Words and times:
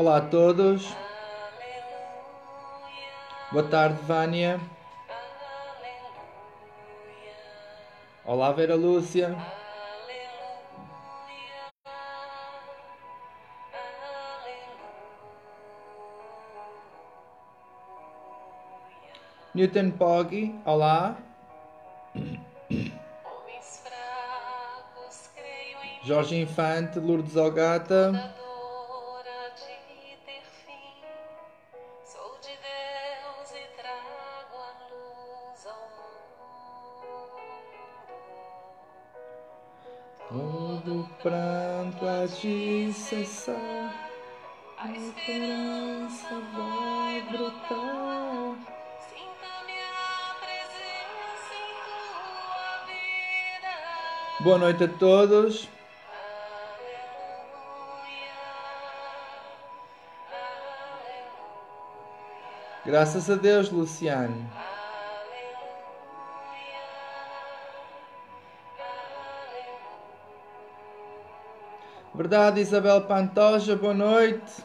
Olá 0.00 0.18
a 0.18 0.20
todos, 0.20 0.94
boa 3.50 3.64
tarde 3.64 4.00
Vânia, 4.02 4.60
olá 8.24 8.52
Vera 8.52 8.76
Lúcia. 8.76 9.36
Newton 19.52 19.90
Poggi, 19.90 20.54
olá, 20.64 21.16
Jorge 26.04 26.40
Infante, 26.40 27.00
Lourdes 27.00 27.34
Ogata, 27.34 28.12
Boa 54.58 54.72
noite 54.72 54.82
a 54.82 54.88
todos, 54.88 55.68
graças 62.84 63.30
a 63.30 63.36
Deus 63.36 63.70
Luciano, 63.70 64.50
verdade 72.12 72.60
Isabel 72.60 73.02
Pantoja, 73.02 73.76
boa 73.76 73.94
noite, 73.94 74.64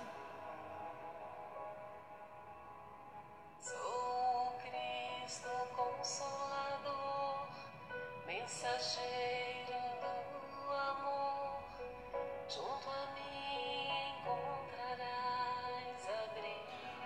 Sou 3.62 4.56
Cristo 4.64 5.50
Consolador, 5.76 7.48
mensageiro 8.26 9.13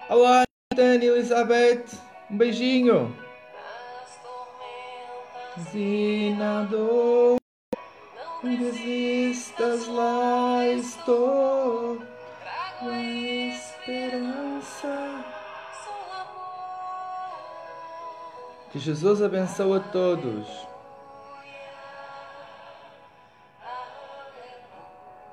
olá 0.10 0.44
Natânia 0.72 1.10
Elizabeth, 1.10 1.86
um 2.32 2.38
beijinho, 2.38 3.16
dor, 6.70 7.38
Não 8.44 8.56
desistas, 8.56 9.88
lá 9.88 10.66
estou, 10.68 12.02
trago 12.42 12.92
a 12.92 13.02
esperança. 13.02 15.26
Que 18.72 18.80
Jesus 18.80 19.22
abençoe 19.22 19.78
a 19.78 19.80
todos. 19.80 20.68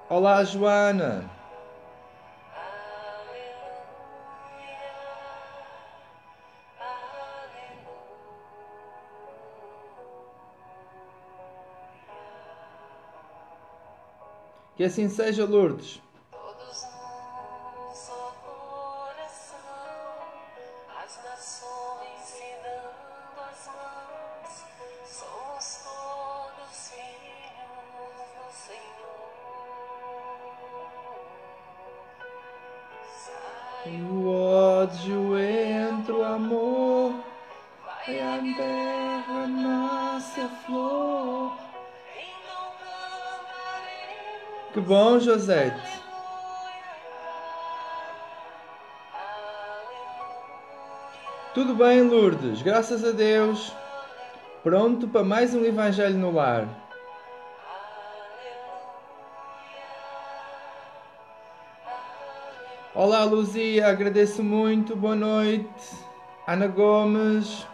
Olá, 0.08 0.44
Joana. 0.44 1.28
Que 14.76 14.84
assim 14.84 15.08
seja, 15.08 15.44
Lourdes. 15.44 16.03
Josete. 45.34 46.00
Tudo 51.52 51.74
bem, 51.74 52.02
Lourdes, 52.02 52.62
graças 52.62 53.04
a 53.04 53.10
Deus. 53.10 53.72
Pronto 54.62 55.08
para 55.08 55.24
mais 55.24 55.52
um 55.52 55.64
Evangelho 55.64 56.16
no 56.16 56.30
Lar. 56.30 56.68
Olá, 62.94 63.24
Luzia, 63.24 63.88
agradeço 63.88 64.40
muito. 64.40 64.94
Boa 64.94 65.16
noite. 65.16 65.96
Ana 66.46 66.68
Gomes. 66.68 67.66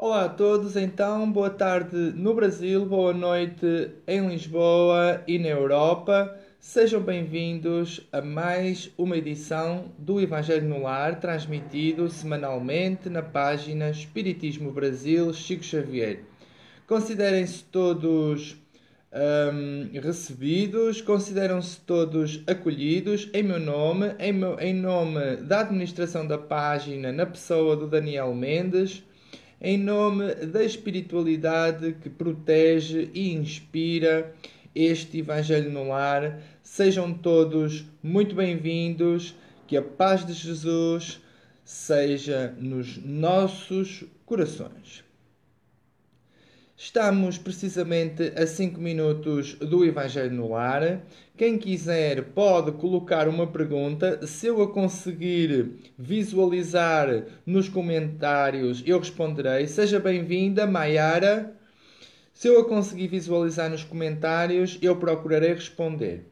Olá 0.00 0.26
a 0.26 0.28
todos, 0.28 0.76
então, 0.76 1.28
boa 1.30 1.50
tarde 1.50 1.96
no 2.14 2.32
Brasil, 2.32 2.86
boa 2.86 3.12
noite 3.12 3.90
em 4.06 4.28
Lisboa 4.28 5.24
e 5.26 5.40
na 5.40 5.48
Europa. 5.48 6.38
Sejam 6.60 7.00
bem-vindos 7.00 8.06
a 8.12 8.22
mais 8.22 8.92
uma 8.96 9.16
edição 9.16 9.86
do 9.98 10.20
Evangelho 10.20 10.68
no 10.68 10.82
Lar, 10.82 11.18
transmitido 11.18 12.08
semanalmente 12.08 13.08
na 13.08 13.22
página 13.22 13.90
Espiritismo 13.90 14.70
Brasil 14.70 15.34
Chico 15.34 15.64
Xavier. 15.64 16.20
Considerem-se 16.86 17.64
todos 17.64 18.56
hum, 19.52 19.90
recebidos, 20.00 21.00
consideram-se 21.02 21.80
todos 21.80 22.44
acolhidos 22.46 23.28
em 23.34 23.42
meu 23.42 23.58
nome, 23.58 24.14
em, 24.20 24.32
meu- 24.32 24.60
em 24.60 24.72
nome 24.72 25.38
da 25.38 25.62
administração 25.62 26.24
da 26.24 26.38
página, 26.38 27.10
na 27.10 27.26
pessoa 27.26 27.74
do 27.74 27.88
Daniel 27.88 28.32
Mendes 28.32 29.02
em 29.60 29.76
nome 29.76 30.34
da 30.34 30.62
espiritualidade 30.62 31.96
que 32.00 32.08
protege 32.08 33.10
e 33.12 33.32
inspira 33.32 34.32
este 34.74 35.18
Evangelho 35.18 35.70
no 35.70 35.88
Lar. 35.88 36.40
Sejam 36.62 37.12
todos 37.12 37.84
muito 38.02 38.36
bem-vindos, 38.36 39.34
que 39.66 39.76
a 39.76 39.82
paz 39.82 40.24
de 40.24 40.32
Jesus 40.32 41.20
seja 41.64 42.54
nos 42.58 42.96
nossos 42.98 44.04
corações. 44.24 45.04
Estamos 46.76 47.36
precisamente 47.36 48.32
a 48.36 48.46
5 48.46 48.80
minutos 48.80 49.54
do 49.54 49.84
Evangelho 49.84 50.30
no 50.30 50.52
Lar. 50.52 51.02
Quem 51.38 51.56
quiser 51.56 52.32
pode 52.32 52.72
colocar 52.72 53.28
uma 53.28 53.46
pergunta. 53.46 54.26
Se 54.26 54.48
eu 54.48 54.60
a 54.60 54.72
conseguir 54.72 55.70
visualizar 55.96 57.26
nos 57.46 57.68
comentários, 57.68 58.82
eu 58.84 58.98
responderei. 58.98 59.68
Seja 59.68 60.00
bem-vinda, 60.00 60.66
Maiara. 60.66 61.54
Se 62.34 62.48
eu 62.48 62.60
a 62.60 62.68
conseguir 62.68 63.06
visualizar 63.06 63.70
nos 63.70 63.84
comentários, 63.84 64.80
eu 64.82 64.96
procurarei 64.96 65.54
responder. 65.54 66.26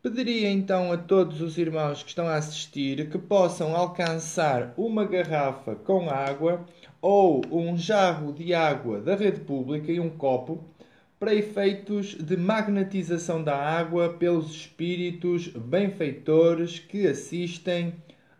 Pediria 0.00 0.48
então 0.48 0.92
a 0.92 0.96
todos 0.96 1.40
os 1.40 1.58
irmãos 1.58 2.04
que 2.04 2.10
estão 2.10 2.28
a 2.28 2.36
assistir 2.36 3.10
que 3.10 3.18
possam 3.18 3.74
alcançar 3.74 4.72
uma 4.76 5.04
garrafa 5.04 5.74
com 5.74 6.08
água 6.08 6.64
ou 7.02 7.42
um 7.50 7.76
jarro 7.76 8.32
de 8.32 8.54
água 8.54 9.00
da 9.00 9.16
rede 9.16 9.40
pública 9.40 9.90
e 9.90 9.98
um 9.98 10.08
copo 10.08 10.75
para 11.18 11.34
efeitos 11.34 12.14
de 12.14 12.36
magnetização 12.36 13.42
da 13.42 13.56
água 13.56 14.14
pelos 14.14 14.50
espíritos 14.50 15.48
benfeitores 15.48 16.78
que 16.78 17.06
assistem 17.06 17.94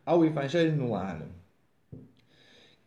ao 0.05 0.25
Evangelho 0.25 0.77
no 0.77 0.93
Lar. 0.93 1.27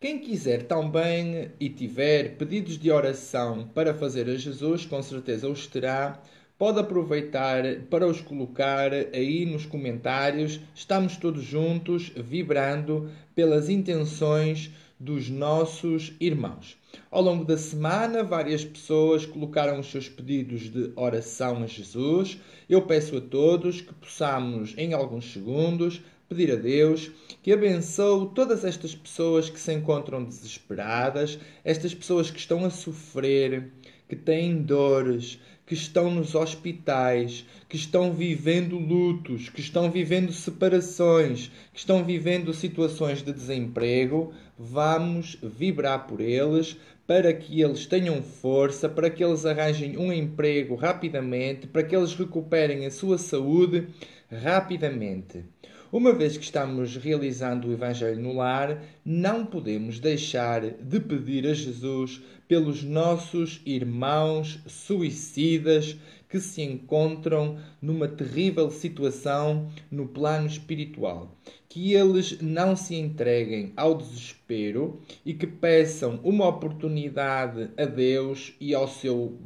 Quem 0.00 0.18
quiser 0.18 0.62
também 0.62 1.50
e 1.60 1.68
tiver 1.68 2.36
pedidos 2.36 2.78
de 2.78 2.90
oração 2.90 3.68
para 3.74 3.92
fazer 3.92 4.28
a 4.30 4.36
Jesus, 4.36 4.86
com 4.86 5.02
certeza 5.02 5.46
os 5.46 5.66
terá 5.66 6.22
pode 6.56 6.78
aproveitar 6.78 7.62
para 7.90 8.06
os 8.06 8.20
colocar 8.20 8.92
aí 8.92 9.44
nos 9.44 9.66
comentários. 9.66 10.60
Estamos 10.74 11.16
todos 11.16 11.42
juntos, 11.42 12.12
vibrando 12.16 13.10
pelas 13.34 13.68
intenções 13.68 14.70
dos 14.98 15.28
nossos 15.28 16.12
irmãos. 16.20 16.79
Ao 17.10 17.20
longo 17.20 17.44
da 17.44 17.56
semana, 17.56 18.22
várias 18.22 18.64
pessoas 18.64 19.26
colocaram 19.26 19.80
os 19.80 19.90
seus 19.90 20.08
pedidos 20.08 20.70
de 20.70 20.92
oração 20.94 21.62
a 21.62 21.66
Jesus. 21.66 22.38
Eu 22.68 22.82
peço 22.82 23.16
a 23.16 23.20
todos 23.20 23.80
que 23.80 23.92
possamos, 23.94 24.74
em 24.76 24.92
alguns 24.92 25.32
segundos, 25.32 26.00
pedir 26.28 26.52
a 26.52 26.56
Deus 26.56 27.10
que 27.42 27.52
abençoe 27.52 28.30
todas 28.34 28.64
estas 28.64 28.94
pessoas 28.94 29.50
que 29.50 29.58
se 29.58 29.72
encontram 29.72 30.22
desesperadas, 30.22 31.38
estas 31.64 31.92
pessoas 31.92 32.30
que 32.30 32.38
estão 32.38 32.64
a 32.64 32.70
sofrer, 32.70 33.72
que 34.08 34.14
têm 34.14 34.62
dores, 34.62 35.40
que 35.70 35.74
estão 35.74 36.10
nos 36.10 36.34
hospitais, 36.34 37.46
que 37.68 37.76
estão 37.76 38.12
vivendo 38.12 38.76
lutos, 38.76 39.48
que 39.48 39.60
estão 39.60 39.88
vivendo 39.88 40.32
separações, 40.32 41.48
que 41.72 41.78
estão 41.78 42.02
vivendo 42.02 42.52
situações 42.52 43.22
de 43.22 43.32
desemprego, 43.32 44.32
vamos 44.58 45.38
vibrar 45.40 46.08
por 46.08 46.20
eles 46.20 46.76
para 47.06 47.32
que 47.32 47.62
eles 47.62 47.86
tenham 47.86 48.20
força, 48.20 48.88
para 48.88 49.08
que 49.08 49.22
eles 49.22 49.46
arranjem 49.46 49.96
um 49.96 50.12
emprego 50.12 50.74
rapidamente, 50.74 51.68
para 51.68 51.84
que 51.84 51.94
eles 51.94 52.14
recuperem 52.14 52.84
a 52.84 52.90
sua 52.90 53.16
saúde 53.16 53.86
rapidamente. 54.28 55.44
Uma 55.92 56.12
vez 56.12 56.36
que 56.36 56.44
estamos 56.44 56.96
realizando 56.96 57.66
o 57.66 57.72
Evangelho 57.72 58.22
no 58.22 58.32
lar, 58.32 58.80
não 59.04 59.44
podemos 59.44 59.98
deixar 59.98 60.60
de 60.60 61.00
pedir 61.00 61.44
a 61.48 61.52
Jesus 61.52 62.22
pelos 62.46 62.84
nossos 62.84 63.60
irmãos 63.66 64.60
suicidas 64.68 65.96
que 66.28 66.38
se 66.38 66.62
encontram 66.62 67.58
numa 67.82 68.06
terrível 68.06 68.70
situação 68.70 69.68
no 69.90 70.06
plano 70.06 70.46
espiritual. 70.46 71.36
Que 71.68 71.92
eles 71.92 72.40
não 72.40 72.76
se 72.76 72.94
entreguem 72.94 73.72
ao 73.76 73.96
desespero 73.96 75.00
e 75.26 75.34
que 75.34 75.46
peçam 75.46 76.20
uma 76.22 76.46
oportunidade 76.46 77.68
a 77.76 77.84
Deus 77.84 78.54
e 78.60 78.72
ao 78.76 78.86
seu 78.86 79.40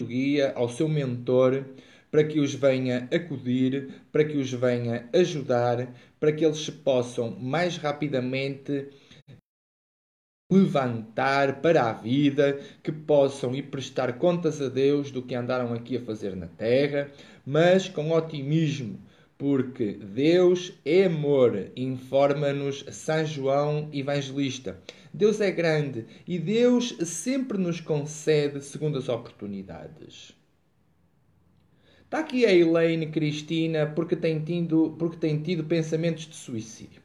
guia, 0.00 0.52
ao 0.54 0.68
seu 0.68 0.88
mentor 0.88 1.64
para 2.14 2.22
que 2.22 2.38
os 2.38 2.54
venha 2.54 3.08
acudir, 3.12 3.88
para 4.12 4.24
que 4.24 4.36
os 4.36 4.52
venha 4.52 5.08
ajudar, 5.12 5.92
para 6.20 6.30
que 6.30 6.44
eles 6.44 6.58
se 6.58 6.70
possam 6.70 7.32
mais 7.40 7.76
rapidamente 7.76 8.88
levantar 10.48 11.60
para 11.60 11.90
a 11.90 11.92
vida, 11.92 12.60
que 12.84 12.92
possam 12.92 13.52
ir 13.52 13.62
prestar 13.64 14.16
contas 14.16 14.62
a 14.62 14.68
Deus 14.68 15.10
do 15.10 15.22
que 15.22 15.34
andaram 15.34 15.72
aqui 15.74 15.96
a 15.96 16.02
fazer 16.02 16.36
na 16.36 16.46
terra, 16.46 17.10
mas 17.44 17.88
com 17.88 18.12
otimismo, 18.12 19.00
porque 19.36 19.94
Deus 19.94 20.72
é 20.84 21.06
amor, 21.06 21.72
informa-nos 21.74 22.84
São 22.92 23.26
João 23.26 23.88
Evangelista. 23.92 24.78
Deus 25.12 25.40
é 25.40 25.50
grande 25.50 26.06
e 26.28 26.38
Deus 26.38 26.96
sempre 27.08 27.58
nos 27.58 27.80
concede 27.80 28.64
segundo 28.64 28.98
as 28.98 29.08
oportunidades. 29.08 30.43
Está 32.14 32.22
aqui 32.22 32.46
a 32.46 32.54
Elaine 32.54 33.08
Cristina 33.08 33.86
porque 33.86 34.14
tem, 34.14 34.38
tido, 34.38 34.94
porque 34.96 35.16
tem 35.16 35.42
tido 35.42 35.64
pensamentos 35.64 36.28
de 36.28 36.36
suicídio. 36.36 37.02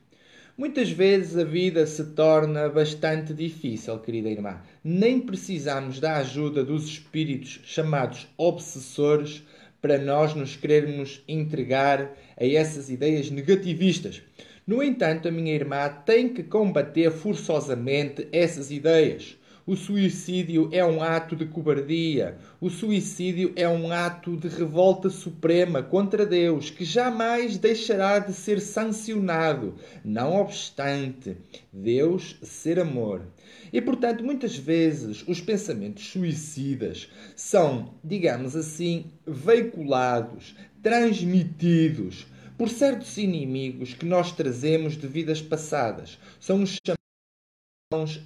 Muitas 0.56 0.92
vezes 0.92 1.36
a 1.36 1.44
vida 1.44 1.84
se 1.88 2.12
torna 2.12 2.70
bastante 2.70 3.34
difícil, 3.34 3.98
querida 3.98 4.30
irmã. 4.30 4.62
Nem 4.84 5.20
precisamos 5.20 6.00
da 6.00 6.18
ajuda 6.18 6.64
dos 6.64 6.86
espíritos 6.86 7.60
chamados 7.64 8.28
obsessores 8.38 9.42
para 9.82 9.98
nós 9.98 10.36
nos 10.36 10.56
querermos 10.56 11.24
entregar 11.28 12.16
a 12.40 12.46
essas 12.46 12.92
ideias 12.92 13.32
negativistas. 13.32 14.22
No 14.68 14.84
entanto, 14.84 15.28
a 15.28 15.32
minha 15.32 15.56
irmã 15.56 15.90
tem 16.06 16.30
que 16.30 16.44
combater 16.44 17.10
forçosamente 17.10 18.28
essas 18.32 18.70
ideias. 18.70 19.39
O 19.70 19.76
suicídio 19.76 20.68
é 20.72 20.84
um 20.84 21.00
ato 21.00 21.36
de 21.36 21.46
cobardia. 21.46 22.40
O 22.60 22.72
suicídio 22.72 23.54
é 23.56 23.70
um 23.70 23.92
ato 23.92 24.36
de 24.36 24.48
revolta 24.48 25.12
suprema 25.12 25.84
contra 25.84 26.26
Deus, 26.26 26.72
que 26.72 26.84
jamais 26.84 27.56
deixará 27.56 28.18
de 28.18 28.34
ser 28.34 28.62
sancionado. 28.62 29.76
Não 30.04 30.38
obstante, 30.38 31.38
Deus 31.72 32.40
ser 32.42 32.80
amor. 32.80 33.22
E 33.72 33.80
portanto, 33.80 34.24
muitas 34.24 34.58
vezes 34.58 35.24
os 35.28 35.40
pensamentos 35.40 36.08
suicidas 36.08 37.08
são, 37.36 37.94
digamos 38.04 38.56
assim, 38.56 39.12
veiculados, 39.24 40.56
transmitidos 40.82 42.26
por 42.58 42.70
certos 42.70 43.20
inimigos 43.20 43.94
que 43.94 44.08
nós 44.08 44.32
trazemos 44.32 44.98
de 44.98 45.06
vidas 45.06 45.44
passadas. 45.44 46.18
São 46.40 46.64
os 46.64 46.76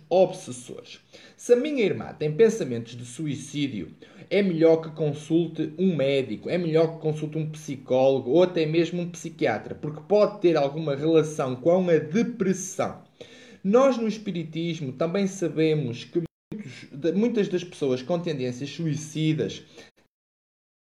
obsessores. 0.09 0.99
Se 1.37 1.53
a 1.53 1.55
minha 1.55 1.85
irmã 1.85 2.13
tem 2.13 2.35
pensamentos 2.35 2.97
de 2.97 3.05
suicídio, 3.05 3.95
é 4.29 4.41
melhor 4.41 4.81
que 4.81 4.91
consulte 4.91 5.73
um 5.79 5.95
médico, 5.95 6.49
é 6.49 6.57
melhor 6.57 6.95
que 6.95 7.01
consulte 7.01 7.37
um 7.37 7.49
psicólogo 7.49 8.31
ou 8.31 8.43
até 8.43 8.65
mesmo 8.65 9.01
um 9.01 9.09
psiquiatra, 9.09 9.73
porque 9.73 10.01
pode 10.01 10.41
ter 10.41 10.57
alguma 10.57 10.97
relação 10.97 11.55
com 11.55 11.89
a 11.89 11.97
depressão. 11.97 13.03
Nós 13.63 13.97
no 13.97 14.05
Espiritismo 14.05 14.91
também 14.91 15.27
sabemos 15.27 16.03
que 16.03 16.23
muitos, 16.51 17.13
muitas 17.15 17.47
das 17.47 17.63
pessoas 17.63 18.01
com 18.01 18.19
tendências 18.19 18.69
suicidas 18.69 19.63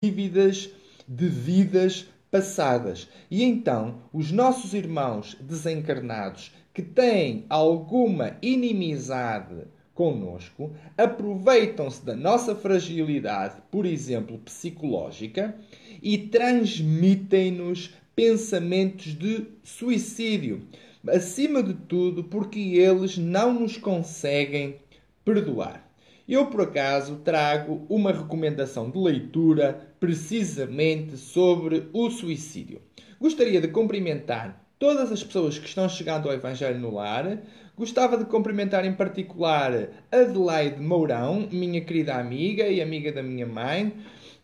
dívidas 0.02 0.70
de 1.06 1.28
vidas 1.28 2.08
passadas. 2.32 3.08
E 3.30 3.44
então, 3.44 4.02
os 4.12 4.32
nossos 4.32 4.74
irmãos 4.74 5.36
desencarnados 5.40 6.50
que 6.72 6.82
têm 6.82 7.44
alguma 7.48 8.36
inimizade 8.40 9.64
conosco 9.94 10.72
aproveitam-se 10.96 12.04
da 12.04 12.16
nossa 12.16 12.54
fragilidade, 12.54 13.56
por 13.70 13.84
exemplo, 13.84 14.38
psicológica, 14.38 15.54
e 16.02 16.18
transmitem-nos 16.18 17.94
pensamentos 18.16 19.14
de 19.14 19.46
suicídio. 19.62 20.62
Acima 21.06 21.62
de 21.62 21.74
tudo, 21.74 22.24
porque 22.24 22.58
eles 22.58 23.18
não 23.18 23.52
nos 23.52 23.76
conseguem 23.76 24.76
perdoar. 25.24 25.88
Eu, 26.28 26.46
por 26.46 26.62
acaso, 26.62 27.16
trago 27.16 27.84
uma 27.88 28.12
recomendação 28.12 28.88
de 28.88 28.98
leitura 28.98 29.94
precisamente 29.98 31.16
sobre 31.16 31.88
o 31.92 32.08
suicídio. 32.10 32.80
Gostaria 33.20 33.60
de 33.60 33.68
cumprimentar 33.68 34.61
todas 34.82 35.12
as 35.12 35.22
pessoas 35.22 35.60
que 35.60 35.68
estão 35.68 35.88
chegando 35.88 36.28
ao 36.28 36.34
Evangelho 36.34 36.80
no 36.80 36.92
Lar. 36.92 37.38
Gostava 37.76 38.16
de 38.16 38.24
cumprimentar 38.24 38.84
em 38.84 38.92
particular 38.92 39.90
Adelaide 40.10 40.80
Mourão, 40.80 41.46
minha 41.52 41.80
querida 41.80 42.16
amiga 42.16 42.66
e 42.66 42.82
amiga 42.82 43.12
da 43.12 43.22
minha 43.22 43.46
mãe. 43.46 43.92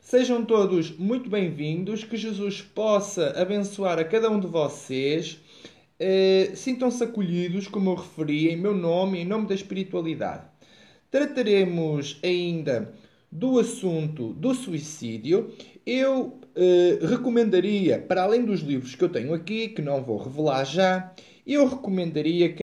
Sejam 0.00 0.44
todos 0.44 0.96
muito 0.96 1.28
bem-vindos, 1.28 2.04
que 2.04 2.16
Jesus 2.16 2.62
possa 2.62 3.30
abençoar 3.30 3.98
a 3.98 4.04
cada 4.04 4.30
um 4.30 4.38
de 4.38 4.46
vocês. 4.46 5.40
Eh, 5.98 6.52
Sintam-se 6.54 7.02
acolhidos, 7.02 7.66
como 7.66 7.90
eu 7.90 7.96
referi, 7.96 8.48
em 8.48 8.56
meu 8.56 8.76
nome 8.76 9.18
e 9.18 9.22
em 9.22 9.24
nome 9.24 9.48
da 9.48 9.56
espiritualidade. 9.56 10.44
Trataremos 11.10 12.20
ainda 12.22 12.94
do 13.30 13.58
assunto 13.58 14.34
do 14.34 14.54
suicídio. 14.54 15.52
Eu 15.84 16.38
eh, 16.60 16.98
recomendaria, 17.06 18.00
para 18.00 18.22
além 18.22 18.44
dos 18.44 18.60
livros 18.60 18.96
que 18.96 19.04
eu 19.04 19.08
tenho 19.08 19.32
aqui, 19.32 19.68
que 19.68 19.80
não 19.80 20.02
vou 20.02 20.18
revelar 20.18 20.64
já, 20.64 21.14
eu 21.46 21.68
recomendaria 21.68 22.52
que 22.52 22.60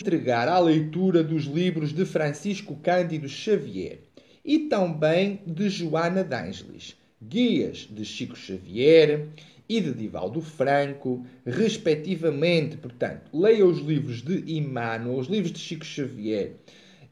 entregar 0.00 0.48
à 0.48 0.58
leitura 0.58 1.22
dos 1.22 1.44
livros 1.44 1.92
de 1.92 2.06
Francisco 2.06 2.74
Cândido 2.76 3.28
Xavier 3.28 4.00
e 4.42 4.60
também 4.60 5.42
de 5.46 5.68
Joana 5.68 6.24
d'Ângeles, 6.24 6.96
guias 7.22 7.86
de 7.90 8.02
Chico 8.02 8.34
Xavier 8.34 9.28
e 9.68 9.78
de 9.78 9.92
Divaldo 9.92 10.40
Franco, 10.40 11.26
respectivamente. 11.44 12.78
Portanto, 12.78 13.28
leia 13.36 13.66
os 13.66 13.80
livros 13.80 14.22
de 14.22 14.50
Emmanuel, 14.56 15.18
os 15.18 15.26
livros 15.26 15.52
de 15.52 15.58
Chico 15.58 15.84
Xavier, 15.84 16.52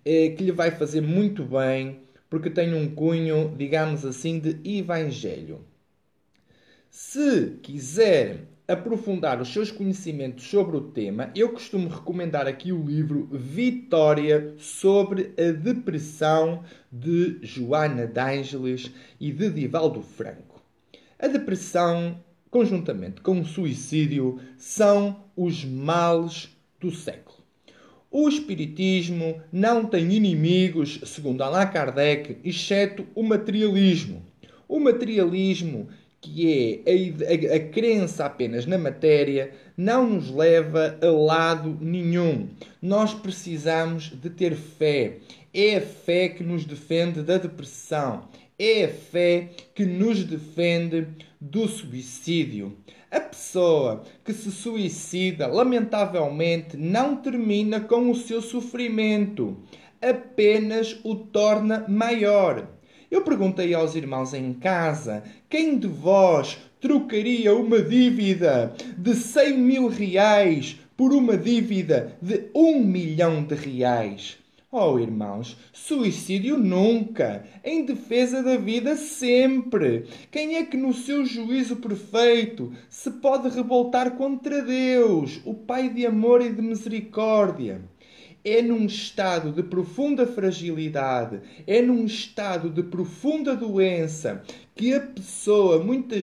eh, 0.02 0.30
que 0.30 0.44
lhe 0.44 0.52
vai 0.52 0.70
fazer 0.70 1.02
muito 1.02 1.44
bem, 1.44 2.05
porque 2.28 2.50
tem 2.50 2.74
um 2.74 2.92
cunho, 2.94 3.54
digamos 3.56 4.04
assim, 4.04 4.38
de 4.38 4.58
evangelho. 4.64 5.60
Se 6.90 7.58
quiser 7.62 8.46
aprofundar 8.66 9.40
os 9.40 9.52
seus 9.52 9.70
conhecimentos 9.70 10.44
sobre 10.44 10.76
o 10.76 10.80
tema, 10.80 11.30
eu 11.36 11.50
costumo 11.50 11.88
recomendar 11.88 12.48
aqui 12.48 12.72
o 12.72 12.82
livro 12.82 13.28
Vitória 13.30 14.54
sobre 14.58 15.32
a 15.38 15.52
Depressão 15.52 16.64
de 16.90 17.38
Joana 17.42 18.06
d'Ângeles 18.06 18.90
e 19.20 19.30
de 19.30 19.50
Divaldo 19.50 20.02
Franco. 20.02 20.60
A 21.18 21.28
depressão, 21.28 22.20
conjuntamente 22.50 23.20
com 23.20 23.40
o 23.40 23.44
suicídio, 23.44 24.40
são 24.58 25.24
os 25.36 25.64
males 25.64 26.48
do 26.80 26.90
século. 26.90 27.35
O 28.18 28.30
Espiritismo 28.30 29.42
não 29.52 29.84
tem 29.84 30.10
inimigos, 30.10 31.00
segundo 31.04 31.42
Allan 31.42 31.66
Kardec, 31.66 32.38
exceto 32.42 33.06
o 33.14 33.22
materialismo. 33.22 34.24
O 34.66 34.80
materialismo 34.80 35.86
que 36.18 36.82
é 36.86 37.52
a, 37.52 37.52
a, 37.52 37.56
a, 37.56 37.60
crença 37.68 38.24
apenas 38.24 38.64
na 38.64 38.78
matéria, 38.78 39.50
não 39.76 40.08
nos 40.08 40.30
leva 40.30 40.98
a 41.02 41.06
lado 41.10 41.76
nenhum. 41.78 42.48
Nós 42.80 43.12
precisamos 43.12 44.04
de 44.04 44.30
ter 44.30 44.56
fé. 44.56 45.18
É 45.52 45.76
a 45.76 45.82
fé 45.82 46.30
que 46.30 46.42
nos 46.42 46.64
defende 46.64 47.20
da 47.20 47.36
depressão. 47.36 48.30
É 48.58 48.86
a 48.86 48.88
fé 48.88 49.50
que 49.74 49.84
nos 49.84 50.24
defende 50.24 51.06
do 51.38 51.68
suicídio. 51.68 52.78
A 53.08 53.20
pessoa 53.20 54.02
que 54.24 54.32
se 54.32 54.50
suicida, 54.50 55.46
lamentavelmente, 55.46 56.76
não 56.76 57.14
termina 57.14 57.78
com 57.78 58.10
o 58.10 58.16
seu 58.16 58.42
sofrimento, 58.42 59.56
apenas 60.02 60.98
o 61.04 61.14
torna 61.14 61.84
maior. 61.88 62.66
Eu 63.08 63.22
perguntei 63.22 63.72
aos 63.74 63.94
irmãos 63.94 64.34
em 64.34 64.52
casa: 64.52 65.22
quem 65.48 65.78
de 65.78 65.86
vós 65.86 66.58
trocaria 66.80 67.54
uma 67.54 67.80
dívida 67.80 68.74
de 68.98 69.14
100 69.14 69.56
mil 69.56 69.86
reais 69.86 70.76
por 70.96 71.12
uma 71.12 71.36
dívida 71.36 72.18
de 72.20 72.50
um 72.52 72.82
milhão 72.82 73.44
de 73.44 73.54
reais? 73.54 74.36
Oh, 74.70 74.98
irmãos, 74.98 75.56
suicídio 75.72 76.58
nunca, 76.58 77.46
em 77.64 77.84
defesa 77.84 78.42
da 78.42 78.56
vida 78.56 78.96
sempre. 78.96 80.06
Quem 80.28 80.56
é 80.56 80.64
que 80.64 80.76
no 80.76 80.92
seu 80.92 81.24
juízo 81.24 81.76
perfeito 81.76 82.72
se 82.88 83.12
pode 83.12 83.48
revoltar 83.48 84.16
contra 84.16 84.60
Deus, 84.62 85.40
o 85.44 85.54
Pai 85.54 85.88
de 85.88 86.04
amor 86.04 86.42
e 86.42 86.52
de 86.52 86.60
misericórdia? 86.62 87.80
é 88.44 88.62
num 88.62 88.86
estado 88.86 89.50
de 89.50 89.60
profunda 89.60 90.24
fragilidade, 90.24 91.40
é 91.66 91.82
num 91.82 92.04
estado 92.04 92.70
de 92.70 92.84
profunda 92.84 93.56
doença 93.56 94.40
que 94.72 94.94
a 94.94 95.00
pessoa 95.00 95.82
muitas 95.82 96.20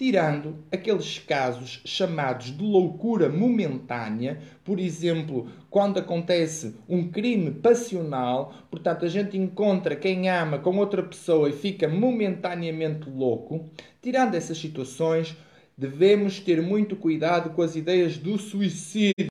tirando 0.00 0.64
aqueles 0.72 1.18
casos 1.18 1.82
chamados 1.84 2.56
de 2.56 2.64
loucura 2.64 3.28
momentânea, 3.28 4.40
por 4.64 4.80
exemplo, 4.80 5.50
quando 5.68 5.98
acontece 5.98 6.74
um 6.88 7.10
crime 7.10 7.50
passional, 7.50 8.54
portanto 8.70 9.04
a 9.04 9.08
gente 9.08 9.36
encontra 9.36 9.94
quem 9.94 10.30
ama 10.30 10.58
com 10.58 10.74
outra 10.78 11.02
pessoa 11.02 11.50
e 11.50 11.52
fica 11.52 11.86
momentaneamente 11.86 13.10
louco, 13.10 13.68
tirando 14.00 14.36
essas 14.36 14.56
situações, 14.56 15.36
devemos 15.76 16.40
ter 16.40 16.62
muito 16.62 16.96
cuidado 16.96 17.50
com 17.50 17.60
as 17.60 17.76
ideias 17.76 18.16
do 18.16 18.38
suicídio 18.38 19.28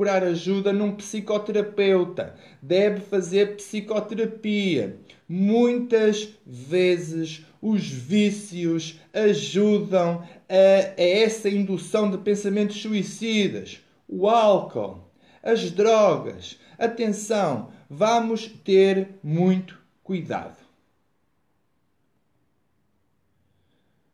procurar 0.00 0.24
ajuda 0.24 0.72
num 0.72 0.96
psicoterapeuta, 0.96 2.34
deve 2.62 3.02
fazer 3.02 3.56
psicoterapia. 3.56 4.98
Muitas 5.32 6.28
vezes 6.44 7.46
os 7.62 7.86
vícios 7.86 8.98
ajudam 9.14 10.26
a, 10.48 11.00
a 11.00 11.00
essa 11.00 11.48
indução 11.48 12.10
de 12.10 12.18
pensamentos 12.18 12.82
suicidas. 12.82 13.80
O 14.08 14.28
álcool, 14.28 15.08
as 15.40 15.70
drogas. 15.70 16.58
Atenção, 16.76 17.70
vamos 17.88 18.48
ter 18.48 19.20
muito 19.22 19.78
cuidado. 20.02 20.58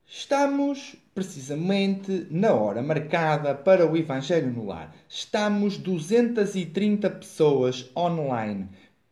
Estamos 0.06 0.96
precisamente 1.14 2.26
na 2.30 2.52
hora 2.52 2.82
marcada 2.82 3.54
para 3.54 3.90
o 3.90 3.96
Evangelho 3.96 4.52
no 4.52 4.66
Lar. 4.66 4.94
Estamos 5.08 5.78
230 5.78 7.08
pessoas 7.08 7.90
online. 7.96 8.68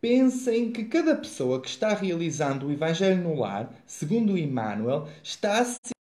Pensem 0.07 0.71
que 0.71 0.83
cada 0.83 1.15
pessoa 1.15 1.59
que 1.59 1.67
está 1.67 1.91
realizando 1.95 2.67
o 2.67 2.71
Evangelho 2.71 3.23
no 3.23 3.39
Lar, 3.39 3.73
segundo 3.87 4.37
Emmanuel, 4.37 5.07
está 5.23 5.59
a 5.59 5.65
ser 5.65 5.95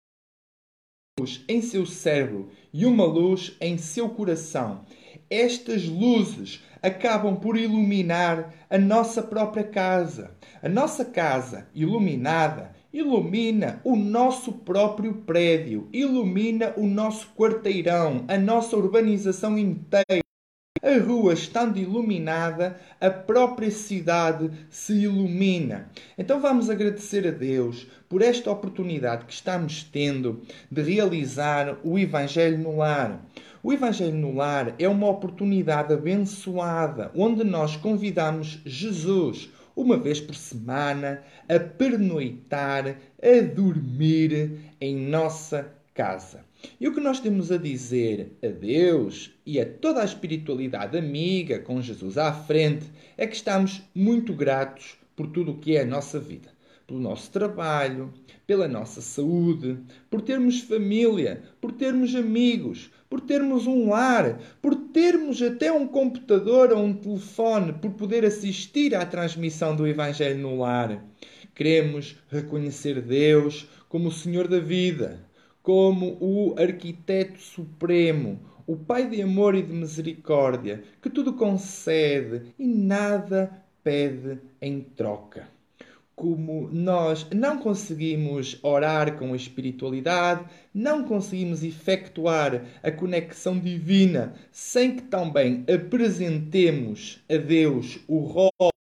luz 1.19 1.43
em 1.49 1.63
seu 1.63 1.87
cérebro 1.87 2.51
e 2.71 2.85
uma 2.85 3.07
luz 3.07 3.57
em 3.63 3.79
seu 3.79 4.11
coração. 4.11 4.85
Estas 5.31 5.89
luzes 5.89 6.63
acabam 6.83 7.37
por 7.37 7.57
iluminar 7.57 8.53
a 8.69 8.77
nossa 8.77 9.23
própria 9.23 9.65
casa. 9.65 10.37
A 10.63 10.69
nossa 10.69 11.07
casa 11.07 11.67
iluminada 11.75 12.77
ilumina 12.93 13.81
o 13.85 13.97
nosso 13.97 14.53
próprio 14.53 15.15
prédio, 15.15 15.89
ilumina 15.95 16.75
o 16.77 16.87
nosso 16.87 17.33
quarteirão, 17.35 18.27
a 18.29 18.37
nossa 18.37 18.77
urbanização 18.77 19.57
inteira. 19.57 20.24
A 20.85 20.99
rua 20.99 21.33
estando 21.33 21.79
iluminada, 21.79 22.79
a 23.01 23.09
própria 23.09 23.71
cidade 23.71 24.51
se 24.69 24.93
ilumina. 24.93 25.89
Então 26.19 26.43
vamos 26.43 26.69
agradecer 26.69 27.27
a 27.27 27.31
Deus 27.31 27.87
por 28.07 28.21
esta 28.21 28.51
oportunidade 28.51 29.25
que 29.25 29.33
estamos 29.33 29.83
tendo 29.83 30.43
de 30.71 30.83
realizar 30.83 31.79
o 31.83 31.99
Evangelho 31.99 32.59
no 32.59 32.77
Lar. 32.77 33.25
O 33.63 33.73
Evangelho 33.73 34.15
no 34.15 34.35
Lar 34.35 34.75
é 34.79 34.87
uma 34.87 35.09
oportunidade 35.09 35.91
abençoada 35.91 37.11
onde 37.17 37.45
nós 37.45 37.77
convidamos 37.77 38.61
Jesus 38.67 39.49
uma 39.75 39.97
vez 39.97 40.21
por 40.21 40.35
semana, 40.35 41.23
a 41.49 41.59
pernoitar, 41.59 42.99
a 43.23 43.41
dormir 43.55 44.59
em 44.79 44.95
nossa 44.95 45.67
casa. 45.95 46.45
E 46.81 46.89
o 46.89 46.95
que 46.95 47.01
nós 47.01 47.21
temos 47.21 47.51
a 47.51 47.57
dizer 47.57 48.33
a 48.43 48.49
Deus 48.49 49.33
e 49.45 49.61
a 49.61 49.67
toda 49.67 50.03
a 50.03 50.05
espiritualidade 50.05 50.97
amiga 50.97 51.59
com 51.59 51.81
Jesus 51.81 52.19
à 52.19 52.33
frente 52.33 52.87
é 53.17 53.27
que 53.27 53.37
estamos 53.37 53.83
muito 53.95 54.33
gratos 54.35 54.97
por 55.17 55.27
tudo 55.29 55.53
o 55.53 55.59
que 55.59 55.77
é 55.77 55.83
a 55.83 55.87
nossa 55.87 56.19
vida. 56.19 56.53
Pelo 56.87 57.01
nosso 57.01 57.31
trabalho, 57.31 58.13
pela 58.47 58.69
nossa 58.69 59.01
saúde, 59.01 59.79
por 60.11 60.21
termos 60.21 60.61
família, 60.61 61.43
por 61.61 61.73
termos 61.73 62.15
amigos, 62.15 62.91
por 63.09 63.21
termos 63.21 63.67
um 63.67 63.89
lar, 63.89 64.39
por 64.61 64.75
termos 64.75 65.41
até 65.41 65.73
um 65.73 65.87
computador 65.87 66.73
ou 66.73 66.85
um 66.85 66.93
telefone, 66.93 67.73
por 67.73 67.93
poder 67.93 68.25
assistir 68.25 68.95
à 68.95 69.07
transmissão 69.07 69.75
do 69.75 69.87
Evangelho 69.87 70.39
no 70.39 70.59
lar. 70.59 71.03
Queremos 71.55 72.17
reconhecer 72.29 73.01
Deus 73.01 73.67
como 73.89 74.09
o 74.09 74.13
Senhor 74.13 74.49
da 74.49 74.59
vida, 74.59 75.25
como 75.65 76.19
o 76.21 76.55
Arquiteto 76.59 77.41
Supremo, 77.41 78.39
o 78.67 78.77
Pai 78.77 79.09
de 79.09 79.23
amor 79.23 79.55
e 79.55 79.63
de 79.63 79.73
misericórdia, 79.73 80.85
que 81.01 81.09
tudo 81.09 81.33
concede 81.33 82.53
e 82.59 82.67
nada 82.67 83.51
pede 83.83 84.39
em 84.61 84.83
troca. 84.83 85.49
Como 86.15 86.69
nós 86.71 87.27
não 87.35 87.57
conseguimos 87.57 88.59
orar 88.63 89.17
com 89.17 89.33
a 89.33 89.37
espiritualidade, 89.37 90.45
não 90.73 91.03
conseguimos 91.03 91.65
efetuar 91.65 92.63
a 92.83 92.91
conexão 92.91 93.59
divina 93.59 94.35
sem 94.53 94.97
que 94.97 95.03
também 95.05 95.65
apresentemos 95.67 97.25
a 97.27 97.39
Deus 97.39 97.99
o 98.07 98.19
rol 98.19 98.75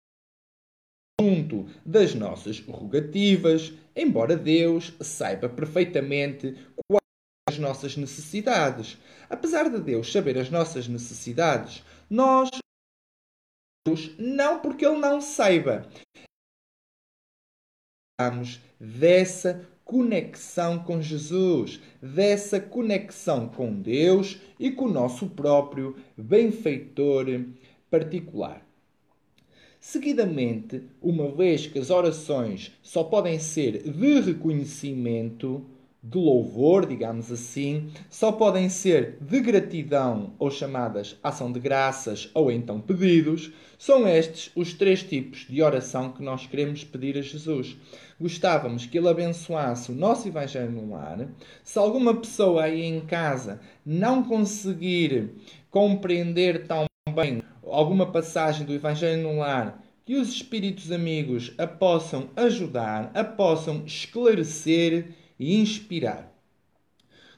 junto 1.30 1.68
das 1.86 2.14
nossas 2.14 2.60
rogativas, 2.60 3.72
embora 3.94 4.36
Deus 4.36 4.92
saiba 5.00 5.48
perfeitamente 5.48 6.56
quais 6.88 7.00
as 7.48 7.58
nossas 7.58 7.96
necessidades. 7.96 8.98
Apesar 9.28 9.70
de 9.70 9.80
Deus 9.80 10.10
saber 10.10 10.36
as 10.38 10.50
nossas 10.50 10.88
necessidades, 10.88 11.84
nós 12.08 12.50
não 14.18 14.60
porque 14.60 14.84
Ele 14.84 14.98
não 14.98 15.20
saiba, 15.20 15.88
dessa 18.78 19.66
conexão 19.84 20.84
com 20.84 21.00
Jesus, 21.00 21.80
dessa 22.02 22.60
conexão 22.60 23.48
com 23.48 23.72
Deus 23.80 24.38
e 24.58 24.70
com 24.70 24.84
o 24.84 24.92
nosso 24.92 25.30
próprio 25.30 25.96
benfeitor 26.16 27.26
particular. 27.90 28.69
Seguidamente, 29.80 30.82
uma 31.00 31.30
vez 31.30 31.66
que 31.66 31.78
as 31.78 31.88
orações 31.88 32.70
só 32.82 33.02
podem 33.02 33.38
ser 33.38 33.82
de 33.90 34.20
reconhecimento, 34.20 35.64
de 36.02 36.18
louvor, 36.18 36.86
digamos 36.86 37.32
assim, 37.32 37.90
só 38.10 38.30
podem 38.30 38.68
ser 38.68 39.16
de 39.22 39.40
gratidão 39.40 40.34
ou 40.38 40.50
chamadas 40.50 41.16
ação 41.22 41.50
de 41.50 41.58
graças 41.58 42.30
ou 42.34 42.52
então 42.52 42.78
pedidos. 42.78 43.52
São 43.78 44.06
estes 44.06 44.50
os 44.54 44.74
três 44.74 45.02
tipos 45.02 45.46
de 45.48 45.62
oração 45.62 46.12
que 46.12 46.22
nós 46.22 46.46
queremos 46.46 46.84
pedir 46.84 47.16
a 47.16 47.22
Jesus. 47.22 47.74
Gostávamos 48.20 48.84
que 48.84 48.98
ele 48.98 49.08
abençoasse 49.08 49.90
o 49.90 49.94
nosso 49.94 50.28
Evangelho 50.28 50.72
no 50.72 50.90
lar. 50.90 51.26
Se 51.64 51.78
alguma 51.78 52.14
pessoa 52.14 52.64
aí 52.64 52.82
em 52.82 53.00
casa 53.00 53.60
não 53.84 54.22
conseguir 54.22 55.30
compreender 55.70 56.66
tão 56.66 56.89
bem 57.10 57.42
alguma 57.64 58.06
passagem 58.06 58.66
do 58.66 58.72
Evangelho 58.72 59.22
no 59.22 59.38
lar, 59.38 59.84
que 60.04 60.16
os 60.16 60.28
espíritos 60.28 60.90
amigos 60.90 61.52
a 61.58 61.66
possam 61.66 62.30
ajudar, 62.36 63.10
a 63.14 63.22
possam 63.22 63.84
esclarecer 63.84 65.08
e 65.38 65.56
inspirar. 65.56 66.32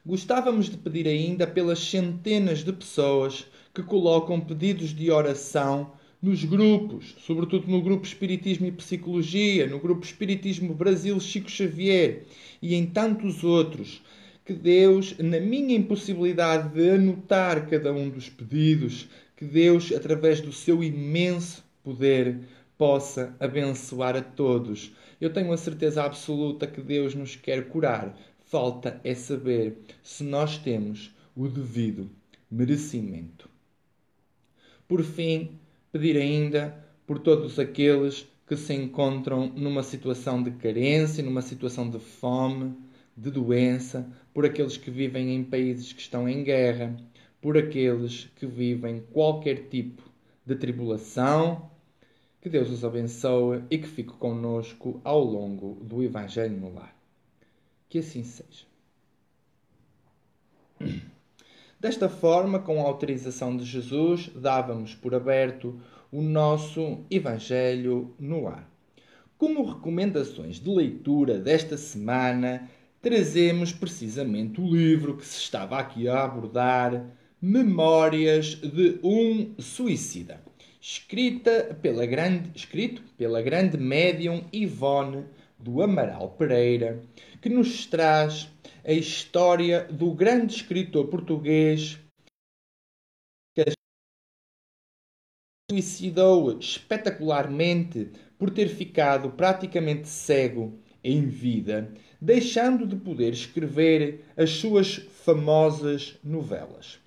Gostávamos 0.04 0.68
de 0.68 0.76
pedir 0.76 1.06
ainda 1.06 1.46
pelas 1.46 1.78
centenas 1.78 2.64
de 2.64 2.72
pessoas 2.72 3.46
que 3.74 3.82
colocam 3.82 4.40
pedidos 4.40 4.94
de 4.94 5.10
oração 5.10 5.92
nos 6.20 6.44
grupos, 6.44 7.16
sobretudo 7.26 7.68
no 7.68 7.82
grupo 7.82 8.06
Espiritismo 8.06 8.66
e 8.66 8.72
Psicologia, 8.72 9.66
no 9.66 9.78
grupo 9.78 10.04
Espiritismo 10.04 10.74
Brasil 10.74 11.18
Chico 11.20 11.50
Xavier 11.50 12.24
e 12.60 12.74
em 12.74 12.86
tantos 12.86 13.42
outros, 13.42 14.02
que 14.44 14.52
Deus, 14.52 15.16
na 15.18 15.38
minha 15.38 15.76
impossibilidade 15.76 16.70
de 16.70 16.90
anotar 16.90 17.68
cada 17.68 17.92
um 17.92 18.08
dos 18.08 18.28
pedidos, 18.28 19.08
que 19.42 19.48
Deus, 19.48 19.90
através 19.90 20.40
do 20.40 20.52
seu 20.52 20.84
imenso 20.84 21.64
poder, 21.82 22.42
possa 22.78 23.34
abençoar 23.40 24.14
a 24.14 24.22
todos. 24.22 24.92
Eu 25.20 25.32
tenho 25.32 25.52
a 25.52 25.56
certeza 25.56 26.04
absoluta 26.04 26.64
que 26.64 26.80
Deus 26.80 27.12
nos 27.12 27.34
quer 27.34 27.66
curar. 27.66 28.16
Falta 28.44 29.00
é 29.02 29.16
saber 29.16 29.78
se 30.00 30.22
nós 30.22 30.58
temos 30.58 31.12
o 31.34 31.48
devido 31.48 32.08
merecimento. 32.48 33.50
Por 34.86 35.02
fim, 35.02 35.58
pedir 35.90 36.16
ainda 36.16 36.72
por 37.04 37.18
todos 37.18 37.58
aqueles 37.58 38.24
que 38.46 38.56
se 38.56 38.72
encontram 38.74 39.48
numa 39.48 39.82
situação 39.82 40.40
de 40.40 40.52
carência, 40.52 41.24
numa 41.24 41.42
situação 41.42 41.90
de 41.90 41.98
fome, 41.98 42.76
de 43.16 43.28
doença, 43.28 44.08
por 44.32 44.46
aqueles 44.46 44.76
que 44.76 44.90
vivem 44.90 45.34
em 45.34 45.42
países 45.42 45.92
que 45.92 46.00
estão 46.00 46.28
em 46.28 46.44
guerra, 46.44 46.96
por 47.42 47.58
aqueles 47.58 48.30
que 48.36 48.46
vivem 48.46 49.02
qualquer 49.12 49.68
tipo 49.68 50.02
de 50.46 50.54
tribulação, 50.54 51.68
que 52.40 52.48
Deus 52.48 52.70
os 52.70 52.84
abençoe 52.84 53.64
e 53.68 53.78
que 53.78 53.88
fique 53.88 54.12
conosco 54.12 55.00
ao 55.02 55.22
longo 55.22 55.84
do 55.84 56.02
Evangelho 56.02 56.56
no 56.56 56.72
Lar. 56.72 56.96
Que 57.88 57.98
assim 57.98 58.22
seja. 58.22 58.64
Desta 61.78 62.08
forma, 62.08 62.60
com 62.60 62.80
a 62.80 62.84
autorização 62.84 63.56
de 63.56 63.64
Jesus, 63.64 64.30
dávamos 64.36 64.94
por 64.94 65.12
aberto 65.12 65.80
o 66.12 66.22
nosso 66.22 67.00
Evangelho 67.10 68.14
no 68.20 68.44
Lar. 68.44 68.68
Como 69.36 69.64
recomendações 69.64 70.60
de 70.60 70.70
leitura 70.70 71.40
desta 71.40 71.76
semana, 71.76 72.70
trazemos 73.00 73.72
precisamente 73.72 74.60
o 74.60 74.66
livro 74.66 75.16
que 75.16 75.26
se 75.26 75.38
estava 75.38 75.76
aqui 75.76 76.06
a 76.08 76.22
abordar, 76.22 77.04
Memórias 77.44 78.54
de 78.54 79.00
um 79.02 79.60
Suicida 79.60 80.40
escrita 80.80 81.76
pela 81.82 82.06
grande, 82.06 82.52
escrito 82.54 83.02
pela 83.18 83.42
grande 83.42 83.76
médium 83.76 84.44
Ivone 84.52 85.26
do 85.58 85.82
Amaral 85.82 86.36
Pereira, 86.36 87.02
que 87.40 87.48
nos 87.48 87.84
traz 87.86 88.48
a 88.84 88.92
história 88.92 89.82
do 89.90 90.14
grande 90.14 90.54
escritor 90.54 91.08
português 91.08 91.98
que 93.56 93.64
suicidou 95.68 96.56
espetacularmente 96.60 98.12
por 98.38 98.50
ter 98.50 98.68
ficado 98.68 99.32
praticamente 99.32 100.06
cego 100.08 100.78
em 101.02 101.26
vida, 101.26 101.92
deixando 102.20 102.86
de 102.86 102.94
poder 102.94 103.32
escrever 103.32 104.24
as 104.36 104.50
suas 104.50 104.94
famosas 105.24 106.16
novelas. 106.22 107.01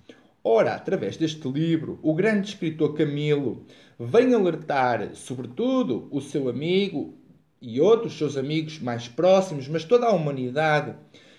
Ora, 0.48 0.76
através 0.76 1.16
deste 1.16 1.48
livro, 1.48 1.98
o 2.04 2.14
grande 2.14 2.50
escritor 2.50 2.94
Camilo 2.94 3.66
vem 3.98 4.32
alertar, 4.32 5.10
sobretudo, 5.16 6.06
o 6.12 6.20
seu 6.20 6.48
amigo 6.48 7.18
e 7.60 7.80
outros 7.80 8.16
seus 8.16 8.36
amigos 8.36 8.78
mais 8.78 9.08
próximos, 9.08 9.66
mas 9.66 9.82
toda 9.82 10.06
a 10.06 10.12
humanidade, 10.12 10.94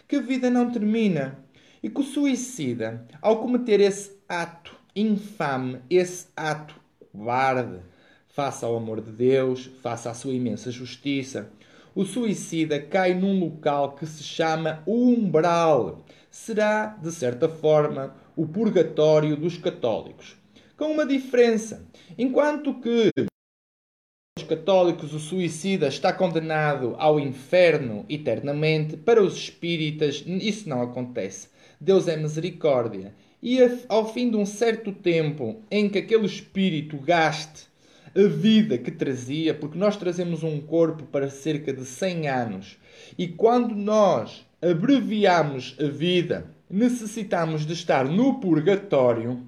que 0.10 0.17
a 0.17 0.22
vida 0.22 0.50
não 0.50 0.70
termina 0.70 1.39
e 1.82 1.89
que 1.89 2.02
o 2.02 2.04
suicida, 2.04 3.08
ao 3.22 3.39
cometer 3.39 3.80
esse 3.80 4.12
ato 4.28 4.76
infame, 4.93 5.80
esse 5.89 6.28
ato 6.36 6.76
cobarde, 7.10 7.80
face 8.28 8.65
ao 8.65 8.76
amor 8.76 9.00
de 9.00 9.12
Deus, 9.12 9.67
face 9.82 10.10
à 10.10 10.13
sua 10.13 10.34
imensa 10.34 10.70
justiça, 10.70 11.50
o 11.96 12.04
suicida 12.04 12.78
cai 12.78 13.13
num 13.13 13.39
local 13.39 13.96
que 13.96 14.06
se 14.06 14.22
chama 14.22 14.84
umbral. 14.86 16.04
Será, 16.30 16.88
de 17.02 17.12
certa 17.13 17.48
forma, 17.48 18.13
o 18.38 18.47
purgatório 18.47 19.36
dos 19.36 19.58
católicos. 19.58 20.38
Com 20.78 20.91
uma 20.91 21.08
diferença. 21.08 21.88
Enquanto 22.15 22.80
que 22.80 23.12
os 24.38 24.43
católicos 24.43 25.12
o 25.12 25.19
suicida 25.19 25.88
está 25.88 26.13
condenado 26.13 26.95
ao 27.00 27.19
inferno 27.19 28.06
eternamente, 28.08 28.95
para 28.95 29.23
os 29.23 29.36
espíritas 29.36 30.23
isso 30.28 30.69
não 30.69 30.84
acontece. 30.84 31.50
Deus 31.82 32.08
é 32.08 32.15
misericórdia. 32.15 33.15
E 33.41 33.58
ao 33.89 34.13
fim 34.13 34.30
de 34.30 34.38
um 34.38 34.45
certo 34.45 34.91
tempo 34.91 35.63
em 35.71 35.89
que 35.89 35.97
aquele 35.97 36.28
espírito 36.28 36.97
gaste 36.97 37.67
a 38.15 38.28
vida 38.28 38.78
que 38.78 38.91
trazia, 38.91 39.54
porque 39.54 39.78
nós 39.78 39.97
trazemos 39.97 40.43
um 40.43 40.60
corpo 40.62 41.06
para 41.06 41.30
cerca 41.30 41.71
de 41.71 41.86
100 41.86 42.28
anos, 42.28 42.78
e 43.15 43.28
quando 43.28 43.76
nós 43.76 44.43
abreviamos 44.60 45.76
a 45.80 45.88
vida 45.88 46.57
necessitamos 46.70 47.66
de 47.66 47.74
estar 47.74 48.06
no 48.06 48.40
purgatório, 48.40 49.42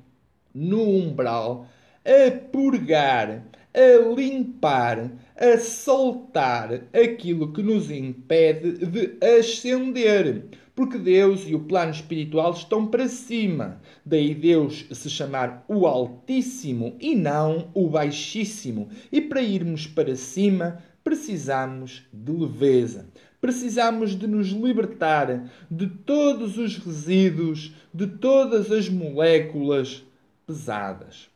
no 0.54 0.82
umbral, 0.82 1.68
a 2.06 2.32
purgar, 2.52 3.44
a 3.74 4.16
limpar, 4.16 5.12
a 5.38 5.58
soltar 5.58 6.84
aquilo 6.94 7.54
que 7.54 7.62
nos 7.62 7.92
impede 7.92 8.86
de 8.86 9.18
ascender. 9.40 10.46
Porque 10.80 10.98
Deus 10.98 11.44
e 11.46 11.54
o 11.54 11.60
plano 11.60 11.92
espiritual 11.92 12.54
estão 12.54 12.88
para 12.88 13.10
cima. 13.10 13.82
Daí 14.06 14.34
Deus 14.34 14.86
se 14.90 15.10
chamar 15.10 15.66
o 15.68 15.86
Altíssimo 15.86 16.96
e 17.02 17.18
não 17.18 17.70
o 17.74 17.90
Baixíssimo. 17.90 18.88
E 19.12 19.20
para 19.20 19.42
irmos 19.42 19.88
para 19.88 20.16
cima, 20.16 20.82
precisamos 21.04 22.04
de 22.14 22.32
leveza. 22.32 23.10
Precisamos 23.42 24.18
de 24.18 24.26
nos 24.26 24.52
libertar 24.52 25.52
de 25.70 25.88
todos 25.88 26.58
os 26.58 26.78
resíduos, 26.78 27.74
de 27.94 28.08
todas 28.08 28.72
as 28.72 28.88
moléculas 28.88 30.02
pesadas. 30.48 31.30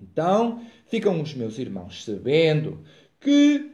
Então, 0.00 0.62
ficam 0.86 1.20
os 1.20 1.34
meus 1.34 1.58
irmãos 1.58 2.02
sabendo 2.02 2.80
que 3.20 3.72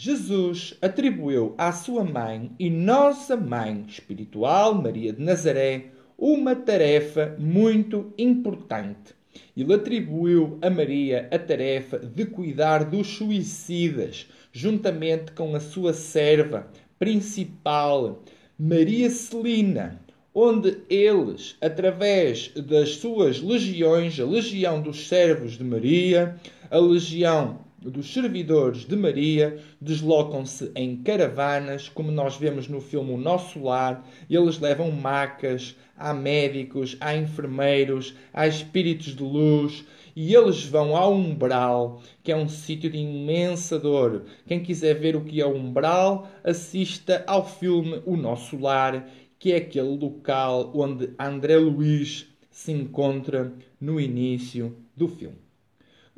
Jesus 0.00 0.74
atribuiu 0.80 1.56
à 1.58 1.72
sua 1.72 2.04
mãe 2.04 2.52
e 2.56 2.70
nossa 2.70 3.36
mãe 3.36 3.84
espiritual, 3.88 4.72
Maria 4.72 5.12
de 5.12 5.20
Nazaré, 5.20 5.86
uma 6.16 6.54
tarefa 6.54 7.34
muito 7.36 8.14
importante. 8.16 9.12
Ele 9.56 9.74
atribuiu 9.74 10.56
a 10.62 10.70
Maria 10.70 11.28
a 11.32 11.36
tarefa 11.36 11.98
de 11.98 12.26
cuidar 12.26 12.84
dos 12.84 13.08
suicidas, 13.08 14.28
juntamente 14.52 15.32
com 15.32 15.56
a 15.56 15.58
sua 15.58 15.92
serva, 15.92 16.70
principal, 16.96 18.22
Maria 18.56 19.10
Celina, 19.10 20.00
onde 20.32 20.78
eles, 20.88 21.56
através 21.60 22.52
das 22.54 22.90
suas 22.90 23.42
legiões, 23.42 24.20
a 24.20 24.24
legião 24.24 24.80
dos 24.80 25.08
servos 25.08 25.58
de 25.58 25.64
Maria, 25.64 26.36
a 26.70 26.78
legião 26.78 27.66
dos 27.80 28.12
servidores 28.12 28.84
de 28.84 28.96
Maria 28.96 29.58
deslocam-se 29.80 30.70
em 30.74 30.96
caravanas, 30.96 31.88
como 31.88 32.10
nós 32.10 32.36
vemos 32.36 32.66
no 32.66 32.80
filme 32.80 33.12
O 33.12 33.16
Nosso 33.16 33.62
Lar, 33.62 34.04
eles 34.28 34.58
levam 34.58 34.90
macas, 34.90 35.76
há 35.96 36.12
médicos, 36.12 36.96
há 37.00 37.16
enfermeiros, 37.16 38.14
há 38.32 38.46
espíritos 38.48 39.14
de 39.14 39.22
luz, 39.22 39.84
e 40.16 40.34
eles 40.34 40.64
vão 40.64 40.96
ao 40.96 41.14
umbral, 41.14 42.02
que 42.22 42.32
é 42.32 42.36
um 42.36 42.48
sítio 42.48 42.90
de 42.90 42.98
imensa 42.98 43.78
dor. 43.78 44.24
Quem 44.46 44.60
quiser 44.60 44.94
ver 44.94 45.14
o 45.14 45.24
que 45.24 45.40
é 45.40 45.46
o 45.46 45.54
umbral, 45.54 46.28
assista 46.42 47.22
ao 47.26 47.48
filme 47.48 48.02
O 48.04 48.16
Nosso 48.16 48.58
Lar, 48.58 49.08
que 49.38 49.52
é 49.52 49.56
aquele 49.58 49.96
local 49.96 50.72
onde 50.74 51.10
André 51.16 51.56
Luiz 51.56 52.26
se 52.50 52.72
encontra 52.72 53.52
no 53.80 54.00
início 54.00 54.76
do 54.96 55.06
filme. 55.06 55.47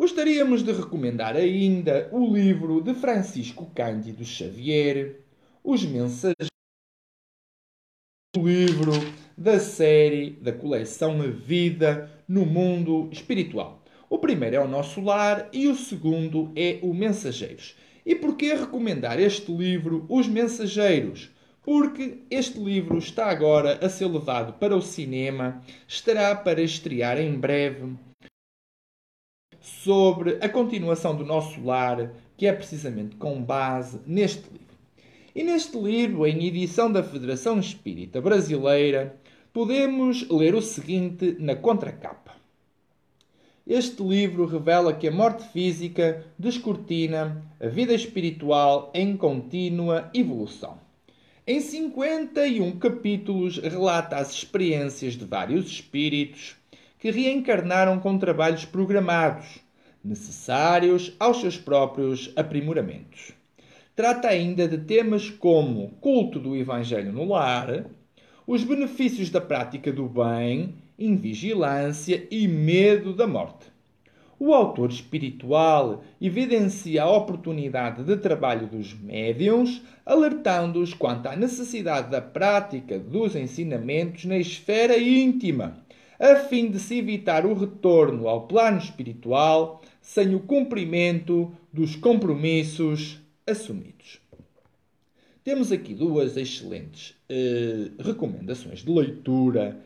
Gostaríamos 0.01 0.63
de 0.63 0.73
recomendar 0.73 1.37
ainda 1.37 2.09
o 2.11 2.35
livro 2.35 2.81
de 2.81 2.95
Francisco 2.95 3.71
Cândido 3.75 4.25
Xavier, 4.25 5.21
Os 5.63 5.85
Mensageiros, 5.85 6.49
o 8.35 8.49
livro 8.49 8.93
da 9.37 9.61
série 9.61 10.31
da 10.31 10.55
coleção 10.55 11.21
A 11.21 11.27
Vida 11.27 12.11
no 12.27 12.47
Mundo 12.47 13.11
Espiritual. 13.13 13.85
O 14.09 14.19
primeiro 14.19 14.57
é 14.57 14.61
o 14.61 14.67
Nosso 14.67 15.03
Lar 15.03 15.51
e 15.53 15.69
o 15.69 15.77
segundo 15.77 16.51
é 16.57 16.79
o 16.81 16.95
Mensageiros. 16.95 17.77
E 18.07 18.15
por 18.15 18.39
que 18.39 18.55
recomendar 18.55 19.21
este 19.21 19.53
livro, 19.53 20.07
Os 20.09 20.27
Mensageiros? 20.27 21.31
Porque 21.63 22.23
este 22.31 22.59
livro 22.59 22.97
está 22.97 23.27
agora 23.27 23.79
a 23.85 23.91
ser 23.91 24.07
levado 24.07 24.55
para 24.55 24.75
o 24.75 24.81
cinema, 24.81 25.63
estará 25.87 26.35
para 26.35 26.63
estrear 26.63 27.21
em 27.21 27.39
breve 27.39 27.99
sobre 29.61 30.39
a 30.41 30.49
continuação 30.49 31.15
do 31.15 31.25
nosso 31.25 31.63
lar, 31.65 32.13
que 32.37 32.47
é 32.47 32.53
precisamente 32.53 33.17
com 33.17 33.43
base 33.43 34.01
neste 34.07 34.43
livro. 34.51 34.71
E 35.35 35.45
neste 35.45 35.79
livro, 35.79 36.27
em 36.27 36.47
edição 36.47 36.91
da 36.91 37.03
Federação 37.03 37.61
Espírita 37.61 38.21
Brasileira, 38.21 39.17
podemos 39.53 40.29
ler 40.29 40.55
o 40.55 40.63
seguinte 40.63 41.37
na 41.39 41.55
contracapa. 41.55 42.35
Este 43.67 44.03
livro 44.03 44.47
revela 44.47 44.93
que 44.93 45.07
a 45.07 45.13
morte 45.13 45.45
física 45.53 46.25
descortina 46.39 47.45
a 47.61 47.69
vida 47.69 47.95
espiritual 47.95 48.91
em 48.93 49.17
contínua 49.17 50.11
evolução. 50.13 50.79
Em 51.47 51.61
51 51.61 52.79
capítulos, 52.79 53.59
relata 53.59 54.17
as 54.17 54.33
experiências 54.33 55.15
de 55.15 55.25
vários 55.25 55.67
espíritos 55.67 56.57
que 57.01 57.11
reencarnaram 57.11 57.99
com 57.99 58.19
trabalhos 58.19 58.67
programados, 58.67 59.59
necessários 60.05 61.17
aos 61.19 61.41
seus 61.41 61.57
próprios 61.57 62.31
aprimoramentos. 62.37 63.33
Trata 63.97 64.29
ainda 64.29 64.69
de 64.69 64.77
temas 64.77 65.31
como 65.31 65.93
culto 66.01 66.39
do 66.39 66.55
Evangelho 66.55 67.11
no 67.11 67.25
lar, 67.25 67.87
os 68.47 68.63
benefícios 68.63 69.31
da 69.31 69.41
prática 69.41 69.91
do 69.91 70.07
bem, 70.07 70.75
invigilância 70.99 72.27
e 72.31 72.47
medo 72.47 73.15
da 73.15 73.27
morte. 73.27 73.71
O 74.39 74.53
autor 74.53 74.91
espiritual 74.91 76.05
evidencia 76.21 77.03
a 77.03 77.11
oportunidade 77.11 78.05
de 78.05 78.17
trabalho 78.17 78.67
dos 78.67 78.93
médiums, 78.95 79.83
alertando-os 80.05 80.93
quanto 80.93 81.29
à 81.29 81.37
necessidade 81.37 82.11
da 82.11 82.21
prática 82.21 82.99
dos 82.99 83.35
ensinamentos 83.35 84.25
na 84.27 84.37
esfera 84.37 84.99
íntima 84.99 85.79
a 86.21 86.37
fim 86.37 86.71
de 86.71 86.79
se 86.79 86.99
evitar 86.99 87.47
o 87.47 87.55
retorno 87.55 88.29
ao 88.29 88.47
plano 88.47 88.77
espiritual 88.77 89.81
sem 90.03 90.35
o 90.35 90.41
cumprimento 90.41 91.51
dos 91.73 91.97
compromissos 91.97 93.19
assumidos. 93.47 94.21
Temos 95.43 95.73
aqui 95.73 95.95
duas 95.95 96.37
excelentes 96.37 97.15
eh, 97.27 97.91
recomendações 97.99 98.85
de 98.85 98.93
leitura. 98.93 99.81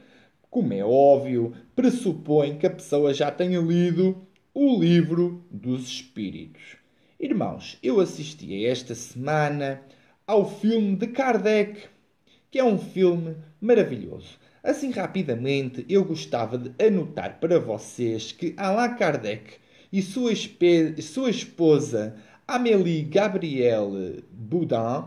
Como 0.51 0.73
é 0.73 0.85
óbvio, 0.85 1.55
pressupõe 1.77 2.59
que 2.59 2.67
a 2.67 2.71
pessoa 2.71 3.15
já 3.15 3.31
tenha 3.31 3.61
lido 3.61 4.27
o 4.53 4.77
livro 4.81 5.45
dos 5.49 5.87
Espíritos. 5.87 6.77
Irmãos, 7.21 7.79
eu 7.81 8.01
assisti 8.01 8.67
esta 8.67 8.95
semana 8.97 9.81
ao 10.27 10.51
filme 10.51 10.97
de 10.97 11.07
Kardec, 11.07 11.85
que 12.51 12.59
é 12.59 12.65
um 12.65 12.79
filme 12.79 13.37
maravilhoso. 13.61 14.44
Assim, 14.65 14.91
rapidamente, 14.91 15.85
eu 15.91 16.03
gostava 16.03 16.57
de 16.57 16.73
anotar 16.83 17.39
para 17.39 17.61
vocês 17.61 18.33
que 18.33 18.55
Allan 18.57 18.95
Kardec 18.95 19.57
e 19.93 20.01
sua, 20.01 20.33
sua 21.03 21.29
esposa 21.29 22.17
Amélie 22.49 23.03
Gabrielle 23.03 24.25
Boudin 24.33 25.05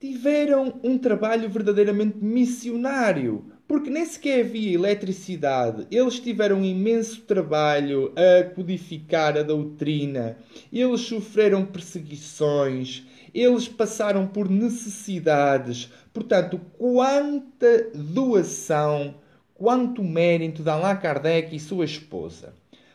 tiveram 0.00 0.80
um 0.82 0.98
trabalho 0.98 1.48
verdadeiramente 1.48 2.18
missionário, 2.18 3.44
porque 3.68 3.88
nem 3.88 4.04
sequer 4.04 4.40
havia 4.40 4.74
eletricidade. 4.74 5.86
Eles 5.88 6.18
tiveram 6.18 6.58
um 6.58 6.64
imenso 6.64 7.20
trabalho 7.20 8.12
a 8.16 8.42
codificar 8.42 9.38
a 9.38 9.44
doutrina, 9.44 10.36
eles 10.72 11.02
sofreram 11.02 11.64
perseguições, 11.64 13.06
eles 13.34 13.68
passaram 13.68 14.26
por 14.26 14.48
necessidades. 14.48 15.90
Portanto, 16.12 16.60
quanta 16.78 17.90
doação, 17.94 19.14
quanto 19.54 20.02
mérito 20.02 20.62
de 20.62 20.70
Allan 20.70 20.96
Kardec 20.96 21.54
e 21.54 21.60
sua 21.60 21.84
esposa. 21.84 22.54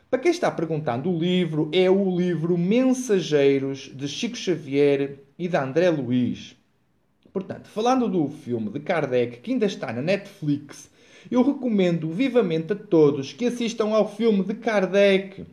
Para 0.10 0.19
quem 0.19 0.32
está 0.32 0.50
perguntando, 0.50 1.12
o 1.12 1.19
livro 1.19 1.69
é 1.73 1.89
o 1.89 2.15
livro 2.15 2.58
Mensageiros 2.58 3.91
de 3.93 4.08
Chico 4.08 4.38
Xavier 4.38 5.19
e 5.38 5.47
de 5.47 5.58
André 5.58 5.89
Luiz. 5.89 6.56
Portanto, 7.34 7.67
falando 7.67 8.08
do 8.08 8.28
filme 8.30 8.69
de 8.69 8.80
Kardec, 8.80 9.39
que 9.41 9.52
ainda 9.52 9.65
está 9.65 9.91
na 9.91 10.02
Netflix, 10.02 10.89
eu 11.30 11.43
recomendo 11.43 12.10
vivamente 12.10 12.73
a 12.73 12.76
todos 12.76 13.34
que 13.34 13.45
assistam 13.45 13.89
ao 13.89 14.15
filme 14.15 14.43
de 14.43 14.54
Kardec 14.54 15.45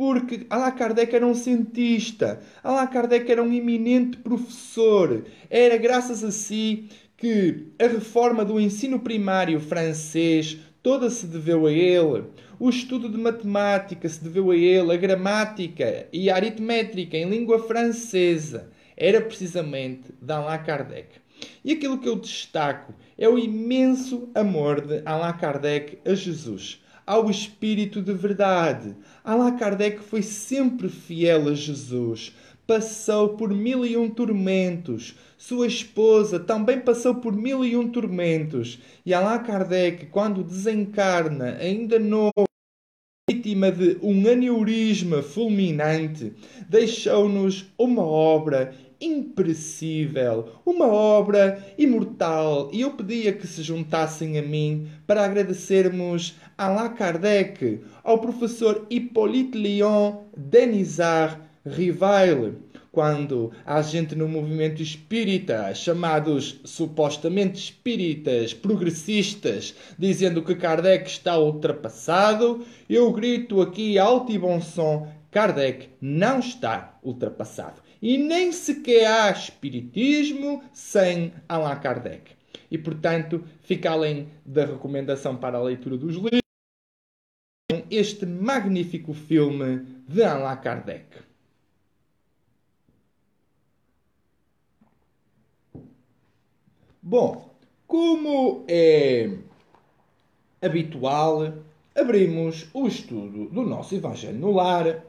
porque 0.00 0.46
Allan 0.48 0.70
Kardec 0.70 1.14
era 1.14 1.26
um 1.26 1.34
cientista, 1.34 2.40
Allan 2.64 2.86
Kardec 2.86 3.30
era 3.30 3.42
um 3.42 3.52
eminente 3.52 4.16
professor. 4.16 5.26
Era 5.50 5.76
graças 5.76 6.24
a 6.24 6.30
si 6.30 6.88
que 7.18 7.66
a 7.78 7.86
reforma 7.86 8.42
do 8.42 8.58
ensino 8.58 9.00
primário 9.00 9.60
francês 9.60 10.56
toda 10.82 11.10
se 11.10 11.26
deveu 11.26 11.66
a 11.66 11.70
ele. 11.70 12.24
O 12.58 12.70
estudo 12.70 13.10
de 13.10 13.18
matemática 13.18 14.08
se 14.08 14.24
deveu 14.24 14.50
a 14.50 14.56
ele, 14.56 14.90
a 14.90 14.96
gramática 14.96 16.08
e 16.10 16.30
a 16.30 16.34
aritmética 16.34 17.18
em 17.18 17.28
língua 17.28 17.58
francesa 17.58 18.70
era 18.96 19.20
precisamente 19.20 20.14
de 20.18 20.32
Allan 20.32 20.62
Kardec. 20.62 21.08
E 21.62 21.74
aquilo 21.74 21.98
que 21.98 22.08
eu 22.08 22.16
destaco 22.16 22.94
é 23.18 23.28
o 23.28 23.38
imenso 23.38 24.30
amor 24.34 24.80
de 24.80 25.02
Allan 25.04 25.34
Kardec 25.34 25.98
a 26.06 26.14
Jesus 26.14 26.80
ao 27.10 27.28
Espírito 27.28 28.00
de 28.00 28.12
verdade. 28.12 28.94
Allan 29.24 29.56
Kardec 29.56 29.98
foi 29.98 30.22
sempre 30.22 30.88
fiel 30.88 31.48
a 31.48 31.54
Jesus. 31.54 32.32
Passou 32.64 33.30
por 33.30 33.52
mil 33.52 33.84
e 33.84 33.96
um 33.96 34.08
tormentos. 34.08 35.16
Sua 35.36 35.66
esposa 35.66 36.38
também 36.38 36.78
passou 36.78 37.16
por 37.16 37.34
mil 37.34 37.64
e 37.64 37.76
um 37.76 37.90
tormentos. 37.90 38.78
E 39.04 39.12
Allan 39.12 39.40
Kardec, 39.40 40.06
quando 40.06 40.44
desencarna, 40.44 41.56
ainda 41.60 41.98
novo, 41.98 42.44
vítima 43.28 43.72
de 43.72 43.98
um 44.00 44.28
aneurisma 44.28 45.20
fulminante, 45.20 46.32
deixou-nos 46.68 47.72
uma 47.76 48.04
obra 48.04 48.72
imperecível, 49.00 50.50
uma 50.64 50.86
obra 50.86 51.64
imortal, 51.78 52.68
e 52.72 52.82
eu 52.82 52.90
pedia 52.92 53.32
que 53.32 53.46
se 53.46 53.62
juntassem 53.62 54.38
a 54.38 54.42
mim 54.42 54.88
para 55.06 55.24
agradecermos 55.24 56.36
a 56.58 56.66
Allan 56.66 56.90
Kardec, 56.90 57.80
ao 58.04 58.18
professor 58.18 58.86
Hippolyte 58.90 59.56
Léon 59.56 60.24
Denisard 60.36 61.40
Rivail, 61.64 62.56
quando 62.92 63.52
há 63.64 63.80
gente 63.82 64.16
no 64.16 64.28
movimento 64.28 64.82
espírita, 64.82 65.72
chamados 65.74 66.60
supostamente 66.64 67.58
espíritas 67.58 68.52
progressistas, 68.52 69.74
dizendo 69.98 70.42
que 70.42 70.56
Kardec 70.56 71.08
está 71.08 71.38
ultrapassado, 71.38 72.64
eu 72.88 73.12
grito 73.12 73.60
aqui 73.60 73.98
alto 73.98 74.32
e 74.32 74.38
bom 74.38 74.60
som: 74.60 75.06
Kardec 75.30 75.90
não 76.00 76.40
está 76.40 76.98
ultrapassado. 77.02 77.80
E 78.02 78.16
nem 78.16 78.50
sequer 78.50 79.06
há 79.06 79.30
espiritismo 79.30 80.62
sem 80.72 81.34
Allan 81.48 81.78
Kardec. 81.78 82.32
E, 82.70 82.78
portanto, 82.78 83.44
fica 83.62 83.90
além 83.90 84.28
da 84.44 84.64
recomendação 84.64 85.36
para 85.36 85.58
a 85.58 85.62
leitura 85.62 85.96
dos 85.98 86.14
livros, 86.14 86.40
este 87.90 88.24
magnífico 88.24 89.12
filme 89.12 89.80
de 90.08 90.22
Allan 90.22 90.56
Kardec. 90.56 91.30
Bom, 97.02 97.54
como 97.86 98.64
é 98.68 99.36
habitual, 100.62 101.54
abrimos 101.94 102.68
o 102.72 102.86
estudo 102.86 103.46
do 103.46 103.62
nosso 103.62 103.94
Evangelho 103.94 104.38
no 104.38 104.52
Lar 104.52 105.02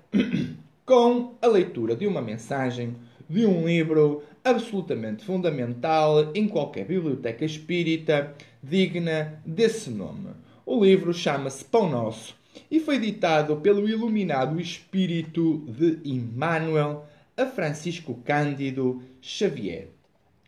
com 0.85 1.35
a 1.41 1.47
leitura 1.47 1.95
de 1.95 2.07
uma 2.07 2.21
mensagem 2.21 2.95
de 3.29 3.45
um 3.45 3.65
livro 3.65 4.23
absolutamente 4.43 5.23
fundamental 5.23 6.31
em 6.33 6.47
qualquer 6.47 6.85
biblioteca 6.85 7.45
espírita 7.45 8.35
digna 8.61 9.41
desse 9.45 9.89
nome. 9.89 10.29
O 10.65 10.83
livro 10.83 11.13
chama-se 11.13 11.63
Pão 11.63 11.89
Nosso 11.89 12.35
e 12.69 12.79
foi 12.79 12.99
ditado 12.99 13.57
pelo 13.57 13.87
iluminado 13.87 14.59
espírito 14.59 15.59
de 15.67 15.99
Emmanuel 16.03 17.05
a 17.37 17.45
Francisco 17.45 18.19
Cândido 18.25 19.01
Xavier. 19.21 19.87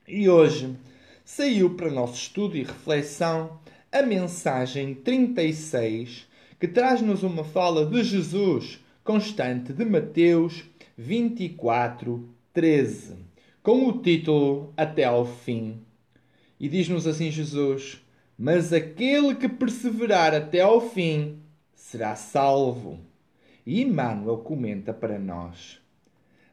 E 0.07 0.27
hoje 0.27 0.75
saiu 1.23 1.75
para 1.75 1.89
nosso 1.89 2.15
estudo 2.15 2.57
e 2.57 2.63
reflexão 2.63 3.59
a 3.91 4.01
mensagem 4.01 4.93
36, 4.93 6.27
que 6.59 6.67
traz-nos 6.67 7.23
uma 7.23 7.43
fala 7.43 7.85
de 7.85 8.03
Jesus 8.03 8.82
constante 9.03 9.73
de 9.73 9.83
Mateus 9.83 10.63
24, 10.97 12.29
13, 12.53 13.17
com 13.61 13.87
o 13.87 14.01
título 14.01 14.73
Até 14.77 15.03
ao 15.03 15.25
fim. 15.25 15.81
E 16.57 16.69
diz-nos 16.69 17.05
assim 17.05 17.29
Jesus: 17.29 18.01
Mas 18.37 18.71
aquele 18.71 19.35
que 19.35 19.49
perseverar 19.49 20.33
até 20.33 20.61
ao 20.61 20.79
fim 20.79 21.39
será 21.75 22.15
salvo. 22.15 22.99
E 23.65 23.81
Emmanuel 23.81 24.37
comenta 24.37 24.93
para 24.93 25.19
nós. 25.19 25.81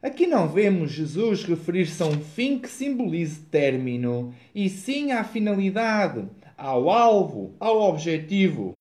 Aqui 0.01 0.27
não 0.27 0.49
vemos 0.49 0.91
Jesus 0.91 1.45
referir-se 1.45 2.03
a 2.03 2.07
um 2.07 2.19
fim 2.19 2.59
que 2.59 2.67
simbolize 2.67 3.45
término, 3.45 4.33
e 4.53 4.67
sim 4.67 5.11
à 5.11 5.23
finalidade, 5.23 6.27
ao 6.57 6.89
alvo, 6.89 7.55
ao 7.59 7.81
objetivo. 7.81 8.73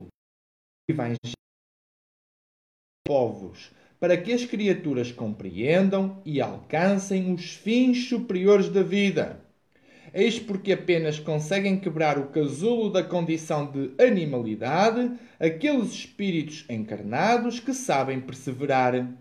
Evangelho 0.89 1.40
povos, 3.11 3.73
para 3.99 4.17
que 4.17 4.33
as 4.33 4.45
criaturas 4.45 5.11
compreendam 5.11 6.23
e 6.25 6.41
alcancem 6.41 7.35
os 7.35 7.55
fins 7.55 8.09
superiores 8.09 8.69
da 8.69 8.85
vida. 8.85 9.41
Eis 10.15 10.39
porque 10.39 10.71
apenas 10.71 11.19
conseguem 11.19 11.77
quebrar 11.77 12.21
o 12.21 12.29
casulo 12.29 12.89
da 12.89 13.03
condição 13.03 13.69
de 13.69 13.91
animalidade 14.01 15.11
aqueles 15.41 15.91
espíritos 15.91 16.65
encarnados 16.71 17.59
que 17.59 17.75
sabem 17.75 18.21
perseverar. 18.21 19.13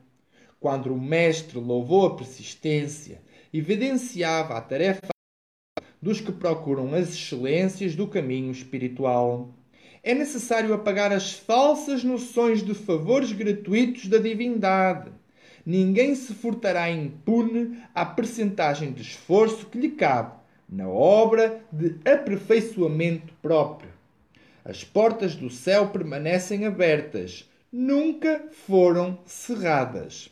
Quando 0.60 0.94
o 0.94 1.02
Mestre 1.02 1.58
louvou 1.58 2.06
a 2.06 2.16
persistência, 2.16 3.24
evidenciava 3.52 4.56
a 4.56 4.62
tarefa 4.62 5.08
dos 6.00 6.22
que 6.22 6.32
procuram 6.32 6.94
as 6.94 7.10
excelências 7.10 7.96
do 7.96 8.08
caminho 8.08 8.52
espiritual. 8.52 9.59
É 10.04 10.14
necessário 10.14 10.74
apagar 10.74 11.12
as 11.12 11.34
falsas 11.34 12.04
noções 12.04 12.64
de 12.64 12.74
favores 12.74 13.32
gratuitos 13.32 14.08
da 14.08 14.18
divindade. 14.18 15.12
Ninguém 15.66 16.16
se 16.16 16.34
furtará 16.34 16.90
impune 16.90 17.78
à 17.94 18.06
percentagem 18.06 18.92
de 18.92 19.02
esforço 19.02 19.66
que 19.68 19.78
lhe 19.78 19.90
cabe 19.90 20.40
na 20.68 20.88
obra 20.88 21.62
de 21.72 21.96
aperfeiçoamento 22.06 23.34
próprio. 23.42 23.90
As 24.64 24.84
portas 24.84 25.36
do 25.36 25.50
céu 25.50 25.88
permanecem 25.88 26.66
abertas, 26.66 27.50
nunca 27.72 28.46
foram 28.52 29.20
cerradas. 29.26 30.30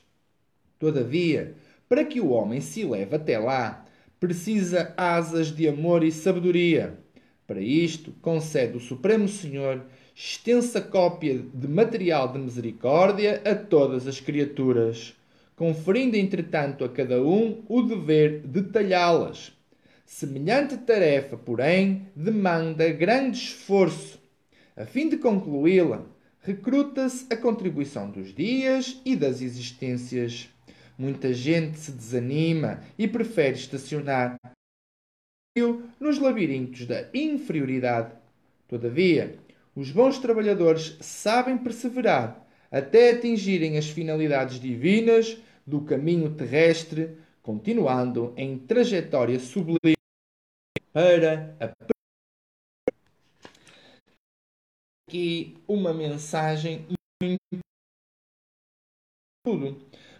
Todavia, 0.80 1.56
para 1.90 2.06
que 2.06 2.22
o 2.22 2.30
homem 2.30 2.62
se 2.62 2.82
eleve 2.82 3.16
até 3.16 3.40
lá, 3.40 3.86
precisa 4.20 4.94
asas 4.96 5.48
de 5.48 5.68
amor 5.68 6.04
e 6.04 6.12
sabedoria. 6.12 7.00
Para 7.48 7.62
isto, 7.62 8.14
concede 8.22 8.76
o 8.76 8.82
Supremo 8.82 9.26
Senhor 9.26 9.86
extensa 10.14 10.82
cópia 10.82 11.42
de 11.54 11.66
material 11.66 12.34
de 12.34 12.40
misericórdia 12.40 13.42
a 13.46 13.56
todas 13.56 14.06
as 14.06 14.20
criaturas, 14.20 15.16
conferindo, 15.56 16.18
entretanto, 16.18 16.84
a 16.84 16.90
cada 16.90 17.24
um 17.24 17.64
o 17.70 17.82
dever 17.84 18.42
de 18.42 18.64
talhá-las. 18.64 19.54
Semelhante 20.06 20.76
tarefa, 20.76 21.38
porém, 21.38 22.08
demanda 22.14 22.90
grande 22.90 23.38
esforço. 23.38 24.20
A 24.76 24.86
fim 24.86 25.08
de 25.08 25.16
concluí-la, 25.16 26.06
recruta-se 26.42 27.28
a 27.32 27.38
contribuição 27.38 28.12
dos 28.12 28.34
dias 28.36 29.00
e 29.06 29.16
das 29.16 29.42
existências. 29.42 30.50
Muita 30.98 31.34
gente 31.34 31.80
se 31.80 31.94
desanima 31.94 32.82
e 33.00 33.08
prefere 33.08 33.56
estacionar 33.56 34.38
nos 36.00 36.20
labirintos 36.20 36.86
da 36.86 37.08
inferioridade. 37.14 38.14
Todavia, 38.68 39.38
os 39.76 39.92
bons 39.92 40.20
trabalhadores 40.20 40.98
sabem 41.02 41.58
perseverar 41.58 42.46
até 42.72 43.12
atingirem 43.12 43.78
as 43.78 43.88
finalidades 43.88 44.60
divinas 44.60 45.38
do 45.66 45.82
caminho 45.82 46.34
terrestre, 46.34 47.18
continuando 47.42 48.34
em 48.36 48.58
trajetória 48.58 49.40
sublime 49.40 49.96
para 50.94 51.56
a 51.60 51.88
aqui 55.08 55.58
uma 55.66 55.94
mensagem 55.94 56.86
muito. 57.22 57.40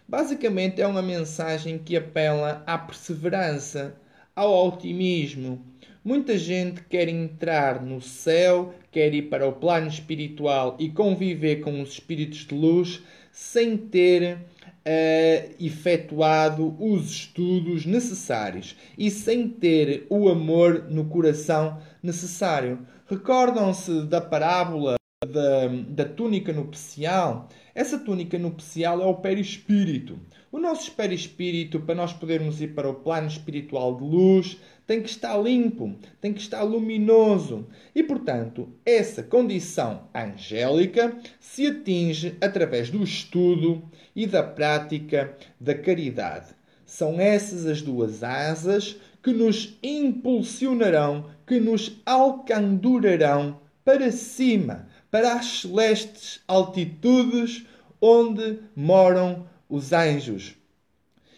Basicamente 0.08 0.80
é 0.80 0.86
uma 0.86 1.02
mensagem 1.02 1.78
que 1.78 1.94
apela 1.94 2.62
à 2.66 2.78
perseverança, 2.78 3.94
ao 4.38 4.68
otimismo. 4.68 5.60
Muita 6.04 6.38
gente 6.38 6.84
quer 6.84 7.08
entrar 7.08 7.84
no 7.84 8.00
céu, 8.00 8.72
quer 8.92 9.12
ir 9.12 9.22
para 9.22 9.48
o 9.48 9.52
plano 9.52 9.88
espiritual 9.88 10.76
e 10.78 10.88
conviver 10.88 11.56
com 11.56 11.82
os 11.82 11.94
espíritos 11.94 12.46
de 12.46 12.54
luz 12.54 13.02
sem 13.32 13.76
ter 13.76 14.34
uh, 14.36 15.54
efetuado 15.58 16.76
os 16.78 17.10
estudos 17.10 17.84
necessários 17.84 18.76
e 18.96 19.10
sem 19.10 19.48
ter 19.48 20.06
o 20.08 20.28
amor 20.28 20.86
no 20.88 21.06
coração 21.06 21.80
necessário. 22.00 22.86
Recordam-se 23.08 24.02
da 24.06 24.20
parábola 24.20 24.94
da, 25.26 25.66
da 25.88 26.04
túnica 26.04 26.52
nupcial? 26.52 27.48
Essa 27.74 27.98
túnica 27.98 28.38
nupcial 28.38 29.02
é 29.02 29.04
o 29.04 29.16
perispírito. 29.16 30.16
O 30.50 30.58
nosso 30.58 30.92
perispírito, 30.92 31.78
para 31.78 31.94
nós 31.94 32.14
podermos 32.14 32.62
ir 32.62 32.68
para 32.68 32.88
o 32.88 32.94
plano 32.94 33.28
espiritual 33.28 33.94
de 33.96 34.02
luz, 34.02 34.56
tem 34.86 35.02
que 35.02 35.10
estar 35.10 35.36
limpo, 35.36 35.94
tem 36.22 36.32
que 36.32 36.40
estar 36.40 36.62
luminoso. 36.62 37.66
E, 37.94 38.02
portanto, 38.02 38.66
essa 38.84 39.22
condição 39.22 40.04
angélica 40.14 41.14
se 41.38 41.66
atinge 41.66 42.34
através 42.40 42.88
do 42.88 43.04
estudo 43.04 43.82
e 44.16 44.26
da 44.26 44.42
prática 44.42 45.36
da 45.60 45.74
caridade. 45.74 46.54
São 46.86 47.20
essas 47.20 47.66
as 47.66 47.82
duas 47.82 48.22
asas 48.22 48.96
que 49.22 49.34
nos 49.34 49.76
impulsionarão, 49.82 51.26
que 51.46 51.60
nos 51.60 52.00
alcandurarão 52.06 53.60
para 53.84 54.10
cima, 54.10 54.88
para 55.10 55.34
as 55.34 55.60
celestes 55.60 56.40
altitudes 56.48 57.66
onde 58.00 58.60
moram 58.74 59.46
os 59.68 59.92
anjos. 59.92 60.54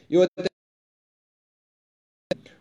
Eu 0.09 0.23
até 0.23 0.51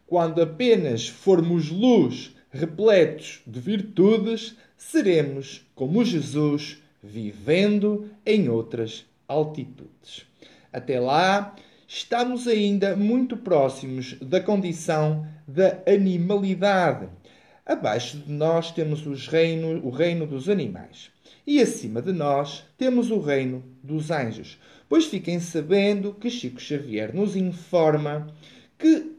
quando 0.09 0.41
apenas 0.41 1.07
formos 1.07 1.69
luz, 1.69 2.35
repletos 2.49 3.41
de 3.45 3.59
virtudes, 3.59 4.55
seremos 4.75 5.63
como 5.75 6.03
Jesus, 6.03 6.79
vivendo 7.01 8.09
em 8.25 8.49
outras 8.49 9.05
altitudes. 9.27 10.25
Até 10.73 10.99
lá, 10.99 11.55
estamos 11.87 12.47
ainda 12.47 12.95
muito 12.95 13.37
próximos 13.37 14.15
da 14.15 14.41
condição 14.41 15.27
da 15.47 15.79
animalidade. 15.87 17.07
Abaixo 17.63 18.17
de 18.17 18.31
nós 18.31 18.71
temos 18.71 19.05
os 19.05 19.27
reino, 19.27 19.85
o 19.85 19.91
reino 19.91 20.25
dos 20.25 20.49
animais. 20.49 21.11
E 21.45 21.61
acima 21.61 22.01
de 22.01 22.11
nós 22.11 22.65
temos 22.77 23.11
o 23.11 23.19
reino 23.19 23.63
dos 23.83 24.09
anjos. 24.09 24.57
Pois 24.89 25.05
fiquem 25.05 25.39
sabendo 25.39 26.15
que 26.15 26.31
Chico 26.31 26.59
Xavier 26.59 27.15
nos 27.15 27.35
informa 27.35 28.33
que 28.75 29.15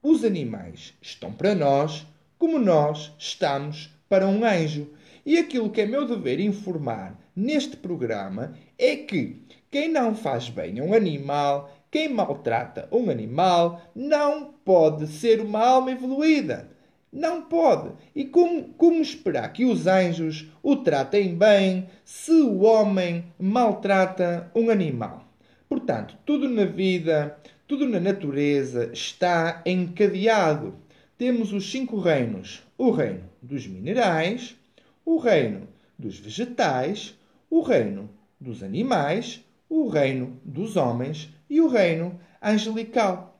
os 0.00 0.24
animais 0.24 0.94
estão 1.02 1.32
para 1.32 1.56
nós 1.56 2.06
como 2.38 2.56
nós 2.58 3.12
estamos 3.18 3.90
para 4.08 4.28
um 4.28 4.44
anjo. 4.44 4.90
E 5.26 5.38
aquilo 5.38 5.70
que 5.70 5.80
é 5.80 5.86
meu 5.86 6.06
dever 6.06 6.38
informar 6.38 7.18
neste 7.34 7.76
programa 7.76 8.54
é 8.78 8.94
que 8.94 9.42
quem 9.70 9.88
não 9.90 10.14
faz 10.14 10.48
bem 10.48 10.78
a 10.78 10.84
um 10.84 10.94
animal, 10.94 11.72
quem 11.90 12.08
maltrata 12.08 12.88
um 12.92 13.10
animal, 13.10 13.82
não 13.94 14.52
pode 14.64 15.08
ser 15.08 15.40
uma 15.40 15.64
alma 15.64 15.90
evoluída. 15.90 16.70
Não 17.12 17.42
pode. 17.42 17.92
E 18.16 18.24
como, 18.24 18.70
como 18.70 19.02
esperar 19.02 19.52
que 19.52 19.66
os 19.66 19.86
anjos 19.86 20.48
o 20.62 20.76
tratem 20.76 21.36
bem 21.36 21.86
se 22.06 22.32
o 22.32 22.62
homem 22.62 23.26
maltrata 23.38 24.50
um 24.54 24.70
animal? 24.70 25.22
Portanto, 25.68 26.16
tudo 26.24 26.48
na 26.48 26.64
vida, 26.64 27.36
tudo 27.68 27.86
na 27.86 28.00
natureza 28.00 28.90
está 28.94 29.60
encadeado. 29.66 30.74
Temos 31.18 31.52
os 31.52 31.70
cinco 31.70 31.98
reinos: 31.98 32.62
o 32.78 32.90
reino 32.90 33.24
dos 33.42 33.66
minerais, 33.66 34.56
o 35.04 35.18
reino 35.18 35.68
dos 35.98 36.18
vegetais, 36.18 37.14
o 37.50 37.60
reino 37.60 38.08
dos 38.40 38.62
animais, 38.62 39.44
o 39.68 39.86
reino 39.86 40.40
dos 40.42 40.76
homens 40.76 41.28
e 41.48 41.60
o 41.60 41.68
reino 41.68 42.18
angelical. 42.40 43.31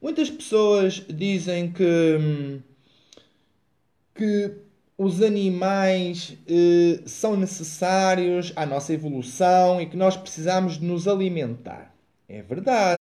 Muitas 0.00 0.30
pessoas 0.30 1.04
dizem 1.08 1.72
que, 1.72 2.62
que 4.14 4.66
os 4.98 5.22
animais 5.22 6.36
eh, 6.46 7.02
são 7.06 7.36
necessários 7.36 8.52
à 8.56 8.64
nossa 8.64 8.92
evolução 8.92 9.80
e 9.80 9.86
que 9.88 9.96
nós 9.96 10.16
precisamos 10.16 10.78
de 10.78 10.84
nos 10.86 11.06
alimentar. 11.06 11.94
É 12.28 12.42
verdade. 12.42 12.96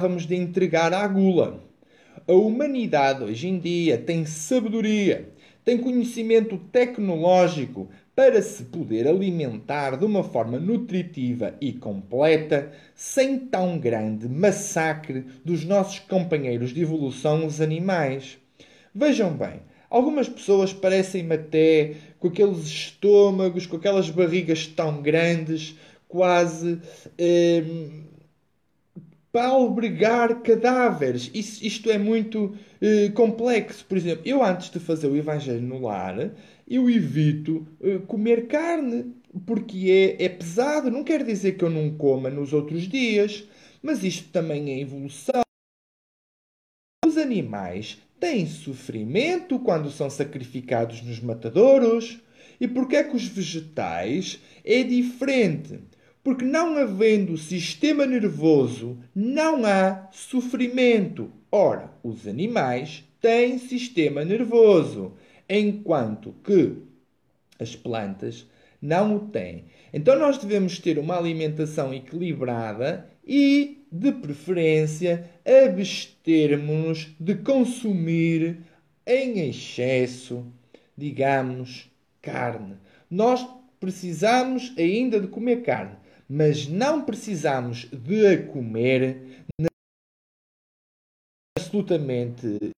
Vamos 0.00 0.26
de 0.26 0.34
entregar 0.34 0.92
à 0.92 1.06
gula. 1.06 1.62
A 2.26 2.32
humanidade 2.32 3.24
hoje 3.24 3.48
em 3.48 3.58
dia 3.58 3.98
tem 3.98 4.26
sabedoria, 4.26 5.32
tem 5.64 5.80
conhecimento 5.80 6.58
tecnológico 6.58 7.88
para 8.14 8.42
se 8.42 8.64
poder 8.64 9.08
alimentar 9.08 9.96
de 9.96 10.04
uma 10.04 10.22
forma 10.22 10.58
nutritiva 10.58 11.54
e 11.60 11.72
completa, 11.72 12.70
sem 12.94 13.38
tão 13.38 13.78
grande 13.78 14.28
massacre 14.28 15.24
dos 15.44 15.64
nossos 15.64 15.98
companheiros 15.98 16.74
de 16.74 16.82
evolução, 16.82 17.46
os 17.46 17.60
animais. 17.60 18.38
Vejam 18.94 19.32
bem, 19.32 19.60
algumas 19.88 20.28
pessoas 20.28 20.72
parecem-me 20.74 21.34
até 21.34 21.94
com 22.18 22.28
aqueles 22.28 22.66
estômagos, 22.66 23.66
com 23.66 23.76
aquelas 23.76 24.10
barrigas 24.10 24.66
tão 24.66 25.00
grandes, 25.00 25.74
quase. 26.06 26.78
Hum, 27.18 28.02
para 29.32 29.48
albergar 29.48 30.42
cadáveres. 30.42 31.30
Isto 31.32 31.90
é 31.90 31.96
muito 31.96 32.54
eh, 32.82 33.08
complexo. 33.14 33.82
Por 33.86 33.96
exemplo, 33.96 34.22
eu 34.26 34.44
antes 34.44 34.70
de 34.70 34.78
fazer 34.78 35.06
o 35.06 35.16
Evangelho 35.16 35.62
no 35.62 35.80
lar, 35.80 36.32
eu 36.68 36.88
evito 36.88 37.66
eh, 37.80 37.98
comer 38.06 38.46
carne, 38.46 39.14
porque 39.46 40.16
é, 40.18 40.24
é 40.24 40.28
pesado. 40.28 40.90
Não 40.90 41.04
quer 41.04 41.24
dizer 41.24 41.52
que 41.52 41.64
eu 41.64 41.70
não 41.70 41.96
coma 41.96 42.30
nos 42.30 42.52
outros 42.52 42.88
dias, 42.88 43.44
mas 43.82 44.04
isto 44.04 44.30
também 44.30 44.70
é 44.70 44.80
evolução. 44.80 45.42
Os 47.04 47.16
animais 47.18 47.98
têm 48.20 48.46
sofrimento 48.46 49.58
quando 49.58 49.90
são 49.90 50.08
sacrificados 50.08 51.02
nos 51.02 51.20
matadouros. 51.20 52.20
E 52.60 52.68
porque 52.68 52.94
é 52.94 53.02
que 53.02 53.16
os 53.16 53.26
vegetais 53.26 54.40
é 54.64 54.84
diferente? 54.84 55.80
Porque 56.22 56.44
não 56.44 56.76
havendo 56.76 57.36
sistema 57.36 58.06
nervoso, 58.06 58.96
não 59.12 59.66
há 59.66 60.08
sofrimento. 60.12 61.32
Ora, 61.50 61.92
os 62.04 62.28
animais 62.28 63.02
têm 63.20 63.58
sistema 63.58 64.24
nervoso, 64.24 65.14
enquanto 65.48 66.34
que 66.44 66.76
as 67.58 67.76
plantas 67.76 68.46
não 68.80 69.16
o 69.16 69.20
têm. 69.28 69.66
Então 69.92 70.18
nós 70.18 70.38
devemos 70.38 70.78
ter 70.78 70.98
uma 70.98 71.16
alimentação 71.16 71.94
equilibrada 71.94 73.08
e, 73.24 73.86
de 73.90 74.10
preferência, 74.12 75.30
abstermos 75.44 77.14
de 77.20 77.36
consumir 77.36 78.58
em 79.06 79.48
excesso, 79.48 80.44
digamos, 80.96 81.90
carne. 82.20 82.76
Nós 83.10 83.46
precisamos 83.78 84.72
ainda 84.76 85.20
de 85.20 85.28
comer 85.28 85.62
carne, 85.62 85.96
mas 86.28 86.66
não 86.66 87.04
precisamos 87.04 87.84
de 87.92 88.26
a 88.26 88.46
comer 88.46 89.44
absolutamente 91.58 92.72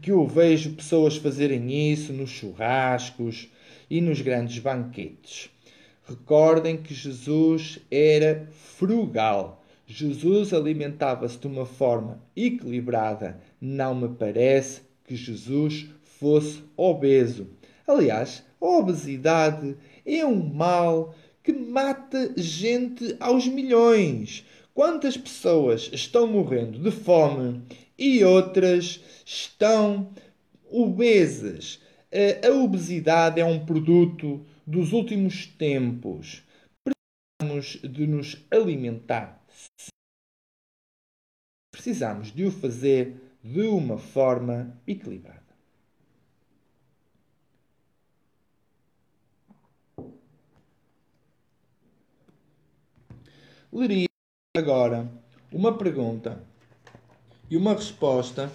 que 0.00 0.10
eu 0.10 0.26
vejo 0.26 0.72
pessoas 0.72 1.16
fazerem 1.16 1.92
isso 1.92 2.14
nos 2.14 2.30
churrascos 2.30 3.50
e 3.90 4.00
nos 4.00 4.22
grandes 4.22 4.58
banquetes. 4.58 5.50
Recordem 6.08 6.78
que 6.78 6.94
Jesus 6.94 7.78
era 7.90 8.48
frugal. 8.52 9.62
Jesus 9.86 10.54
alimentava-se 10.54 11.36
de 11.36 11.46
uma 11.46 11.66
forma 11.66 12.22
equilibrada. 12.34 13.38
Não 13.60 13.94
me 13.94 14.08
parece 14.08 14.80
que 15.04 15.14
Jesus 15.14 15.86
fosse 16.02 16.62
obeso. 16.74 17.48
Aliás, 17.86 18.42
a 18.58 18.66
obesidade 18.66 19.76
é 20.06 20.24
um 20.24 20.42
mal 20.42 21.14
que 21.44 21.52
mata 21.52 22.32
gente 22.34 23.14
aos 23.20 23.46
milhões. 23.46 24.44
Quantas 24.78 25.16
pessoas 25.16 25.90
estão 25.92 26.28
morrendo 26.28 26.78
de 26.78 26.92
fome 26.92 27.66
e 27.98 28.22
outras 28.22 29.02
estão 29.26 30.14
obesas? 30.70 31.82
A 32.46 32.52
obesidade 32.52 33.40
é 33.40 33.44
um 33.44 33.66
produto 33.66 34.46
dos 34.64 34.92
últimos 34.92 35.48
tempos. 35.48 36.44
Precisamos 36.84 37.80
de 37.92 38.06
nos 38.06 38.36
alimentar. 38.52 39.44
Precisamos 41.72 42.30
de 42.30 42.44
o 42.44 42.52
fazer 42.52 43.16
de 43.42 43.62
uma 43.62 43.98
forma 43.98 44.80
equilibrada. 44.86 45.42
leria 53.70 54.07
agora 54.58 55.08
uma 55.52 55.78
pergunta 55.78 56.42
e 57.48 57.56
uma 57.56 57.74
resposta 57.74 58.50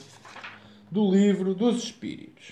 do 0.91 1.09
livro 1.09 1.55
dos 1.55 1.85
Espíritos. 1.85 2.51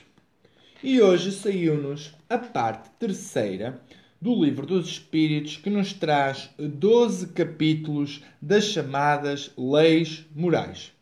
E 0.81 1.01
hoje 1.01 1.33
saiu-nos 1.33 2.15
a 2.29 2.37
parte 2.37 2.89
terceira 2.97 3.81
do 4.21 4.41
livro 4.41 4.65
dos 4.65 4.87
Espíritos 4.87 5.57
que 5.57 5.69
nos 5.69 5.91
traz 5.91 6.49
12 6.57 7.33
capítulos 7.33 8.23
das 8.41 8.63
chamadas 8.63 9.51
leis 9.57 10.25
morais. 10.33 10.93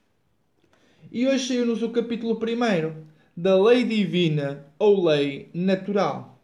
E 1.11 1.27
hoje 1.27 1.47
saiu-nos 1.47 1.83
o 1.83 1.89
capítulo 1.89 2.37
primeiro 2.37 3.05
da 3.37 3.61
lei 3.61 3.83
divina 3.83 4.65
ou 4.79 5.07
lei 5.07 5.51
natural. 5.53 6.41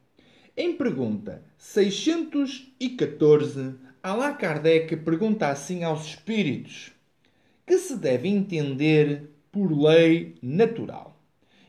Em 0.55 0.77
pergunta 0.77 1.43
614 1.57 3.85
Allan 4.05 4.35
Kardec 4.35 4.97
pergunta 4.97 5.49
assim 5.49 5.83
aos 5.83 6.05
espíritos: 6.05 6.91
que 7.65 7.75
se 7.79 7.97
deve 7.97 8.29
entender 8.29 9.31
por 9.51 9.71
lei 9.75 10.35
natural? 10.43 11.19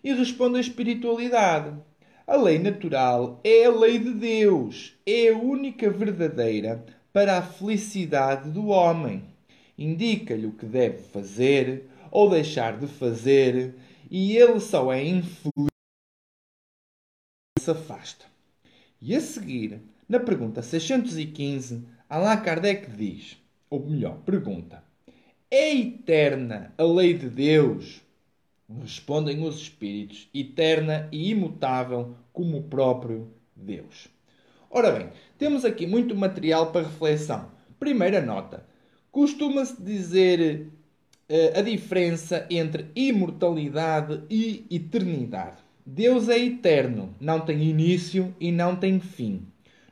E 0.05 0.13
responde 0.13 0.59
a 0.59 0.61
espiritualidade: 0.61 1.75
a 2.27 2.37
lei 2.37 2.59
natural 2.59 3.41
é 3.43 3.65
a 3.65 3.71
lei 3.71 3.99
de 3.99 4.13
Deus, 4.13 4.93
é 5.07 5.31
a 5.31 5.39
única 5.39 5.91
verdadeira 5.91 6.85
para 7.11 7.39
a 7.39 7.43
felicidade 7.43 8.51
do 8.51 8.67
homem. 8.67 9.25
Indica-lhe 9.79 10.47
o 10.47 10.53
que 10.53 10.67
deve 10.67 10.99
fazer 11.05 11.89
ou 12.11 12.29
deixar 12.29 12.79
de 12.79 12.87
fazer, 12.87 13.77
e 14.11 14.37
ele 14.37 14.61
só 14.61 14.93
é 14.93 15.03
infeliz 15.03 15.71
se 17.59 17.71
afasta. 17.71 18.27
E 19.01 19.17
a 19.17 19.23
seguir, 19.23 19.81
na 20.07 20.21
pergunta 20.21 20.61
615, 20.61 21.96
Allan 22.09 22.37
Kardec 22.37 22.89
diz, 22.97 23.37
ou 23.69 23.85
melhor, 23.85 24.19
pergunta: 24.25 24.81
É 25.51 25.75
eterna 25.75 26.73
a 26.79 26.85
lei 26.85 27.15
de 27.15 27.29
Deus? 27.29 28.01
Respondem 28.81 29.43
os 29.45 29.57
espíritos: 29.57 30.29
eterna 30.33 31.09
e 31.11 31.31
imutável 31.31 32.15
como 32.33 32.59
o 32.59 32.63
próprio 32.63 33.29
Deus. 33.57 34.07
Ora 34.71 34.93
bem, 34.93 35.11
temos 35.37 35.65
aqui 35.65 35.85
muito 35.85 36.15
material 36.15 36.71
para 36.71 36.87
reflexão. 36.87 37.51
Primeira 37.81 38.21
nota: 38.21 38.65
costuma-se 39.11 39.83
dizer 39.83 40.69
uh, 41.29 41.59
a 41.59 41.63
diferença 41.63 42.47
entre 42.49 42.87
imortalidade 42.95 44.23
e 44.31 44.65
eternidade. 44.71 45.57
Deus 45.85 46.29
é 46.29 46.39
eterno, 46.39 47.17
não 47.21 47.41
tem 47.41 47.65
início 47.65 48.33
e 48.39 48.53
não 48.53 48.77
tem 48.77 49.01
fim. 49.01 49.45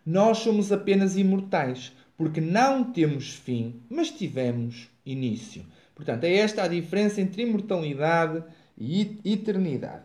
Nós 0.07 0.39
somos 0.39 0.71
apenas 0.71 1.17
imortais 1.17 1.93
porque 2.17 2.41
não 2.41 2.93
temos 2.93 3.35
fim, 3.35 3.83
mas 3.89 4.11
tivemos 4.11 4.89
início. 5.05 5.65
Portanto, 5.95 6.25
é 6.25 6.35
esta 6.35 6.63
a 6.63 6.69
diferença 6.69 7.21
entre 7.21 7.43
imortalidade 7.43 8.43
e 8.77 9.21
eternidade. 9.25 10.05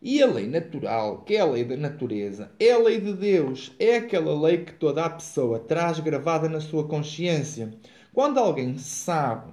E 0.00 0.20
a 0.20 0.26
lei 0.26 0.48
natural, 0.48 1.22
que 1.22 1.36
é 1.36 1.40
a 1.40 1.44
lei 1.44 1.64
da 1.64 1.76
natureza, 1.76 2.50
é 2.58 2.72
a 2.72 2.78
lei 2.78 3.00
de 3.00 3.12
Deus, 3.12 3.72
é 3.78 3.96
aquela 3.96 4.38
lei 4.40 4.58
que 4.58 4.72
toda 4.72 5.04
a 5.04 5.10
pessoa 5.10 5.60
traz 5.60 6.00
gravada 6.00 6.48
na 6.48 6.60
sua 6.60 6.88
consciência. 6.88 7.72
Quando 8.12 8.38
alguém 8.38 8.76
sabe 8.78 9.52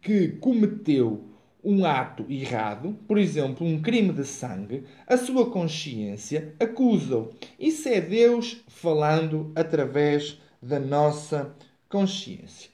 que 0.00 0.28
cometeu 0.28 1.28
um 1.62 1.84
ato 1.84 2.24
errado, 2.30 2.96
por 3.06 3.18
exemplo, 3.18 3.66
um 3.66 3.82
crime 3.82 4.12
de 4.12 4.24
sangue, 4.24 4.84
a 5.06 5.18
sua 5.18 5.50
consciência 5.50 6.54
acusa-o. 6.58 7.30
Isso 7.58 7.86
é 7.86 8.00
Deus 8.00 8.64
falando 8.68 9.52
através 9.54 10.40
da 10.62 10.78
nossa 10.78 11.54
consciência. 11.88 12.70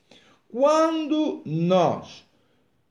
Quando 0.48 1.42
nós 1.44 2.24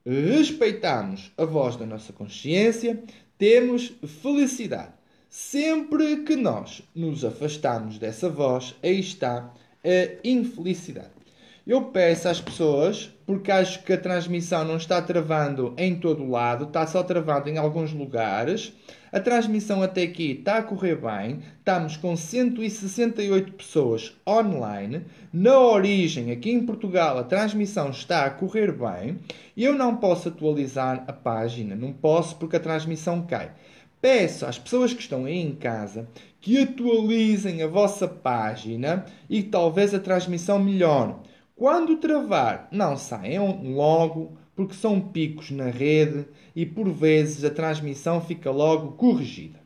respeitamos 0.04 1.32
a 1.36 1.44
voz 1.44 1.76
da 1.76 1.86
nossa 1.86 2.12
consciência, 2.12 3.02
temos 3.36 3.92
felicidade. 4.22 4.92
Sempre 5.28 6.22
que 6.22 6.36
nós 6.36 6.82
nos 6.94 7.24
afastamos 7.24 7.98
dessa 7.98 8.28
voz, 8.28 8.74
aí 8.82 9.00
está 9.00 9.52
a 9.84 10.18
infelicidade. 10.28 11.15
Eu 11.66 11.82
peço 11.86 12.28
às 12.28 12.40
pessoas, 12.40 13.12
porque 13.26 13.50
acho 13.50 13.82
que 13.82 13.92
a 13.92 13.98
transmissão 13.98 14.64
não 14.64 14.76
está 14.76 15.02
travando 15.02 15.74
em 15.76 15.96
todo 15.96 16.22
o 16.22 16.30
lado, 16.30 16.66
está 16.66 16.86
só 16.86 17.02
travando 17.02 17.48
em 17.48 17.58
alguns 17.58 17.92
lugares. 17.92 18.72
A 19.10 19.18
transmissão 19.18 19.82
até 19.82 20.04
aqui 20.04 20.30
está 20.30 20.58
a 20.58 20.62
correr 20.62 20.94
bem. 20.94 21.40
Estamos 21.58 21.96
com 21.96 22.16
168 22.16 23.54
pessoas 23.54 24.16
online. 24.24 25.06
Na 25.32 25.58
origem, 25.58 26.30
aqui 26.30 26.52
em 26.52 26.64
Portugal, 26.64 27.18
a 27.18 27.24
transmissão 27.24 27.90
está 27.90 28.26
a 28.26 28.30
correr 28.30 28.70
bem. 28.70 29.18
Eu 29.56 29.74
não 29.74 29.96
posso 29.96 30.28
atualizar 30.28 31.02
a 31.08 31.12
página, 31.12 31.74
não 31.74 31.92
posso 31.92 32.36
porque 32.36 32.54
a 32.54 32.60
transmissão 32.60 33.22
cai. 33.22 33.50
Peço 34.00 34.46
às 34.46 34.56
pessoas 34.56 34.94
que 34.94 35.00
estão 35.00 35.24
aí 35.24 35.40
em 35.40 35.56
casa 35.56 36.06
que 36.40 36.62
atualizem 36.62 37.60
a 37.60 37.66
vossa 37.66 38.06
página 38.06 39.04
e 39.28 39.42
talvez 39.42 39.92
a 39.92 39.98
transmissão 39.98 40.60
melhore. 40.60 41.16
Quando 41.56 41.96
travar, 41.96 42.68
não 42.70 42.98
saiam 42.98 43.62
logo, 43.72 44.36
porque 44.54 44.74
são 44.74 45.00
picos 45.00 45.50
na 45.50 45.70
rede 45.70 46.26
e 46.54 46.66
por 46.66 46.86
vezes 46.90 47.42
a 47.44 47.50
transmissão 47.50 48.20
fica 48.20 48.50
logo 48.50 48.92
corrigida. 48.92 49.58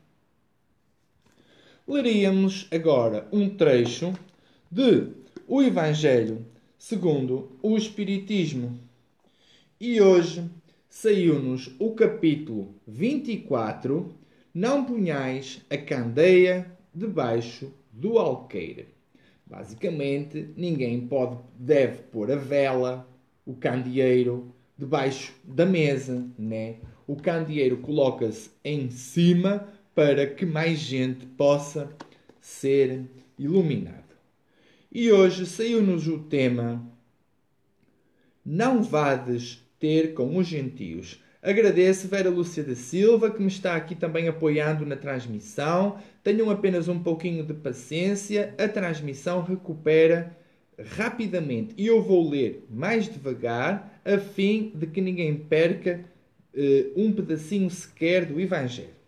Leríamos 1.85 2.65
agora 2.71 3.27
um 3.29 3.49
trecho 3.49 4.13
de 4.71 5.09
O 5.45 5.61
Evangelho 5.61 6.45
segundo 6.77 7.59
o 7.61 7.75
Espiritismo. 7.75 8.79
E 9.77 9.99
hoje 9.99 10.49
saiu-nos 10.89 11.75
o 11.77 11.91
capítulo 11.91 12.73
24: 12.87 14.15
Não 14.53 14.85
punhais 14.85 15.61
a 15.69 15.77
candeia 15.77 16.71
debaixo 16.95 17.69
do 17.91 18.17
alqueire. 18.17 18.90
Basicamente, 19.51 20.47
ninguém 20.55 21.05
pode, 21.05 21.37
deve 21.59 22.03
pôr 22.03 22.31
a 22.31 22.37
vela, 22.37 23.05
o 23.45 23.53
candeeiro, 23.53 24.55
debaixo 24.77 25.33
da 25.43 25.65
mesa, 25.65 26.25
né? 26.39 26.77
O 27.05 27.17
candeeiro 27.17 27.79
coloca-se 27.79 28.49
em 28.63 28.89
cima 28.89 29.67
para 29.93 30.25
que 30.25 30.45
mais 30.45 30.79
gente 30.79 31.25
possa 31.25 31.93
ser 32.39 33.03
iluminado. 33.37 34.15
E 34.89 35.11
hoje 35.11 35.45
saiu-nos 35.45 36.07
o 36.07 36.19
tema 36.19 36.89
Não 38.45 38.81
vades 38.81 39.61
ter 39.77 40.13
com 40.13 40.37
os 40.37 40.47
gentios. 40.47 41.21
Agradeço 41.43 42.07
Vera 42.07 42.29
Lúcia 42.29 42.63
da 42.63 42.75
Silva, 42.75 43.31
que 43.31 43.41
me 43.41 43.47
está 43.47 43.75
aqui 43.75 43.95
também 43.95 44.27
apoiando 44.27 44.85
na 44.85 44.95
transmissão. 44.95 45.97
Tenham 46.23 46.51
apenas 46.51 46.87
um 46.87 47.01
pouquinho 47.01 47.43
de 47.43 47.55
paciência, 47.55 48.53
a 48.59 48.67
transmissão 48.67 49.41
recupera 49.41 50.37
rapidamente. 50.95 51.73
E 51.75 51.87
eu 51.87 51.99
vou 51.99 52.29
ler 52.29 52.67
mais 52.69 53.09
devagar, 53.09 53.99
a 54.05 54.19
fim 54.19 54.71
de 54.75 54.85
que 54.85 55.01
ninguém 55.01 55.35
perca 55.35 56.05
uh, 56.53 56.91
um 56.95 57.11
pedacinho 57.11 57.71
sequer 57.71 58.23
do 58.23 58.39
Evangelho. 58.39 59.01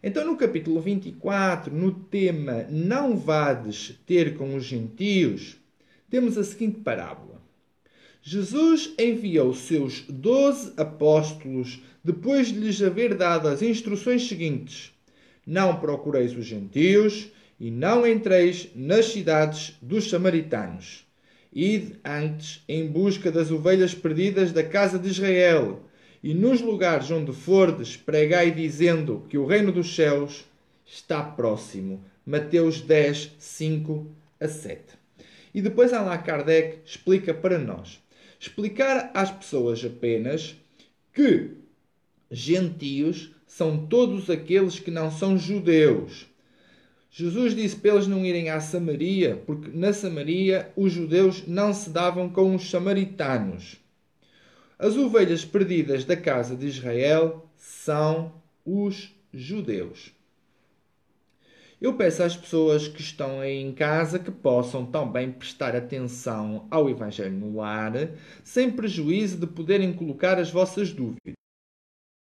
Então, 0.00 0.24
no 0.24 0.36
capítulo 0.36 0.80
24, 0.80 1.74
no 1.74 1.92
tema 1.92 2.66
Não 2.70 3.16
vades 3.16 3.98
ter 4.06 4.36
com 4.36 4.54
os 4.54 4.64
gentios, 4.64 5.56
temos 6.08 6.38
a 6.38 6.44
seguinte 6.44 6.78
parábola. 6.82 7.42
Jesus 8.26 8.94
enviou 8.98 9.52
seus 9.52 10.00
doze 10.08 10.72
apóstolos 10.78 11.82
depois 12.02 12.46
de 12.46 12.58
lhes 12.58 12.80
haver 12.80 13.14
dado 13.14 13.48
as 13.48 13.60
instruções 13.60 14.26
seguintes: 14.26 14.94
Não 15.46 15.76
procureis 15.76 16.34
os 16.34 16.46
gentios 16.46 17.30
e 17.60 17.70
não 17.70 18.06
entreis 18.06 18.70
nas 18.74 19.12
cidades 19.12 19.74
dos 19.82 20.08
samaritanos. 20.08 21.04
Ide 21.52 22.00
antes 22.02 22.64
em 22.66 22.86
busca 22.86 23.30
das 23.30 23.50
ovelhas 23.50 23.94
perdidas 23.94 24.52
da 24.52 24.62
casa 24.62 24.98
de 24.98 25.08
Israel, 25.10 25.82
e 26.22 26.32
nos 26.32 26.62
lugares 26.62 27.10
onde 27.10 27.34
fordes, 27.34 27.94
pregai 27.94 28.50
dizendo 28.50 29.26
que 29.28 29.36
o 29.36 29.44
reino 29.44 29.70
dos 29.70 29.94
céus 29.94 30.46
está 30.86 31.22
próximo. 31.22 32.02
Mateus 32.24 32.80
10, 32.80 33.32
5 33.38 34.10
a 34.40 34.48
7. 34.48 34.80
E 35.52 35.60
depois 35.60 35.92
Allan 35.92 36.16
Kardec 36.16 36.78
explica 36.86 37.34
para 37.34 37.58
nós 37.58 38.02
explicar 38.44 39.10
às 39.14 39.30
pessoas 39.30 39.82
apenas 39.84 40.54
que 41.12 41.50
gentios 42.30 43.30
são 43.46 43.86
todos 43.86 44.28
aqueles 44.28 44.78
que 44.78 44.90
não 44.90 45.10
são 45.10 45.38
judeus. 45.38 46.26
Jesus 47.10 47.54
disse 47.54 47.76
para 47.76 47.94
eles 47.94 48.06
não 48.06 48.24
irem 48.24 48.50
à 48.50 48.60
Samaria, 48.60 49.40
porque 49.46 49.70
na 49.72 49.92
Samaria 49.92 50.70
os 50.76 50.92
judeus 50.92 51.46
não 51.46 51.72
se 51.72 51.88
davam 51.88 52.28
com 52.28 52.54
os 52.54 52.68
samaritanos. 52.68 53.76
As 54.78 54.96
ovelhas 54.96 55.44
perdidas 55.44 56.04
da 56.04 56.16
casa 56.16 56.54
de 56.54 56.66
Israel 56.66 57.48
são 57.56 58.34
os 58.64 59.14
judeus. 59.32 60.13
Eu 61.80 61.94
peço 61.94 62.22
às 62.22 62.36
pessoas 62.36 62.88
que 62.88 63.00
estão 63.00 63.40
aí 63.40 63.60
em 63.60 63.72
casa 63.72 64.18
que 64.18 64.30
possam 64.30 64.86
também 64.86 65.30
prestar 65.30 65.74
atenção 65.74 66.66
ao 66.70 66.88
Evangelho 66.88 67.32
no 67.32 67.56
lar, 67.56 67.92
sem 68.42 68.70
prejuízo 68.70 69.38
de 69.38 69.46
poderem 69.46 69.92
colocar 69.92 70.38
as 70.38 70.50
vossas 70.50 70.92
dúvidas. 70.92 71.34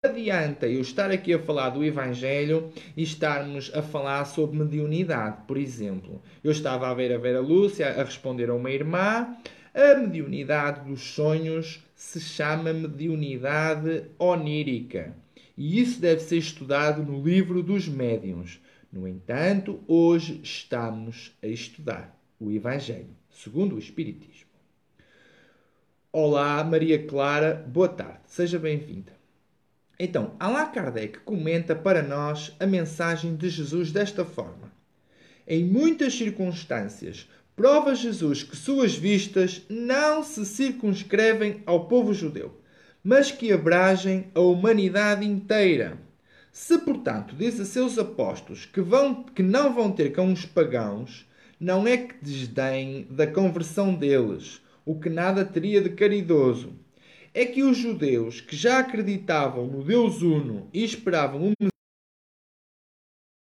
Adianta 0.03 0.66
eu 0.66 0.80
estar 0.80 1.11
aqui 1.11 1.34
a 1.34 1.38
falar 1.38 1.70
do 1.70 1.84
Evangelho 1.84 2.72
e 2.96 3.03
estarmos 3.03 3.70
a 3.74 3.82
falar 3.82 4.24
sobre 4.24 4.59
mediunidade, 4.59 5.42
por 5.46 5.59
exemplo. 5.59 6.22
Eu 6.42 6.53
estava 6.53 6.88
a 6.88 6.94
ver 6.94 7.12
a 7.12 7.18
Vera 7.18 7.40
Lúcia 7.40 7.86
a 7.86 8.03
responder 8.03 8.48
a 8.48 8.55
uma 8.55 8.70
irmã. 8.70 9.36
A 9.74 9.94
mediunidade 9.96 10.88
dos 10.88 11.03
sonhos 11.03 11.84
se 11.94 12.18
chama 12.18 12.72
mediunidade 12.72 14.05
onírica. 14.18 15.14
E 15.55 15.78
isso 15.78 16.01
deve 16.01 16.22
ser 16.22 16.38
estudado 16.38 17.03
no 17.03 17.22
livro 17.22 17.62
dos 17.62 17.86
médiuns. 17.86 18.59
No 18.93 19.07
entanto, 19.07 19.78
hoje 19.86 20.41
estamos 20.43 21.32
a 21.41 21.47
estudar 21.47 22.18
o 22.41 22.51
Evangelho 22.51 23.14
segundo 23.30 23.76
o 23.76 23.78
Espiritismo. 23.78 24.51
Olá, 26.11 26.64
Maria 26.64 27.07
Clara, 27.07 27.55
boa 27.68 27.88
tarde, 27.88 28.18
seja 28.26 28.59
bem-vinda. 28.59 29.12
Então, 29.97 30.34
Allan 30.41 30.66
Kardec 30.72 31.20
comenta 31.20 31.76
para 31.76 32.03
nós 32.03 32.57
a 32.59 32.66
mensagem 32.66 33.36
de 33.36 33.49
Jesus 33.49 33.93
desta 33.93 34.24
forma. 34.24 34.72
Em 35.47 35.64
muitas 35.64 36.14
circunstâncias, 36.14 37.28
prova 37.55 37.95
Jesus 37.95 38.43
que 38.43 38.57
suas 38.57 38.97
vistas 38.97 39.62
não 39.68 40.24
se 40.24 40.45
circunscrevem 40.45 41.62
ao 41.64 41.86
povo 41.86 42.12
judeu, 42.12 42.61
mas 43.05 43.30
que 43.30 43.53
abrangem 43.53 44.32
a 44.34 44.41
humanidade 44.41 45.24
inteira 45.24 46.09
se, 46.53 46.78
portanto, 46.78 47.34
diz 47.36 47.61
a 47.61 47.64
seus 47.64 47.98
apóstolos 47.98 48.66
que, 48.66 48.80
vão, 48.80 49.22
que 49.22 49.42
não 49.42 49.72
vão 49.72 49.92
ter 49.92 50.12
com 50.12 50.32
os 50.32 50.44
pagãos, 50.44 51.26
não 51.59 51.86
é 51.86 51.96
que 51.96 52.14
desdém 52.22 53.07
da 53.11 53.26
conversão 53.26 53.94
deles, 53.94 54.61
o 54.84 54.98
que 54.98 55.09
nada 55.09 55.44
teria 55.44 55.80
de 55.80 55.90
caridoso. 55.90 56.72
É 57.32 57.46
que 57.46 57.62
os 57.62 57.76
judeus, 57.76 58.40
que 58.40 58.57
já 58.57 58.80
acreditavam 58.80 59.66
no 59.66 59.84
Deus 59.84 60.22
Uno 60.22 60.68
e 60.72 60.82
esperavam 60.82 61.53
um 61.61 61.70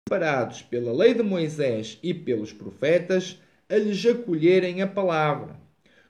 preparados 0.07 0.61
pela 0.62 0.92
lei 0.92 1.14
de 1.14 1.22
Moisés 1.22 1.98
e 2.03 2.12
pelos 2.12 2.53
profetas, 2.53 3.40
a 3.68 3.76
lhes 3.76 4.05
acolherem 4.05 4.82
a 4.82 4.86
palavra. 4.86 5.57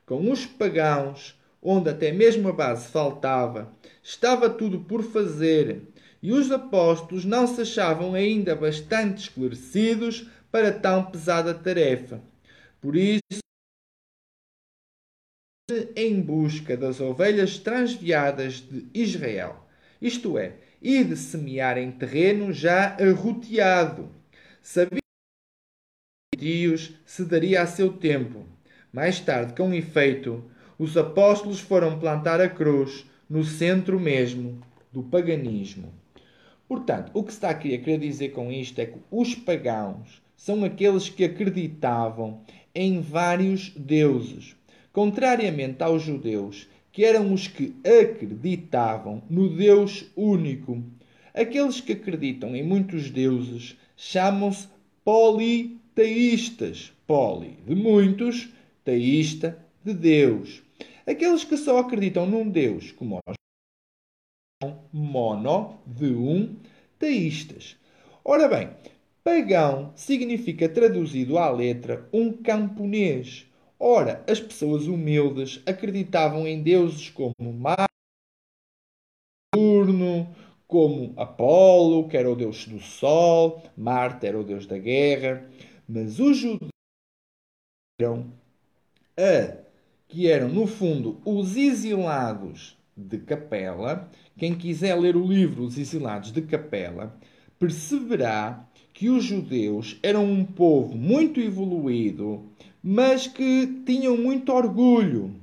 Com 0.05 0.29
os 0.31 0.45
pagãos, 0.45 1.39
onde 1.61 1.89
até 1.89 2.11
mesmo 2.11 2.49
a 2.49 2.51
base 2.51 2.87
faltava, 2.87 3.71
estava 4.01 4.49
tudo 4.49 4.79
por 4.79 5.03
fazer 5.03 5.83
e 6.21 6.31
os 6.31 6.51
apóstolos 6.51 7.25
não 7.25 7.47
se 7.47 7.61
achavam 7.61 8.13
ainda 8.13 8.55
bastante 8.55 9.23
esclarecidos 9.23 10.29
para 10.51 10.71
tão 10.71 11.09
pesada 11.09 11.53
tarefa. 11.53 12.21
Por 12.79 12.95
isso, 12.95 13.21
em 15.95 16.21
busca 16.21 16.75
das 16.75 16.99
ovelhas 16.99 17.57
transviadas 17.57 18.55
de 18.55 18.85
Israel, 18.93 19.67
isto 20.01 20.37
é, 20.37 20.57
e 20.81 21.03
de 21.03 21.15
semear 21.15 21.77
em 21.77 21.91
terreno 21.91 22.51
já 22.51 22.97
arroteado. 22.97 24.09
Sabia 24.61 24.99
que 26.37 26.67
os 26.67 26.93
se 27.05 27.23
daria 27.23 27.61
a 27.61 27.67
seu 27.67 27.93
tempo. 27.93 28.45
Mais 28.91 29.19
tarde, 29.19 29.53
com 29.53 29.73
efeito, 29.73 30.43
os 30.77 30.97
apóstolos 30.97 31.59
foram 31.59 31.99
plantar 31.99 32.41
a 32.41 32.49
cruz 32.49 33.05
no 33.29 33.43
centro 33.43 33.99
mesmo 33.99 34.59
do 34.91 35.03
paganismo. 35.03 36.00
Portanto, 36.71 37.11
o 37.13 37.21
que 37.21 37.33
está 37.33 37.49
aqui 37.49 37.75
a 37.75 37.77
querer 37.77 37.97
dizer 37.97 38.29
com 38.29 38.49
isto 38.49 38.79
é 38.79 38.85
que 38.85 38.97
os 39.11 39.35
pagãos 39.35 40.21
são 40.37 40.63
aqueles 40.63 41.09
que 41.09 41.25
acreditavam 41.25 42.39
em 42.73 43.01
vários 43.01 43.71
deuses, 43.71 44.55
contrariamente 44.93 45.83
aos 45.83 46.01
judeus, 46.01 46.69
que 46.89 47.03
eram 47.03 47.33
os 47.33 47.45
que 47.45 47.75
acreditavam 47.85 49.21
no 49.29 49.49
Deus 49.49 50.05
único. 50.15 50.81
Aqueles 51.33 51.81
que 51.81 51.91
acreditam 51.91 52.55
em 52.55 52.63
muitos 52.63 53.09
deuses 53.09 53.77
chamam-se 53.97 54.69
politeístas. 55.03 56.93
Poli 57.05 57.57
de 57.67 57.75
muitos, 57.75 58.47
teísta 58.85 59.59
de 59.83 59.93
Deus. 59.93 60.63
Aqueles 61.05 61.43
que 61.43 61.57
só 61.57 61.79
acreditam 61.79 62.25
num 62.25 62.47
Deus, 62.47 62.93
como 62.93 63.19
nós 63.27 63.35
mono 64.91 65.79
de 65.85 66.13
um, 66.13 66.55
teístas. 66.99 67.77
Ora 68.23 68.47
bem, 68.47 68.69
pagão 69.23 69.91
significa 69.95 70.69
traduzido 70.69 71.37
à 71.37 71.49
letra 71.49 72.07
um 72.13 72.31
camponês. 72.31 73.45
Ora, 73.79 74.23
as 74.27 74.39
pessoas 74.39 74.85
humildes 74.85 75.61
acreditavam 75.65 76.47
em 76.47 76.61
deuses 76.61 77.09
como 77.09 77.33
Saturno, 79.53 80.33
como 80.67 81.13
Apolo, 81.19 82.07
que 82.07 82.15
era 82.15 82.31
o 82.31 82.35
deus 82.35 82.67
do 82.67 82.79
sol, 82.79 83.61
Marte 83.75 84.25
era 84.27 84.39
o 84.39 84.43
deus 84.43 84.65
da 84.65 84.77
guerra, 84.77 85.49
mas 85.87 86.19
os 86.19 86.37
judeus 86.37 86.69
a 89.17 89.57
que 90.07 90.29
eram 90.29 90.49
no 90.49 90.67
fundo 90.67 91.21
os 91.25 91.55
exilados 91.55 92.77
de 92.95 93.17
Capela. 93.19 94.09
Quem 94.37 94.55
quiser 94.55 94.95
ler 94.95 95.15
o 95.15 95.25
livro 95.25 95.63
Os 95.63 95.77
Exilados 95.77 96.31
de 96.31 96.41
Capela, 96.41 97.17
perceberá 97.59 98.65
que 98.93 99.09
os 99.09 99.23
judeus 99.23 99.97
eram 100.03 100.25
um 100.25 100.43
povo 100.43 100.95
muito 100.95 101.39
evoluído, 101.39 102.45
mas 102.83 103.27
que 103.27 103.81
tinham 103.85 104.17
muito 104.17 104.51
orgulho. 104.51 105.35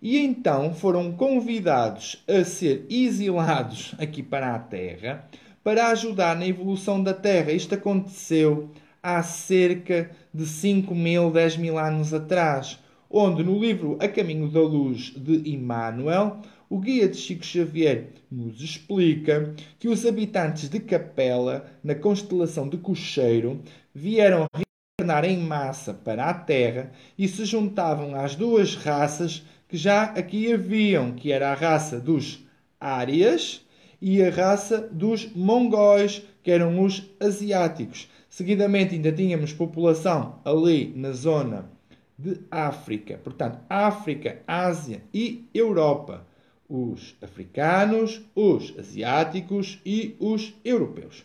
E 0.00 0.18
então 0.18 0.74
foram 0.74 1.12
convidados 1.12 2.24
a 2.28 2.44
ser 2.44 2.86
exilados 2.90 3.94
aqui 3.98 4.22
para 4.22 4.54
a 4.54 4.58
Terra 4.58 5.28
para 5.62 5.88
ajudar 5.88 6.36
na 6.36 6.46
evolução 6.46 7.02
da 7.02 7.14
Terra. 7.14 7.52
Isto 7.52 7.74
aconteceu 7.74 8.70
há 9.02 9.22
cerca 9.22 10.10
de 10.32 10.46
5 10.46 10.94
mil, 10.94 11.30
10 11.30 11.56
mil 11.56 11.78
anos 11.78 12.12
atrás, 12.12 12.78
onde 13.10 13.42
no 13.42 13.58
livro 13.58 13.96
A 14.00 14.08
Caminho 14.08 14.48
da 14.48 14.60
Luz 14.60 15.12
de 15.16 15.48
Emmanuel, 15.50 16.38
o 16.72 16.78
guia 16.78 17.06
de 17.06 17.18
Chico 17.18 17.44
Xavier 17.44 18.06
nos 18.30 18.62
explica 18.62 19.54
que 19.78 19.88
os 19.88 20.06
habitantes 20.06 20.70
de 20.70 20.80
Capela, 20.80 21.66
na 21.84 21.94
constelação 21.94 22.66
de 22.66 22.78
Cocheiro, 22.78 23.60
vieram 23.94 24.46
reencarnar 24.54 25.26
em 25.26 25.36
massa 25.36 25.92
para 25.92 26.30
a 26.30 26.32
Terra 26.32 26.90
e 27.18 27.28
se 27.28 27.44
juntavam 27.44 28.14
às 28.14 28.34
duas 28.36 28.74
raças 28.74 29.44
que 29.68 29.76
já 29.76 30.04
aqui 30.04 30.50
haviam, 30.50 31.12
que 31.12 31.30
era 31.30 31.52
a 31.52 31.54
raça 31.54 32.00
dos 32.00 32.42
Árias 32.80 33.60
e 34.00 34.22
a 34.22 34.30
raça 34.30 34.80
dos 34.90 35.30
Mongóis, 35.36 36.22
que 36.42 36.50
eram 36.50 36.82
os 36.82 37.02
asiáticos. 37.20 38.08
Seguidamente 38.30 38.94
ainda 38.94 39.12
tínhamos 39.12 39.52
população 39.52 40.40
ali 40.42 40.90
na 40.96 41.12
zona 41.12 41.70
de 42.18 42.40
África. 42.50 43.20
Portanto, 43.22 43.58
África, 43.68 44.40
Ásia 44.46 45.02
e 45.12 45.44
Europa. 45.52 46.31
Os 46.74 47.14
africanos, 47.20 48.22
os 48.34 48.72
asiáticos 48.78 49.78
e 49.84 50.16
os 50.18 50.54
europeus. 50.64 51.22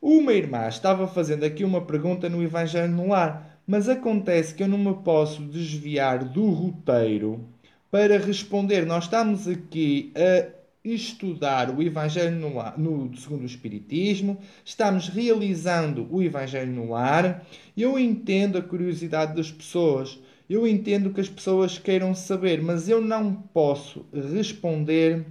Uma 0.00 0.32
irmã 0.32 0.68
estava 0.68 1.08
fazendo 1.08 1.42
aqui 1.42 1.64
uma 1.64 1.80
pergunta 1.80 2.28
no 2.28 2.40
Evangelho 2.40 2.92
no 2.92 3.08
Lar, 3.08 3.58
mas 3.66 3.88
acontece 3.88 4.54
que 4.54 4.62
eu 4.62 4.68
não 4.68 4.78
me 4.78 4.94
posso 5.02 5.42
desviar 5.42 6.22
do 6.22 6.46
roteiro 6.50 7.44
para 7.90 8.16
responder. 8.16 8.86
Nós 8.86 9.04
estamos 9.04 9.48
aqui 9.48 10.12
a 10.14 10.54
estudar 10.84 11.76
o 11.76 11.82
Evangelho 11.82 12.36
no, 12.36 12.54
lar, 12.54 12.78
no 12.78 13.12
segundo 13.16 13.42
o 13.42 13.46
Espiritismo, 13.46 14.38
estamos 14.64 15.08
realizando 15.08 16.06
o 16.12 16.22
Evangelho 16.22 16.70
no 16.70 16.90
lar. 16.90 17.44
Eu 17.76 17.98
entendo 17.98 18.56
a 18.56 18.62
curiosidade 18.62 19.34
das 19.34 19.50
pessoas, 19.50 20.16
eu 20.48 20.66
entendo 20.66 21.12
que 21.12 21.20
as 21.20 21.28
pessoas 21.28 21.78
queiram 21.78 22.14
saber, 22.14 22.62
mas 22.62 22.88
eu 22.88 23.00
não 23.00 23.34
posso 23.34 24.06
responder 24.12 25.26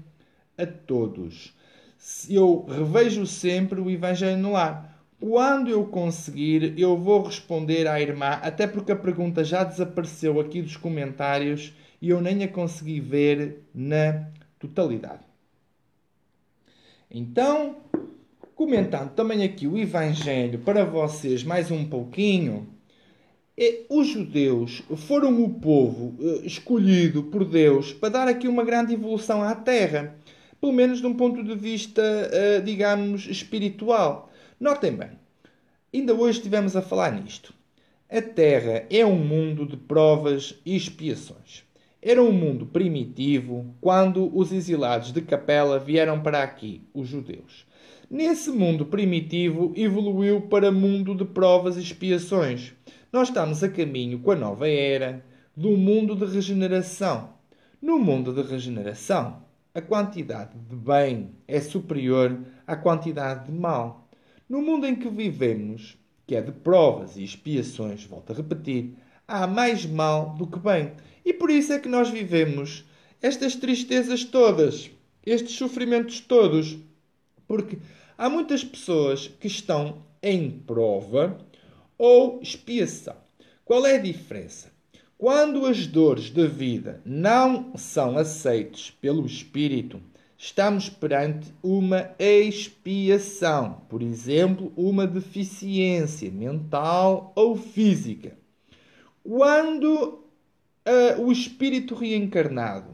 a 0.57 0.66
todos. 0.66 1.53
Eu 2.30 2.66
revejo 2.66 3.26
sempre 3.26 3.80
o 3.80 3.89
Evangelho 3.89 4.38
no 4.38 4.51
lar. 4.51 4.95
Quando 5.20 5.70
eu 5.70 5.86
conseguir, 5.86 6.78
eu 6.78 6.97
vou 6.97 7.24
responder 7.24 7.88
à 7.88 7.99
irmã, 7.99 8.39
até 8.41 8.68
porque 8.68 8.91
a 8.91 8.95
pergunta 8.95 9.43
já 9.43 9.63
desapareceu 9.63 10.39
aqui 10.39 10.61
dos 10.61 10.76
comentários 10.76 11.74
e 12.01 12.09
eu 12.09 12.22
nem 12.22 12.43
a 12.43 12.47
consegui 12.47 12.99
ver 12.99 13.63
na 13.74 14.28
totalidade. 14.59 15.24
Então, 17.09 17.78
comentando 18.53 19.11
também 19.11 19.43
aqui 19.43 19.66
o 19.66 19.78
Evangelho 19.78 20.59
para 20.59 20.84
vocês 20.84 21.43
mais 21.43 21.72
um 21.72 21.86
pouquinho, 21.86 22.75
os 23.89 24.08
judeus 24.08 24.84
foram 25.08 25.41
o 25.43 25.49
povo 25.49 26.14
eh, 26.20 26.45
escolhido 26.45 27.24
por 27.24 27.45
Deus 27.45 27.93
para 27.93 28.10
dar 28.10 28.28
aqui 28.28 28.49
uma 28.49 28.66
grande 28.66 28.93
evolução 28.93 29.41
à 29.41 29.56
Terra, 29.56 30.14
pelo 30.60 30.74
menos 30.74 30.99
de 30.99 31.08
um 31.08 31.14
ponto 31.14 31.41
de 31.41 31.56
vista, 31.56 32.01
eh, 32.01 32.60
digamos, 32.60 33.28
espiritual. 33.28 34.30
Notem 34.60 34.91
bem, 34.91 35.12
ainda 35.93 36.14
hoje 36.14 36.39
estivemos 36.39 36.76
a 36.76 36.82
falar 36.82 37.14
nisto. 37.14 37.53
A 38.10 38.22
Terra 38.22 38.86
é 38.89 39.06
um 39.06 39.18
mundo 39.18 39.66
de 39.66 39.78
provas 39.78 40.56
e 40.66 40.76
expiações. 40.76 41.64
Era 42.01 42.22
um 42.22 42.32
mundo 42.32 42.66
primitivo 42.66 43.74
quando 43.82 44.30
os 44.38 44.51
exilados 44.51 45.12
de 45.12 45.22
Capela 45.22 45.80
vieram 45.80 46.22
para 46.22 46.43
aqui, 46.43 46.82
os 46.93 47.08
judeus. 47.08 47.66
Nesse 48.12 48.51
mundo 48.51 48.86
primitivo 48.86 49.74
evoluiu 49.76 50.41
para 50.41 50.72
mundo 50.72 51.16
de 51.16 51.26
provas 51.26 51.78
e 51.78 51.80
expiações. 51.80 52.74
Nós 53.16 53.30
estamos 53.30 53.63
a 53.63 53.70
caminho 53.70 54.20
com 54.20 54.32
a 54.32 54.36
nova 54.36 54.68
era 54.68 55.24
do 55.55 55.78
mundo 55.78 56.18
de 56.18 56.26
regeneração. 56.26 57.30
No 57.82 57.97
mundo 57.97 58.34
de 58.34 58.41
regeneração, 58.41 59.41
a 59.74 59.80
quantidade 59.80 60.59
de 60.59 60.76
bem 60.76 61.30
é 61.47 61.61
superior 61.61 62.38
à 62.68 62.76
quantidade 62.76 63.45
de 63.45 63.57
mal. 63.57 64.09
No 64.49 64.61
mundo 64.61 64.86
em 64.86 64.97
que 64.97 65.07
vivemos, 65.07 65.97
que 66.28 66.36
é 66.36 66.41
de 66.41 66.51
provas 66.51 67.16
e 67.16 67.24
expiações, 67.24 68.03
volto 68.03 68.34
a 68.34 68.36
repetir, 68.36 68.97
há 69.26 69.47
mais 69.47 69.86
mal 69.86 70.36
do 70.36 70.45
que 70.45 70.59
bem. 70.59 70.91
E 71.24 71.32
por 71.32 71.49
isso 71.49 71.72
é 71.72 71.80
que 71.80 71.88
nós 71.88 72.09
vivemos 72.09 72.84
estas 73.22 73.55
tristezas 73.55 74.26
todas, 74.26 74.91
estes 75.26 75.55
sofrimentos 75.55 76.20
todos. 76.20 76.78
Porque 77.47 77.78
há 78.18 78.30
muitas 78.30 78.61
pessoas 78.61 79.30
que 79.39 79.47
estão 79.47 80.03
em 80.22 80.51
prova 80.51 81.39
ou 81.98 82.39
expiação. 82.41 83.16
Qual 83.64 83.86
é 83.86 83.96
a 83.96 84.02
diferença? 84.02 84.72
Quando 85.18 85.66
as 85.66 85.88
dores 85.88 86.30
da 86.30 86.46
vida 86.46 87.02
não 87.06 87.76
são 87.78 88.18
aceites 88.18 88.91
pelo 88.91 89.26
espírito, 89.26 90.02
estamos 90.38 90.89
perante 90.89 91.54
uma 91.64 92.12
expiação, 92.20 93.82
por 93.89 94.02
exemplo, 94.02 94.72
uma 94.76 95.08
deficiência 95.08 96.30
mental 96.30 97.32
ou 97.36 97.56
física. 97.56 98.38
Quando 99.24 100.20
uh, 100.86 101.22
o 101.22 101.32
espírito 101.32 101.96
reencarnado 101.96 102.93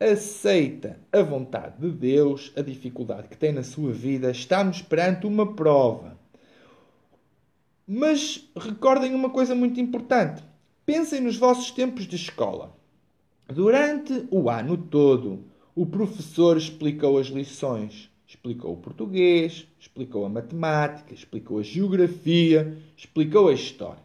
aceita 0.00 0.98
a 1.12 1.22
vontade 1.22 1.80
de 1.80 1.90
Deus, 1.90 2.52
a 2.56 2.62
dificuldade 2.62 3.28
que 3.28 3.36
tem 3.36 3.52
na 3.52 3.62
sua 3.62 3.92
vida, 3.92 4.30
estamos 4.30 4.80
perante 4.82 5.26
uma 5.26 5.54
prova. 5.54 6.17
Mas 7.90 8.46
recordem 8.54 9.14
uma 9.14 9.30
coisa 9.30 9.54
muito 9.54 9.80
importante. 9.80 10.44
Pensem 10.84 11.22
nos 11.22 11.38
vossos 11.38 11.70
tempos 11.70 12.06
de 12.06 12.16
escola. 12.16 12.76
Durante 13.46 14.28
o 14.30 14.50
ano 14.50 14.76
todo, 14.76 15.46
o 15.74 15.86
professor 15.86 16.58
explicou 16.58 17.16
as 17.16 17.28
lições. 17.28 18.10
Explicou 18.26 18.74
o 18.74 18.76
português, 18.76 19.66
explicou 19.80 20.26
a 20.26 20.28
matemática, 20.28 21.14
explicou 21.14 21.60
a 21.60 21.62
geografia, 21.62 22.76
explicou 22.94 23.48
a 23.48 23.54
história. 23.54 24.02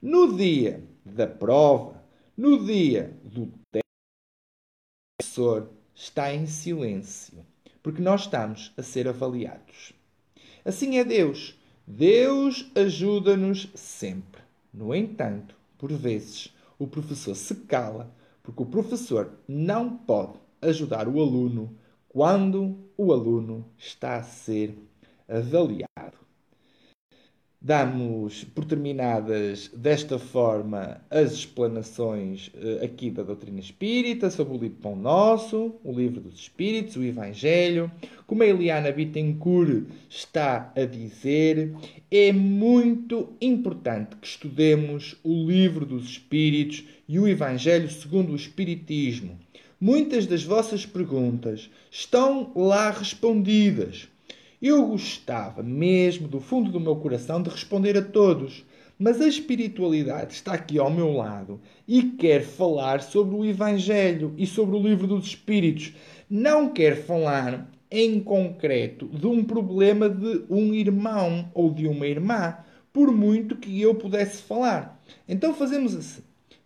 No 0.00 0.34
dia 0.34 0.82
da 1.04 1.26
prova, 1.26 2.02
no 2.34 2.64
dia 2.64 3.14
do 3.22 3.52
teste, 3.70 3.84
o 5.20 5.22
professor 5.22 5.70
está 5.94 6.34
em 6.34 6.46
silêncio, 6.46 7.44
porque 7.82 8.00
nós 8.00 8.22
estamos 8.22 8.72
a 8.74 8.82
ser 8.82 9.06
avaliados. 9.06 9.92
Assim 10.64 10.96
é 10.96 11.04
Deus. 11.04 11.60
Deus 11.86 12.70
ajuda-nos 12.74 13.68
sempre. 13.74 14.40
No 14.72 14.94
entanto, 14.94 15.56
por 15.76 15.92
vezes, 15.92 16.54
o 16.78 16.86
professor 16.86 17.34
se 17.34 17.54
cala, 17.54 18.14
porque 18.42 18.62
o 18.62 18.66
professor 18.66 19.32
não 19.48 19.96
pode 19.96 20.38
ajudar 20.60 21.08
o 21.08 21.20
aluno 21.20 21.76
quando 22.08 22.78
o 22.96 23.12
aluno 23.12 23.64
está 23.76 24.16
a 24.16 24.22
ser 24.22 24.76
avaliado. 25.28 26.21
Damos 27.64 28.42
por 28.42 28.64
terminadas 28.64 29.68
desta 29.68 30.18
forma 30.18 31.00
as 31.08 31.30
explanações 31.32 32.48
uh, 32.48 32.84
aqui 32.84 33.08
da 33.08 33.22
doutrina 33.22 33.60
espírita 33.60 34.30
sobre 34.30 34.56
o 34.56 34.60
livro 34.60 34.78
Pão 34.82 34.96
Nosso, 34.96 35.76
o 35.84 35.92
livro 35.92 36.20
dos 36.20 36.34
Espíritos, 36.34 36.96
o 36.96 37.04
Evangelho. 37.04 37.88
Como 38.26 38.42
a 38.42 38.46
Eliana 38.46 38.90
Bittencourt 38.90 39.84
está 40.10 40.72
a 40.74 40.84
dizer, 40.84 41.72
é 42.10 42.32
muito 42.32 43.28
importante 43.40 44.16
que 44.16 44.26
estudemos 44.26 45.16
o 45.22 45.32
livro 45.32 45.86
dos 45.86 46.02
Espíritos 46.06 46.82
e 47.08 47.16
o 47.20 47.28
Evangelho 47.28 47.88
segundo 47.88 48.32
o 48.32 48.36
Espiritismo. 48.36 49.38
Muitas 49.80 50.26
das 50.26 50.42
vossas 50.42 50.84
perguntas 50.84 51.70
estão 51.92 52.50
lá 52.56 52.90
respondidas. 52.90 54.08
Eu 54.62 54.86
gostava 54.86 55.60
mesmo, 55.60 56.28
do 56.28 56.38
fundo 56.38 56.70
do 56.70 56.78
meu 56.78 56.94
coração, 56.94 57.42
de 57.42 57.50
responder 57.50 57.98
a 57.98 58.02
todos, 58.02 58.64
mas 58.96 59.20
a 59.20 59.26
espiritualidade 59.26 60.34
está 60.34 60.52
aqui 60.52 60.78
ao 60.78 60.88
meu 60.88 61.10
lado 61.10 61.60
e 61.88 62.02
quer 62.02 62.44
falar 62.44 63.02
sobre 63.02 63.34
o 63.34 63.44
Evangelho 63.44 64.32
e 64.38 64.46
sobre 64.46 64.76
o 64.76 64.82
livro 64.82 65.08
dos 65.08 65.26
Espíritos. 65.26 65.92
Não 66.30 66.68
quer 66.68 66.94
falar 66.94 67.68
em 67.90 68.20
concreto 68.20 69.06
de 69.08 69.26
um 69.26 69.42
problema 69.42 70.08
de 70.08 70.44
um 70.48 70.72
irmão 70.72 71.50
ou 71.52 71.74
de 71.74 71.88
uma 71.88 72.06
irmã, 72.06 72.56
por 72.92 73.10
muito 73.10 73.56
que 73.56 73.82
eu 73.82 73.96
pudesse 73.96 74.42
falar. 74.42 75.02
Então 75.28 75.52
fazemos 75.52 75.92
assim. 75.96 76.22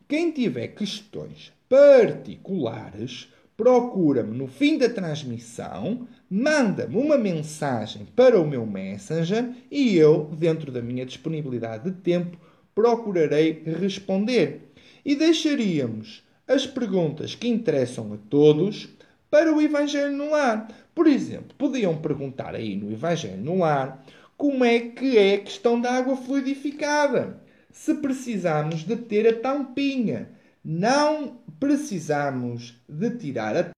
Quem 0.06 0.32
tiver 0.32 0.68
questões 0.68 1.50
particulares, 1.66 3.28
procura-me 3.56 4.36
no 4.36 4.46
fim 4.46 4.76
da 4.76 4.88
transmissão, 4.88 6.06
manda-me 6.28 6.96
uma 6.96 7.16
mensagem 7.16 8.06
para 8.14 8.40
o 8.40 8.46
meu 8.46 8.66
Messenger 8.66 9.50
e 9.70 9.96
eu, 9.96 10.30
dentro 10.38 10.70
da 10.70 10.82
minha 10.82 11.06
disponibilidade 11.06 11.90
de 11.90 11.96
tempo, 11.96 12.36
procurarei 12.74 13.62
responder. 13.80 14.72
E 15.04 15.14
deixaríamos 15.14 16.22
as 16.46 16.66
perguntas 16.66 17.34
que 17.34 17.48
interessam 17.48 18.12
a 18.12 18.16
todos 18.28 18.88
para 19.30 19.52
o 19.52 19.60
Evangelho 19.60 20.12
no 20.12 20.30
Lar. 20.30 20.68
Por 20.94 21.06
exemplo, 21.06 21.54
podiam 21.56 21.96
perguntar 21.96 22.54
aí 22.54 22.76
no 22.76 22.92
Evangelho 22.92 23.42
no 23.42 23.58
Lar 23.58 24.04
como 24.36 24.64
é 24.64 24.78
que 24.78 25.16
é 25.16 25.36
a 25.36 25.40
questão 25.40 25.80
da 25.80 25.92
água 25.92 26.16
fluidificada. 26.16 27.40
Se 27.72 27.94
precisamos 27.94 28.84
de 28.84 28.96
ter 28.96 29.26
a 29.26 29.40
tampinha, 29.40 30.30
não 30.68 31.38
precisamos 31.60 32.74
de 32.88 33.10
tirar 33.16 33.72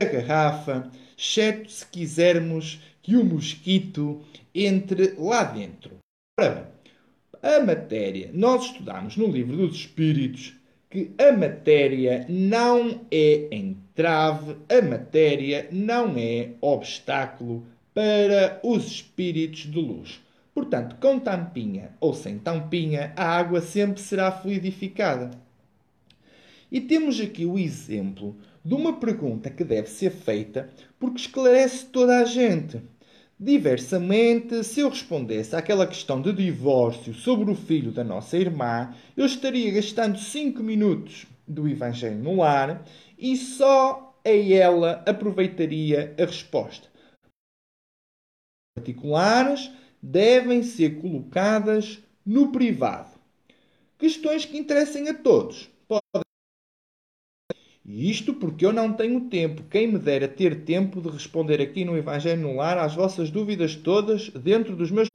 a 0.00 0.04
garrafa, 0.04 0.88
exceto 1.18 1.68
se 1.68 1.84
quisermos 1.86 2.80
que 3.02 3.16
o 3.16 3.24
mosquito 3.24 4.24
entre 4.54 5.16
lá 5.18 5.42
dentro. 5.42 5.98
Ora 6.38 6.50
bem, 6.50 6.66
a 7.42 7.60
matéria, 7.60 8.30
nós 8.32 8.66
estudamos 8.66 9.16
no 9.16 9.26
livro 9.26 9.56
dos 9.56 9.74
Espíritos 9.74 10.54
que 10.88 11.12
a 11.18 11.32
matéria 11.32 12.24
não 12.28 13.04
é 13.10 13.48
entrave, 13.50 14.56
a 14.68 14.80
matéria 14.80 15.68
não 15.72 16.16
é 16.16 16.50
obstáculo 16.60 17.66
para 17.92 18.60
os 18.62 18.86
espíritos 18.86 19.62
de 19.62 19.80
luz. 19.80 20.20
Portanto, 20.54 20.96
com 21.00 21.18
tampinha 21.18 21.96
ou 21.98 22.14
sem 22.14 22.38
tampinha, 22.38 23.12
a 23.16 23.24
água 23.24 23.60
sempre 23.60 24.00
será 24.00 24.30
fluidificada. 24.30 25.42
E 26.70 26.80
temos 26.80 27.20
aqui 27.20 27.44
o 27.44 27.58
exemplo 27.58 28.36
de 28.64 28.74
uma 28.74 28.94
pergunta 28.94 29.50
que 29.50 29.62
deve 29.62 29.88
ser 29.88 30.10
feita 30.10 30.70
porque 30.98 31.20
esclarece 31.20 31.86
toda 31.86 32.18
a 32.18 32.24
gente. 32.24 32.82
Diversamente, 33.38 34.62
se 34.62 34.80
eu 34.80 34.88
respondesse 34.88 35.56
àquela 35.56 35.86
questão 35.86 36.22
de 36.22 36.32
divórcio 36.32 37.12
sobre 37.12 37.50
o 37.50 37.54
filho 37.54 37.90
da 37.90 38.04
nossa 38.04 38.38
irmã, 38.38 38.94
eu 39.16 39.26
estaria 39.26 39.72
gastando 39.72 40.18
5 40.18 40.62
minutos 40.62 41.26
do 41.46 41.68
Evangelho 41.68 42.16
no 42.16 42.36
lar 42.36 42.86
e 43.18 43.36
só 43.36 44.18
a 44.24 44.30
ela 44.30 45.02
aproveitaria 45.06 46.14
a 46.18 46.24
resposta. 46.24 46.88
Particulares 48.76 49.70
devem 50.02 50.62
ser 50.62 51.00
colocadas 51.00 51.98
no 52.24 52.50
privado. 52.50 53.18
Questões 53.98 54.44
que 54.44 54.56
interessem 54.56 55.08
a 55.08 55.14
todos. 55.14 55.70
E 57.86 58.10
isto 58.10 58.32
porque 58.32 58.64
eu 58.64 58.72
não 58.72 58.92
tenho 58.94 59.20
tempo. 59.22 59.62
Quem 59.70 59.86
me 59.86 59.98
dera 59.98 60.26
ter 60.26 60.64
tempo 60.64 61.02
de 61.02 61.08
responder 61.10 61.60
aqui 61.60 61.84
no 61.84 61.96
Evangelho 61.96 62.40
no 62.40 62.56
Lar 62.56 62.78
às 62.78 62.94
vossas 62.94 63.30
dúvidas 63.30 63.76
todas 63.76 64.30
dentro 64.30 64.74
dos 64.74 64.90
meus. 64.90 65.08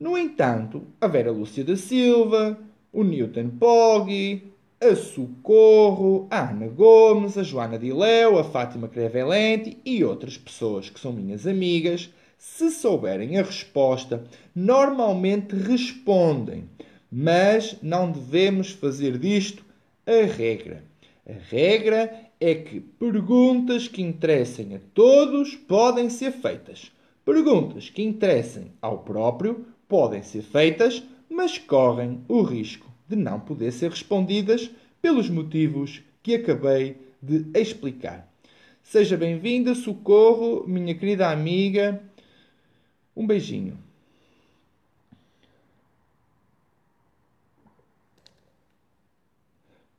No 0.00 0.18
entanto, 0.18 0.82
a 1.00 1.06
Vera 1.06 1.30
Lúcia 1.30 1.64
da 1.64 1.76
Silva, 1.76 2.58
o 2.92 3.04
Newton 3.04 3.50
Poggi, 3.50 4.52
a 4.80 4.96
Socorro, 4.96 6.26
a 6.28 6.50
Ana 6.50 6.66
Gomes, 6.66 7.38
a 7.38 7.42
Joana 7.42 7.78
Diléu, 7.78 8.36
a 8.36 8.44
Fátima 8.44 8.88
Crevelente 8.88 9.78
e 9.84 10.04
outras 10.04 10.36
pessoas 10.36 10.90
que 10.90 10.98
são 10.98 11.12
minhas 11.12 11.46
amigas, 11.46 12.10
se 12.36 12.70
souberem 12.70 13.38
a 13.38 13.42
resposta, 13.42 14.24
normalmente 14.54 15.54
respondem. 15.54 16.68
Mas 17.10 17.76
não 17.80 18.10
devemos 18.10 18.72
fazer 18.72 19.16
disto 19.18 19.64
a 20.04 20.26
regra. 20.26 20.82
A 21.28 21.32
regra 21.50 22.30
é 22.38 22.54
que 22.54 22.78
perguntas 22.78 23.88
que 23.88 24.00
interessem 24.00 24.76
a 24.76 24.80
todos 24.94 25.56
podem 25.56 26.08
ser 26.08 26.30
feitas. 26.30 26.92
Perguntas 27.24 27.90
que 27.90 28.00
interessem 28.00 28.72
ao 28.80 28.98
próprio 28.98 29.66
podem 29.88 30.22
ser 30.22 30.42
feitas, 30.42 31.02
mas 31.28 31.58
correm 31.58 32.24
o 32.28 32.42
risco 32.42 32.88
de 33.08 33.16
não 33.16 33.40
poder 33.40 33.72
ser 33.72 33.90
respondidas 33.90 34.70
pelos 35.02 35.28
motivos 35.28 36.00
que 36.22 36.36
acabei 36.36 36.96
de 37.20 37.44
explicar. 37.58 38.32
Seja 38.80 39.16
bem-vinda, 39.16 39.74
socorro, 39.74 40.64
minha 40.68 40.94
querida 40.94 41.28
amiga. 41.28 42.00
Um 43.16 43.26
beijinho. 43.26 43.76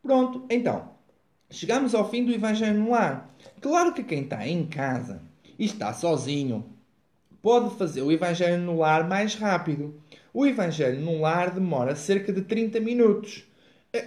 Pronto, 0.01 0.45
então, 0.49 0.96
Chegamos 1.49 1.95
ao 1.95 2.09
fim 2.09 2.25
do 2.25 2.33
Evangelho 2.33 2.77
no 2.77 2.91
Lar. 2.91 3.33
Claro 3.61 3.93
que 3.93 4.03
quem 4.03 4.23
está 4.23 4.45
em 4.45 4.65
casa 4.65 5.21
e 5.57 5.63
está 5.63 5.93
sozinho 5.93 6.65
pode 7.41 7.73
fazer 7.77 8.01
o 8.01 8.11
Evangelho 8.11 8.61
no 8.61 8.79
Lar 8.79 9.07
mais 9.07 9.35
rápido. 9.35 9.95
O 10.33 10.45
Evangelho 10.45 10.99
no 10.99 11.21
Lar 11.21 11.51
demora 11.51 11.95
cerca 11.95 12.33
de 12.33 12.41
30 12.41 12.81
minutos. 12.81 13.45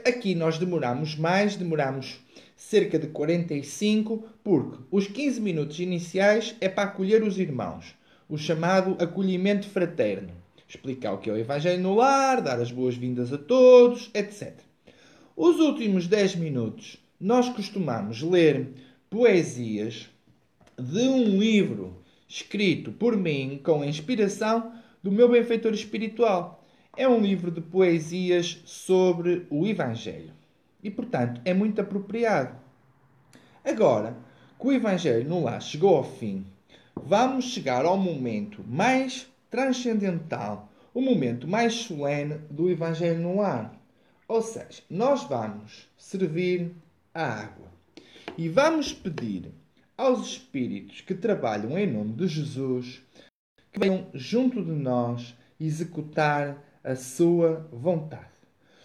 Aqui 0.06 0.34
nós 0.34 0.58
demoramos 0.58 1.16
mais, 1.16 1.56
demoramos 1.56 2.20
cerca 2.54 2.98
de 2.98 3.06
45, 3.06 4.22
porque 4.44 4.78
os 4.90 5.06
15 5.06 5.40
minutos 5.40 5.80
iniciais 5.80 6.54
é 6.60 6.68
para 6.68 6.90
acolher 6.90 7.22
os 7.22 7.38
irmãos, 7.38 7.94
o 8.28 8.36
chamado 8.36 9.02
acolhimento 9.02 9.66
fraterno. 9.66 10.32
Explicar 10.68 11.14
o 11.14 11.18
que 11.18 11.30
é 11.30 11.32
o 11.32 11.38
Evangelho 11.38 11.82
no 11.82 11.94
Lar, 11.94 12.42
dar 12.42 12.60
as 12.60 12.70
boas-vindas 12.70 13.32
a 13.32 13.38
todos, 13.38 14.10
etc. 14.12 14.52
Os 15.34 15.58
últimos 15.58 16.06
10 16.06 16.36
minutos 16.36 16.98
nós 17.20 17.50
costumamos 17.50 18.22
ler 18.22 18.72
poesias 19.10 20.08
de 20.78 21.06
um 21.06 21.38
livro 21.38 22.02
escrito 22.26 22.90
por 22.92 23.14
mim 23.14 23.60
com 23.62 23.82
a 23.82 23.86
inspiração 23.86 24.72
do 25.02 25.12
meu 25.12 25.28
benfeitor 25.28 25.74
espiritual. 25.74 26.64
É 26.96 27.06
um 27.06 27.20
livro 27.20 27.50
de 27.50 27.60
poesias 27.60 28.62
sobre 28.64 29.46
o 29.50 29.66
Evangelho 29.66 30.32
e, 30.82 30.90
portanto, 30.90 31.42
é 31.44 31.52
muito 31.52 31.80
apropriado. 31.80 32.56
Agora 33.62 34.16
que 34.58 34.66
o 34.66 34.72
Evangelho 34.72 35.28
no 35.28 35.44
lar 35.44 35.60
chegou 35.60 35.96
ao 35.96 36.04
fim, 36.04 36.46
vamos 36.96 37.46
chegar 37.46 37.84
ao 37.84 37.98
momento 37.98 38.64
mais 38.66 39.30
transcendental, 39.50 40.70
o 40.94 41.02
momento 41.02 41.46
mais 41.46 41.74
solene 41.74 42.38
do 42.50 42.70
Evangelho 42.70 43.20
no 43.20 43.36
lar. 43.36 43.74
Ou 44.26 44.40
seja, 44.40 44.82
nós 44.88 45.24
vamos 45.24 45.88
servir 45.98 46.74
a 47.14 47.24
água. 47.24 47.70
E 48.36 48.48
vamos 48.48 48.92
pedir 48.92 49.52
aos 49.96 50.26
espíritos 50.28 51.00
que 51.00 51.14
trabalham 51.14 51.78
em 51.78 51.86
nome 51.86 52.14
de 52.14 52.26
Jesus 52.26 53.02
que 53.72 53.78
venham 53.78 54.08
junto 54.14 54.64
de 54.64 54.72
nós 54.72 55.34
executar 55.58 56.62
a 56.82 56.96
sua 56.96 57.68
vontade. 57.72 58.28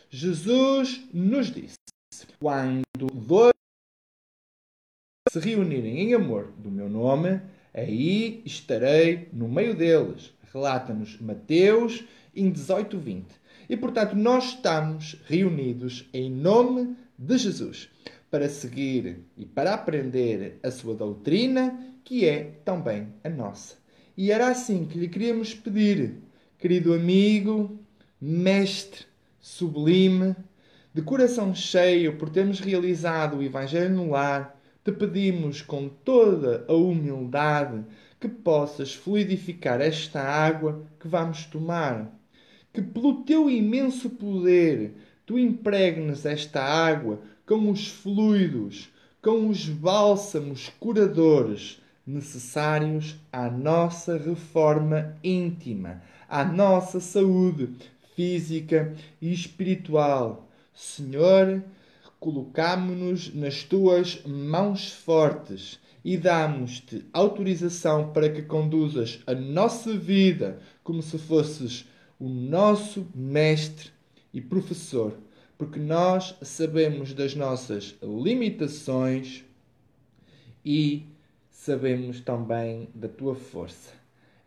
Jesus 0.10 1.08
nos 1.14 1.52
disse: 1.52 1.78
quando 2.40 3.08
dois 3.14 3.54
se 5.32 5.40
reunirem 5.40 6.00
em 6.00 6.14
amor 6.14 6.52
do 6.58 6.70
meu 6.70 6.90
nome, 6.90 7.42
aí 7.74 8.42
estarei 8.46 9.30
no 9.34 9.48
meio 9.48 9.76
deles. 9.76 10.34
Relata-nos 10.54 11.20
Mateus 11.20 12.04
em 12.36 12.52
18:20. 12.52 13.24
E 13.68 13.76
portanto, 13.76 14.16
nós 14.16 14.50
estamos 14.50 15.16
reunidos 15.26 16.08
em 16.14 16.30
nome 16.30 16.96
de 17.18 17.38
Jesus 17.38 17.90
para 18.36 18.50
seguir 18.50 19.20
e 19.38 19.46
para 19.46 19.74
aprender 19.74 20.60
a 20.62 20.70
sua 20.70 20.94
doutrina, 20.94 21.96
que 22.04 22.28
é 22.28 22.60
também 22.66 23.08
a 23.24 23.30
nossa. 23.30 23.76
E 24.18 24.30
era 24.30 24.50
assim 24.50 24.84
que 24.84 25.00
lhe 25.00 25.08
queríamos 25.08 25.54
pedir 25.54 26.16
querido 26.60 26.94
amigo, 26.94 27.80
mestre 28.20 29.06
sublime, 29.40 30.36
de 30.94 31.02
coração 31.02 31.56
cheio 31.56 32.18
por 32.18 32.30
termos 32.30 32.60
realizado 32.60 33.38
o 33.38 33.42
Evangelho 33.42 33.96
no 33.96 34.10
lar, 34.10 34.60
te 34.84 34.92
pedimos 34.92 35.62
com 35.62 35.88
toda 35.88 36.66
a 36.68 36.74
humildade 36.74 37.86
que 38.20 38.28
possas 38.28 38.94
fluidificar 38.94 39.80
esta 39.80 40.22
água 40.22 40.86
que 41.00 41.08
vamos 41.08 41.46
tomar. 41.46 42.14
Que 42.74 42.82
pelo 42.82 43.24
teu 43.24 43.50
imenso 43.50 44.10
poder 44.10 44.94
tu 45.26 45.40
impregnes 45.40 46.26
esta 46.26 46.62
água 46.62 47.22
com 47.46 47.70
os 47.70 47.88
fluidos, 47.88 48.90
com 49.22 49.50
os 49.50 49.68
bálsamos 49.68 50.72
curadores 50.80 51.82
necessários 52.06 53.16
à 53.32 53.50
nossa 53.50 54.18
reforma 54.18 55.16
íntima, 55.24 56.02
à 56.30 56.44
nossa 56.44 57.00
saúde 57.00 57.70
física 58.16 58.94
e 59.22 59.34
espiritual. 59.34 60.48
Senhor, 60.74 61.64
colocamo-nos 62.20 63.34
nas 63.34 63.64
tuas 63.64 64.24
mãos 64.26 64.92
fortes 64.92 65.80
e 66.04 66.18
damos-te 66.18 67.04
autorização 67.12 68.12
para 68.12 68.30
que 68.30 68.44
conduzas 68.44 69.20
a 69.26 69.34
nossa 69.34 69.98
vida 69.98 70.60
como 70.84 71.02
se 71.02 71.18
fosses 71.18 71.86
o 72.20 72.30
nosso 72.30 73.08
mestre 73.14 73.90
e 74.34 74.40
professor, 74.40 75.18
porque 75.58 75.80
nós 75.80 76.36
sabemos 76.42 77.14
das 77.14 77.36
nossas 77.36 77.96
limitações 78.02 79.44
e 80.64 81.06
sabemos 81.50 82.20
também 82.20 82.90
da 82.94 83.08
tua 83.08 83.36
força. 83.36 83.94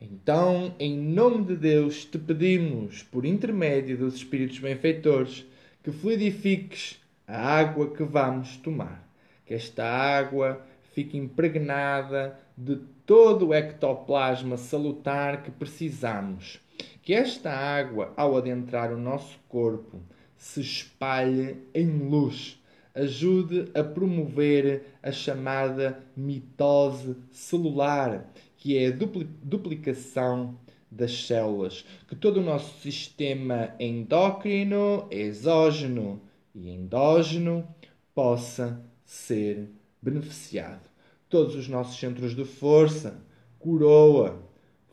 Então, 0.01 0.75
em 0.79 0.97
nome 0.97 1.45
de 1.45 1.57
Deus, 1.57 2.05
te 2.05 2.19
pedimos, 2.19 3.03
por 3.03 3.25
intermédio 3.25 3.97
dos 3.97 4.15
Espíritos 4.15 4.59
benfeitores, 4.59 5.45
que 5.83 5.91
fluidifiques 5.91 7.01
a 7.27 7.59
água 7.59 7.91
que 7.91 8.05
vamos 8.05 8.57
tomar. 8.59 9.09
Que 9.45 9.55
esta 9.55 9.85
água 9.85 10.65
fique 10.93 11.17
impregnada 11.17 12.39
de 12.57 12.77
todo 13.05 13.49
o 13.49 13.55
ectoplasma 13.55 14.57
salutar 14.57 15.43
que 15.43 15.51
precisamos. 15.51 16.61
Que 17.03 17.15
esta 17.15 17.51
água, 17.51 18.13
ao 18.17 18.37
adentrar 18.37 18.93
o 18.93 18.99
nosso 18.99 19.39
corpo, 19.49 20.01
se 20.39 20.61
espalhe 20.61 21.59
em 21.75 22.09
luz, 22.09 22.59
ajude 22.95 23.71
a 23.75 23.83
promover 23.83 24.85
a 25.03 25.11
chamada 25.11 26.03
mitose 26.17 27.17
celular, 27.33 28.33
que 28.57 28.79
é 28.79 28.87
a 28.87 28.97
duplicação 29.43 30.57
das 30.91 31.27
células, 31.27 31.85
que 32.09 32.17
todo 32.17 32.39
o 32.39 32.43
nosso 32.43 32.81
sistema 32.81 33.75
endócrino, 33.79 35.07
exógeno 35.11 36.23
e 36.55 36.71
endógeno 36.71 37.67
possa 38.15 38.81
ser 39.05 39.69
beneficiado. 40.01 40.89
Todos 41.29 41.55
os 41.57 41.69
nossos 41.69 41.99
centros 41.99 42.35
de 42.35 42.45
força, 42.45 43.21
coroa, 43.59 44.41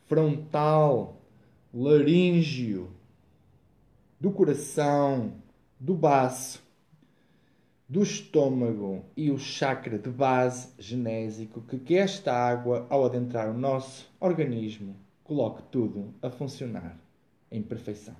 frontal, 0.06 1.22
laríngeo, 1.72 2.95
do 4.26 4.32
coração, 4.32 5.40
do 5.78 5.94
baço, 5.94 6.60
do 7.88 8.02
estômago 8.02 9.04
e 9.16 9.30
o 9.30 9.38
chakra 9.38 9.96
de 9.96 10.10
base 10.10 10.72
genésico 10.80 11.60
que, 11.60 11.78
que 11.78 11.96
esta 11.96 12.32
água, 12.32 12.88
ao 12.90 13.04
adentrar 13.04 13.48
o 13.48 13.56
nosso 13.56 14.12
organismo, 14.18 14.96
coloque 15.22 15.62
tudo 15.70 16.12
a 16.20 16.28
funcionar 16.28 16.98
em 17.52 17.62
perfeição. 17.62 18.16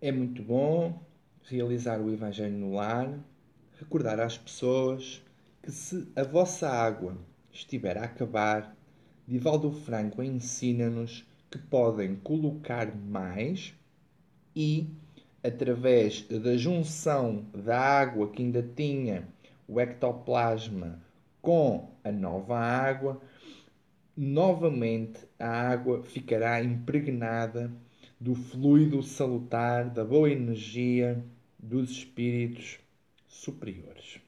É 0.00 0.10
muito 0.10 0.42
bom 0.42 1.09
realizar 1.50 2.00
o 2.00 2.12
Evangelho 2.12 2.56
no 2.56 2.74
lar, 2.74 3.12
recordar 3.78 4.20
às 4.20 4.38
pessoas 4.38 5.22
que 5.62 5.72
se 5.72 6.06
a 6.14 6.22
vossa 6.22 6.68
água 6.68 7.16
estiver 7.52 7.98
a 7.98 8.04
acabar, 8.04 8.76
Divaldo 9.26 9.72
Franco 9.72 10.22
ensina-nos 10.22 11.26
que 11.50 11.58
podem 11.58 12.14
colocar 12.16 12.94
mais 12.96 13.74
e, 14.54 14.86
através 15.42 16.22
da 16.22 16.56
junção 16.56 17.44
da 17.52 17.78
água 17.78 18.30
que 18.30 18.42
ainda 18.42 18.62
tinha 18.62 19.26
o 19.66 19.80
ectoplasma 19.80 21.00
com 21.42 21.90
a 22.04 22.12
nova 22.12 22.58
água, 22.58 23.20
novamente 24.16 25.20
a 25.38 25.48
água 25.48 26.02
ficará 26.04 26.62
impregnada 26.62 27.72
do 28.20 28.34
fluido 28.34 29.02
salutar, 29.02 29.88
da 29.88 30.04
boa 30.04 30.30
energia 30.30 31.24
dos 31.62 31.90
espíritos 31.90 32.78
superiores. 33.26 34.20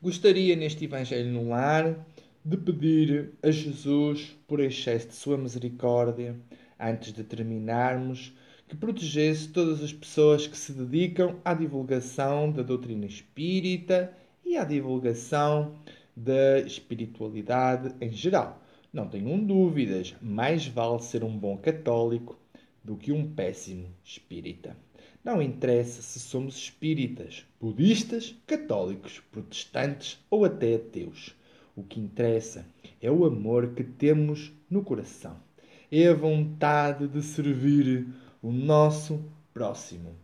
Gostaria 0.00 0.56
neste 0.56 0.84
Evangelho 0.84 1.30
no 1.30 1.48
Lar 1.50 2.06
de 2.44 2.56
pedir 2.56 3.32
a 3.42 3.50
Jesus, 3.50 4.34
por 4.48 4.60
excesso 4.60 5.08
de 5.08 5.14
sua 5.14 5.36
misericórdia, 5.36 6.40
antes 6.78 7.12
de 7.12 7.22
terminarmos, 7.22 8.32
que 8.66 8.76
protegesse 8.76 9.48
todas 9.48 9.82
as 9.82 9.92
pessoas 9.92 10.46
que 10.46 10.56
se 10.56 10.72
dedicam 10.72 11.38
à 11.44 11.52
divulgação 11.52 12.50
da 12.50 12.62
doutrina 12.62 13.04
espírita 13.04 14.16
e 14.44 14.56
à 14.56 14.64
divulgação 14.64 15.74
da 16.16 16.60
espiritualidade 16.60 17.94
em 18.00 18.12
geral 18.12 18.60
não 18.92 19.08
tenham 19.08 19.38
dúvidas, 19.38 20.14
mais 20.20 20.66
vale 20.66 21.00
ser 21.00 21.22
um 21.22 21.36
bom 21.36 21.56
católico 21.56 22.36
do 22.82 22.96
que 22.96 23.12
um 23.12 23.32
péssimo 23.32 23.88
espírita. 24.04 24.76
Não 25.22 25.42
interessa 25.42 26.00
se 26.00 26.18
somos 26.18 26.56
espíritas, 26.56 27.44
budistas, 27.60 28.34
católicos, 28.46 29.20
protestantes 29.30 30.18
ou 30.30 30.44
até 30.44 30.76
ateus. 30.76 31.34
O 31.76 31.82
que 31.82 32.00
interessa 32.00 32.66
é 33.00 33.10
o 33.10 33.24
amor 33.24 33.74
que 33.74 33.84
temos 33.84 34.52
no 34.68 34.82
coração. 34.82 35.36
É 35.92 36.08
a 36.08 36.14
vontade 36.14 37.06
de 37.06 37.22
servir 37.22 38.06
o 38.42 38.50
nosso 38.50 39.22
próximo. 39.52 40.14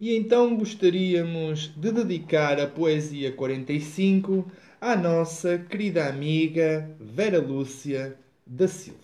E 0.00 0.16
então 0.16 0.56
gostaríamos 0.56 1.72
de 1.76 1.92
dedicar 1.92 2.60
a 2.60 2.66
poesia 2.66 3.32
45 3.32 4.50
à 4.80 4.96
nossa 4.96 5.58
querida 5.58 6.08
amiga 6.08 6.96
Vera 7.00 7.40
Lúcia 7.40 8.16
da 8.46 8.68
Silva. 8.68 8.98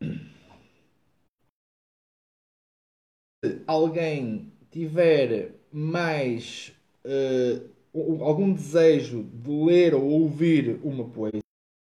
Alguém 3.66 4.52
tiver 4.70 5.50
mais 5.72 6.72
uh, 7.04 8.22
algum 8.22 8.52
desejo 8.52 9.24
de 9.24 9.50
ler 9.50 9.94
ou 9.94 10.04
ouvir 10.04 10.78
uma 10.84 11.04
poesia, 11.04 11.40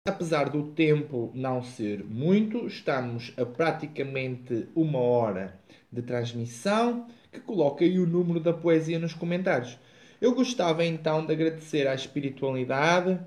apesar 0.08 0.50
do 0.50 0.72
tempo 0.72 1.32
não 1.36 1.62
ser 1.62 2.04
muito, 2.04 2.66
estamos 2.66 3.34
a 3.38 3.46
praticamente 3.46 4.68
uma 4.76 4.98
hora 4.98 5.60
de 5.92 6.02
transmissão, 6.02 7.08
que 7.32 7.40
coloca 7.40 7.86
aí 7.86 8.00
o 8.00 8.08
número 8.08 8.40
da 8.40 8.52
poesia 8.54 8.98
nos 8.98 9.14
comentários. 9.14 9.78
Eu 10.20 10.34
gostava 10.34 10.84
então 10.84 11.24
de 11.24 11.34
agradecer 11.34 11.88
à 11.88 11.94
espiritualidade 11.94 13.20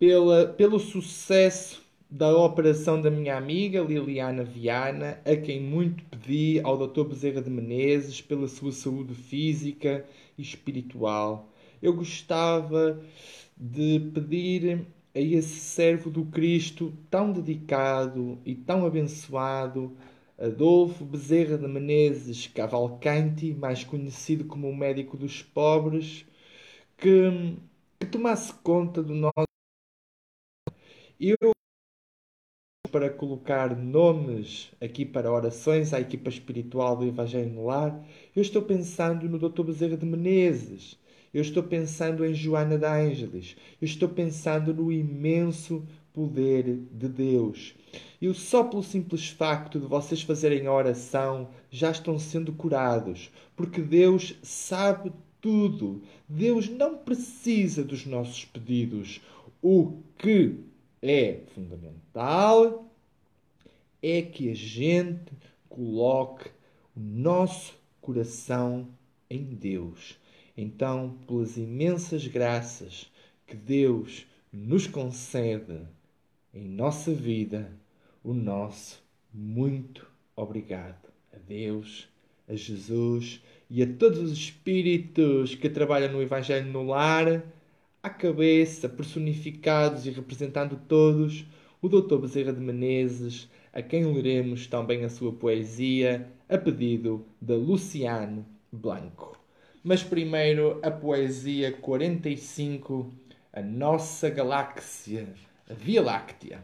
pela, 0.00 0.46
pelo 0.46 0.80
sucesso 0.80 1.79
da 2.10 2.36
operação 2.36 3.00
da 3.00 3.10
minha 3.10 3.36
amiga 3.36 3.80
Liliana 3.82 4.42
Viana, 4.42 5.20
a 5.24 5.36
quem 5.36 5.60
muito 5.60 6.02
pedi 6.06 6.60
ao 6.64 6.76
Dr. 6.76 7.04
Bezerra 7.04 7.40
de 7.40 7.48
Menezes 7.50 8.20
pela 8.20 8.48
sua 8.48 8.72
saúde 8.72 9.14
física 9.14 10.04
e 10.36 10.42
espiritual. 10.42 11.48
Eu 11.80 11.94
gostava 11.94 13.00
de 13.56 14.00
pedir 14.12 14.86
a 15.14 15.20
esse 15.20 15.60
servo 15.60 16.10
do 16.10 16.24
Cristo 16.26 16.92
tão 17.10 17.32
dedicado 17.32 18.38
e 18.44 18.54
tão 18.54 18.84
abençoado 18.84 19.96
Adolfo 20.38 21.04
Bezerra 21.04 21.58
de 21.58 21.68
Menezes 21.68 22.46
Cavalcanti, 22.48 23.54
mais 23.54 23.84
conhecido 23.84 24.44
como 24.44 24.68
o 24.68 24.76
médico 24.76 25.16
dos 25.16 25.42
pobres, 25.42 26.24
que, 26.96 27.56
que 28.00 28.06
tomasse 28.06 28.52
conta 28.54 29.02
do 29.02 29.14
nosso. 29.14 29.46
Eu, 31.20 31.52
para 32.90 33.08
colocar 33.10 33.76
nomes 33.76 34.70
aqui 34.80 35.04
para 35.04 35.32
orações 35.32 35.92
à 35.94 36.00
equipa 36.00 36.28
espiritual 36.28 36.96
do 36.96 37.06
Evangelho 37.06 37.50
no 37.50 37.66
Lar, 37.66 38.04
eu 38.34 38.42
estou 38.42 38.62
pensando 38.62 39.28
no 39.28 39.38
Dr. 39.38 39.62
Bezerra 39.62 39.96
de 39.96 40.06
Menezes, 40.06 40.98
eu 41.32 41.42
estou 41.42 41.62
pensando 41.62 42.24
em 42.24 42.34
Joana 42.34 42.76
de 42.76 42.86
Ângeles, 42.86 43.56
eu 43.80 43.86
estou 43.86 44.08
pensando 44.08 44.74
no 44.74 44.90
imenso 44.90 45.86
poder 46.12 46.64
de 46.92 47.08
Deus. 47.08 47.74
E 48.20 48.32
só 48.34 48.64
pelo 48.64 48.82
simples 48.82 49.28
facto 49.28 49.78
de 49.78 49.86
vocês 49.86 50.22
fazerem 50.22 50.66
a 50.66 50.72
oração 50.72 51.48
já 51.70 51.90
estão 51.90 52.18
sendo 52.18 52.52
curados, 52.52 53.30
porque 53.56 53.80
Deus 53.80 54.34
sabe 54.42 55.12
tudo. 55.40 56.02
Deus 56.28 56.68
não 56.68 56.98
precisa 56.98 57.82
dos 57.82 58.04
nossos 58.04 58.44
pedidos. 58.44 59.20
O 59.62 59.98
que 60.18 60.69
é 61.02 61.40
fundamental 61.54 62.90
é 64.02 64.22
que 64.22 64.50
a 64.50 64.54
gente 64.54 65.32
coloque 65.68 66.48
o 66.96 67.00
nosso 67.00 67.74
coração 68.00 68.88
em 69.28 69.44
Deus. 69.44 70.18
Então, 70.56 71.18
pelas 71.26 71.56
imensas 71.56 72.26
graças 72.26 73.10
que 73.46 73.56
Deus 73.56 74.26
nos 74.52 74.86
concede 74.86 75.86
em 76.52 76.68
nossa 76.68 77.12
vida, 77.12 77.72
o 78.22 78.34
nosso 78.34 79.02
muito 79.32 80.06
obrigado 80.34 81.08
a 81.32 81.38
Deus, 81.38 82.08
a 82.48 82.54
Jesus 82.54 83.40
e 83.68 83.82
a 83.82 83.86
todos 83.86 84.18
os 84.18 84.32
espíritos 84.32 85.54
que 85.54 85.70
trabalham 85.70 86.12
no 86.12 86.22
Evangelho 86.22 86.70
no 86.70 86.82
lar, 86.82 87.44
à 88.02 88.08
cabeça, 88.08 88.88
personificados 88.88 90.06
e 90.06 90.10
representando 90.10 90.80
todos, 90.88 91.44
o 91.82 91.88
Dr. 91.88 92.16
Bezerra 92.18 92.52
de 92.52 92.60
Menezes, 92.60 93.48
a 93.72 93.82
quem 93.82 94.04
leremos 94.04 94.66
também 94.66 95.04
a 95.04 95.08
sua 95.08 95.32
poesia, 95.32 96.26
a 96.48 96.58
pedido 96.58 97.24
de 97.40 97.54
Luciano 97.54 98.44
Blanco. 98.72 99.38
Mas 99.82 100.02
primeiro 100.02 100.78
a 100.82 100.90
poesia 100.90 101.72
45, 101.72 103.12
a 103.52 103.62
nossa 103.62 104.28
galáxia, 104.28 105.28
a 105.68 105.74
Via 105.74 106.02
Láctea. 106.02 106.62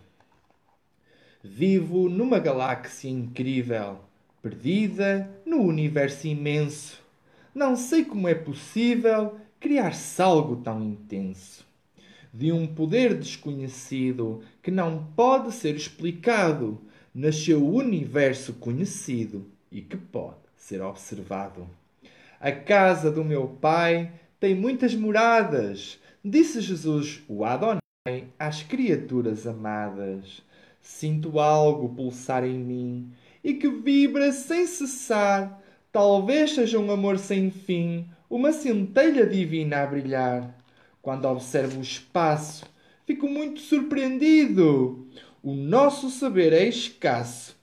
Vivo 1.43 2.09
numa 2.09 2.39
galáxia 2.39 3.09
incrível 3.09 4.01
perdida 4.43 5.29
no 5.45 5.61
universo 5.63 6.29
imenso. 6.29 7.03
Não 7.53 7.75
sei 7.75 8.05
como 8.05 8.29
é 8.29 8.35
possível 8.35 9.41
criar-se 9.67 10.23
algo 10.23 10.55
tão 10.55 10.81
intenso. 10.81 11.67
De 12.33 12.53
um 12.53 12.69
poder 12.69 13.19
desconhecido 13.19 14.41
que 14.63 14.71
não 14.71 15.09
pode 15.17 15.53
ser 15.53 15.75
explicado, 15.75 16.81
nasceu 17.13 17.61
o 17.65 17.75
universo 17.75 18.53
conhecido 18.55 19.45
e 19.73 19.81
que 19.81 19.97
pode 19.97 20.37
ser 20.57 20.81
observado. 20.81 21.69
A 22.39 22.53
casa 22.53 23.11
do 23.11 23.25
meu 23.25 23.49
pai 23.61 24.13
tem 24.39 24.55
muitas 24.55 24.95
moradas, 24.95 25.99
disse 26.25 26.61
Jesus, 26.61 27.25
o 27.27 27.45
Adonai, 27.45 27.81
às 28.39 28.63
criaturas 28.63 29.49
amadas. 29.49 30.43
Sinto 30.81 31.41
algo 31.41 31.89
pulsar 31.89 32.45
em 32.45 32.57
mim 32.57 33.13
e 33.43 33.55
que 33.55 33.69
vibra 33.69 34.31
sem 34.31 34.65
cessar. 34.65 35.61
Talvez 35.91 36.55
seja 36.55 36.79
um 36.79 36.93
amor 36.93 37.19
sem 37.19 37.51
fim, 37.51 38.09
uma 38.29 38.53
centelha 38.53 39.27
divina 39.27 39.83
a 39.83 39.87
brilhar. 39.87 40.55
Quando 41.01 41.27
observo 41.27 41.79
o 41.79 41.83
espaço, 41.83 42.65
fico 43.05 43.29
muito 43.29 43.61
surpreendido. 43.61 45.07
O 45.43 45.55
nosso 45.55 46.11
saber 46.11 46.53
é 46.53 46.67
escasso, 46.67 47.57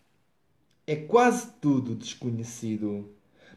é 0.87 0.95
quase 0.95 1.51
tudo 1.59 1.95
desconhecido. 1.95 3.09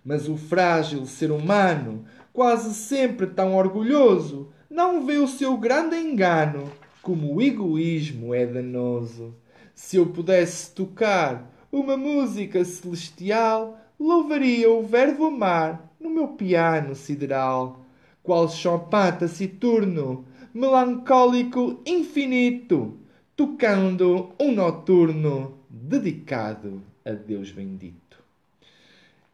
Mas 0.04 0.28
o 0.28 0.36
frágil 0.36 1.06
ser 1.06 1.30
humano, 1.30 2.04
quase 2.32 2.74
sempre 2.74 3.26
tão 3.26 3.54
orgulhoso, 3.54 4.52
não 4.68 5.06
vê 5.06 5.18
o 5.18 5.28
seu 5.28 5.56
grande 5.56 5.96
engano, 5.96 6.70
como 7.02 7.34
o 7.34 7.40
egoísmo 7.40 8.34
é 8.34 8.44
danoso. 8.44 9.34
Se 9.74 9.96
eu 9.96 10.06
pudesse 10.06 10.72
tocar 10.72 11.52
uma 11.70 11.96
música 11.96 12.64
celestial, 12.64 13.78
louvaria 13.98 14.70
o 14.70 14.82
verbo 14.82 15.26
amar 15.26 15.86
no 16.06 16.14
meu 16.14 16.28
piano 16.28 16.94
sideral. 16.94 17.84
Qual 18.22 18.48
Chopin 18.48 19.18
taciturno, 19.18 20.24
melancólico 20.54 21.80
infinito, 21.84 22.98
tocando 23.36 24.32
um 24.40 24.52
noturno 24.52 25.58
dedicado 25.68 26.82
a 27.04 27.10
Deus 27.10 27.50
bendito. 27.50 28.22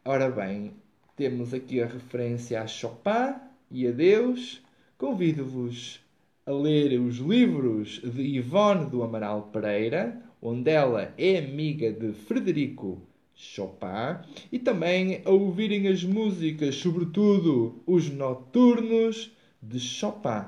Ora 0.03 0.29
bem, 0.29 0.73
temos 1.15 1.53
aqui 1.53 1.81
a 1.81 1.85
referência 1.85 2.61
a 2.61 2.67
Chopin 2.67 3.35
e 3.71 3.87
a 3.87 3.91
Deus. 3.91 4.61
Convido-vos 4.97 5.99
a 6.45 6.51
ler 6.51 6.99
os 6.99 7.17
livros 7.17 8.01
de 8.03 8.21
Ivone 8.21 8.89
do 8.89 9.03
Amaral 9.03 9.43
Pereira, 9.53 10.21
onde 10.41 10.71
ela 10.71 11.13
é 11.17 11.37
amiga 11.37 11.91
de 11.91 12.13
Frederico 12.13 13.01
Chopin, 13.35 14.19
e 14.51 14.59
também 14.59 15.21
a 15.25 15.31
ouvirem 15.31 15.87
as 15.87 16.03
músicas, 16.03 16.75
sobretudo 16.75 17.81
os 17.85 18.09
noturnos 18.09 19.31
de 19.61 19.79
Chopin, 19.79 20.45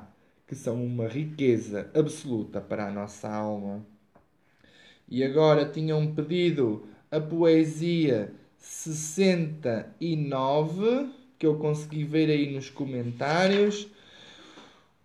que 0.47 0.55
são 0.55 0.83
uma 0.83 1.07
riqueza 1.07 1.91
absoluta 1.93 2.59
para 2.61 2.87
a 2.87 2.91
nossa 2.91 3.29
alma. 3.29 3.85
E 5.07 5.23
agora 5.23 5.65
tinham 5.65 6.13
pedido 6.13 6.87
a 7.11 7.19
poesia 7.19 8.33
69, 8.57 11.09
que 11.37 11.45
eu 11.45 11.57
consegui 11.57 12.03
ver 12.03 12.29
aí 12.29 12.53
nos 12.53 12.69
comentários. 12.69 13.87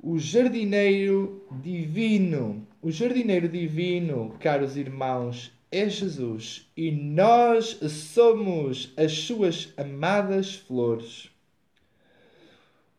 O 0.03 0.19
jardineiro 0.19 1.45
divino 1.63 2.67
o 2.83 2.91
jardineiro 2.91 3.47
divino, 3.47 4.35
caros 4.41 4.75
irmãos, 4.75 5.53
é 5.71 5.89
Jesus 5.89 6.69
e 6.77 6.91
nós 6.91 7.79
somos 8.13 8.93
as 8.97 9.13
suas 9.13 9.73
amadas 9.77 10.57
flores. 10.57 11.31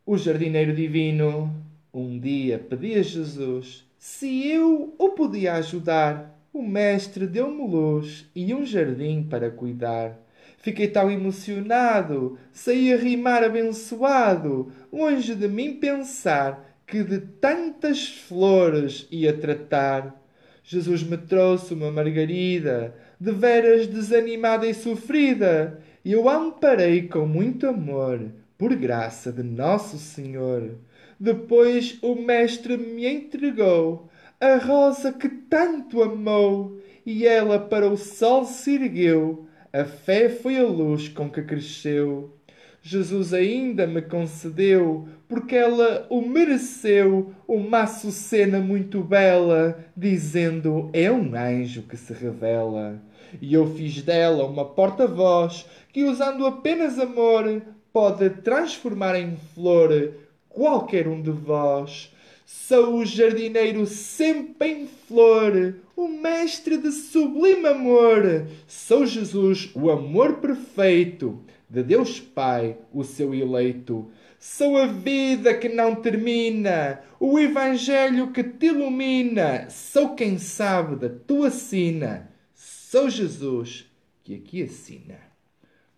O 0.05 0.17
jardineiro 0.17 0.73
divino 0.73 1.53
um 1.93 2.17
dia 2.17 2.57
pedia 2.57 2.99
a 2.99 3.03
Jesus 3.03 3.85
se 3.97 4.47
eu 4.47 4.95
o 4.97 5.09
podia 5.09 5.55
ajudar. 5.55 6.39
O 6.53 6.61
mestre 6.61 7.27
deu-me 7.27 7.65
luz 7.65 8.25
e 8.35 8.53
um 8.53 8.65
jardim 8.65 9.23
para 9.23 9.49
cuidar. 9.49 10.19
Fiquei 10.57 10.87
tão 10.87 11.09
emocionado, 11.09 12.37
saí 12.51 12.93
a 12.93 12.97
rimar 12.97 13.43
abençoado, 13.43 14.71
longe 14.91 15.33
de 15.33 15.47
mim 15.47 15.75
pensar 15.75 16.77
que 16.85 17.03
de 17.03 17.19
tantas 17.19 18.07
flores 18.07 19.07
ia 19.09 19.33
tratar. 19.33 20.20
Jesus 20.63 21.03
me 21.03 21.17
trouxe 21.17 21.73
uma 21.73 21.91
margarida, 21.91 22.95
de 23.19 23.31
veras 23.31 23.87
desanimada 23.87 24.67
e 24.67 24.73
sofrida, 24.73 25.81
e 26.03 26.11
eu 26.11 26.29
amparei 26.29 27.07
com 27.07 27.25
muito 27.25 27.67
amor, 27.67 28.31
por 28.57 28.75
graça 28.75 29.31
de 29.31 29.43
Nosso 29.43 29.97
Senhor. 29.97 30.75
Depois 31.19 31.97
o 32.01 32.15
Mestre 32.15 32.77
me 32.77 33.05
entregou 33.05 34.09
a 34.39 34.57
rosa 34.57 35.13
que 35.13 35.29
tanto 35.29 36.01
amou, 36.01 36.79
e 37.05 37.25
ela 37.25 37.59
para 37.59 37.87
o 37.87 37.97
sol 37.97 38.45
se 38.45 38.75
ergueu. 38.75 39.45
A 39.71 39.85
fé 39.85 40.29
foi 40.29 40.57
a 40.57 40.63
luz 40.63 41.07
com 41.07 41.29
que 41.29 41.41
cresceu. 41.41 42.35
Jesus 42.81 43.33
ainda 43.33 43.85
me 43.85 44.01
concedeu, 44.01 45.07
porque 45.31 45.55
ela 45.55 46.05
o 46.09 46.21
mereceu, 46.21 47.33
uma 47.47 47.83
açucena 47.83 48.59
muito 48.59 48.99
bela, 48.99 49.79
dizendo: 49.95 50.89
É 50.91 51.09
um 51.09 51.33
anjo 51.33 51.83
que 51.83 51.95
se 51.95 52.11
revela. 52.11 53.01
E 53.41 53.53
eu 53.53 53.65
fiz 53.73 54.01
dela 54.01 54.43
uma 54.43 54.65
porta-voz 54.65 55.65
que, 55.93 56.03
usando 56.03 56.45
apenas 56.45 56.99
amor, 56.99 57.61
pode 57.93 58.29
transformar 58.29 59.17
em 59.17 59.37
flor 59.55 60.11
qualquer 60.49 61.07
um 61.07 61.21
de 61.21 61.31
vós. 61.31 62.13
Sou 62.45 62.97
o 62.97 63.05
jardineiro 63.05 63.85
sempre 63.85 64.67
em 64.67 64.87
flor, 65.07 65.75
o 65.95 66.09
mestre 66.09 66.75
de 66.75 66.91
sublime 66.91 67.67
amor. 67.67 68.47
Sou 68.67 69.05
Jesus, 69.05 69.71
o 69.73 69.89
amor 69.89 70.39
perfeito 70.39 71.39
de 71.69 71.83
Deus 71.83 72.19
Pai, 72.19 72.75
o 72.93 73.01
seu 73.05 73.33
eleito. 73.33 74.11
Sou 74.43 74.75
a 74.75 74.87
vida 74.87 75.53
que 75.53 75.69
não 75.69 75.93
termina, 75.93 77.03
o 77.19 77.37
Evangelho 77.37 78.31
que 78.31 78.43
te 78.43 78.65
ilumina. 78.65 79.69
Sou 79.69 80.15
quem 80.15 80.39
sabe 80.39 80.95
da 80.95 81.09
tua 81.09 81.51
sina. 81.51 82.27
Sou 82.55 83.07
Jesus 83.07 83.85
que 84.23 84.33
aqui 84.33 84.63
assina. 84.63 85.19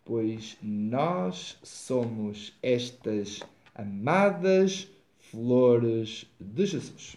Pois 0.03 0.57
nós 0.61 1.57
somos 1.63 2.53
estas 2.61 3.39
amadas 3.73 4.89
flores 5.31 6.25
de 6.37 6.65
Jesus. 6.65 7.15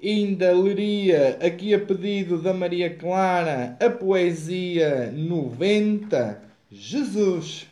Ainda 0.00 0.52
leria 0.52 1.36
aqui 1.44 1.74
a 1.74 1.80
pedido 1.80 2.40
da 2.40 2.54
Maria 2.54 2.94
Clara 2.94 3.76
a 3.80 3.90
poesia 3.90 5.10
90 5.10 6.44
Jesus. 6.70 7.67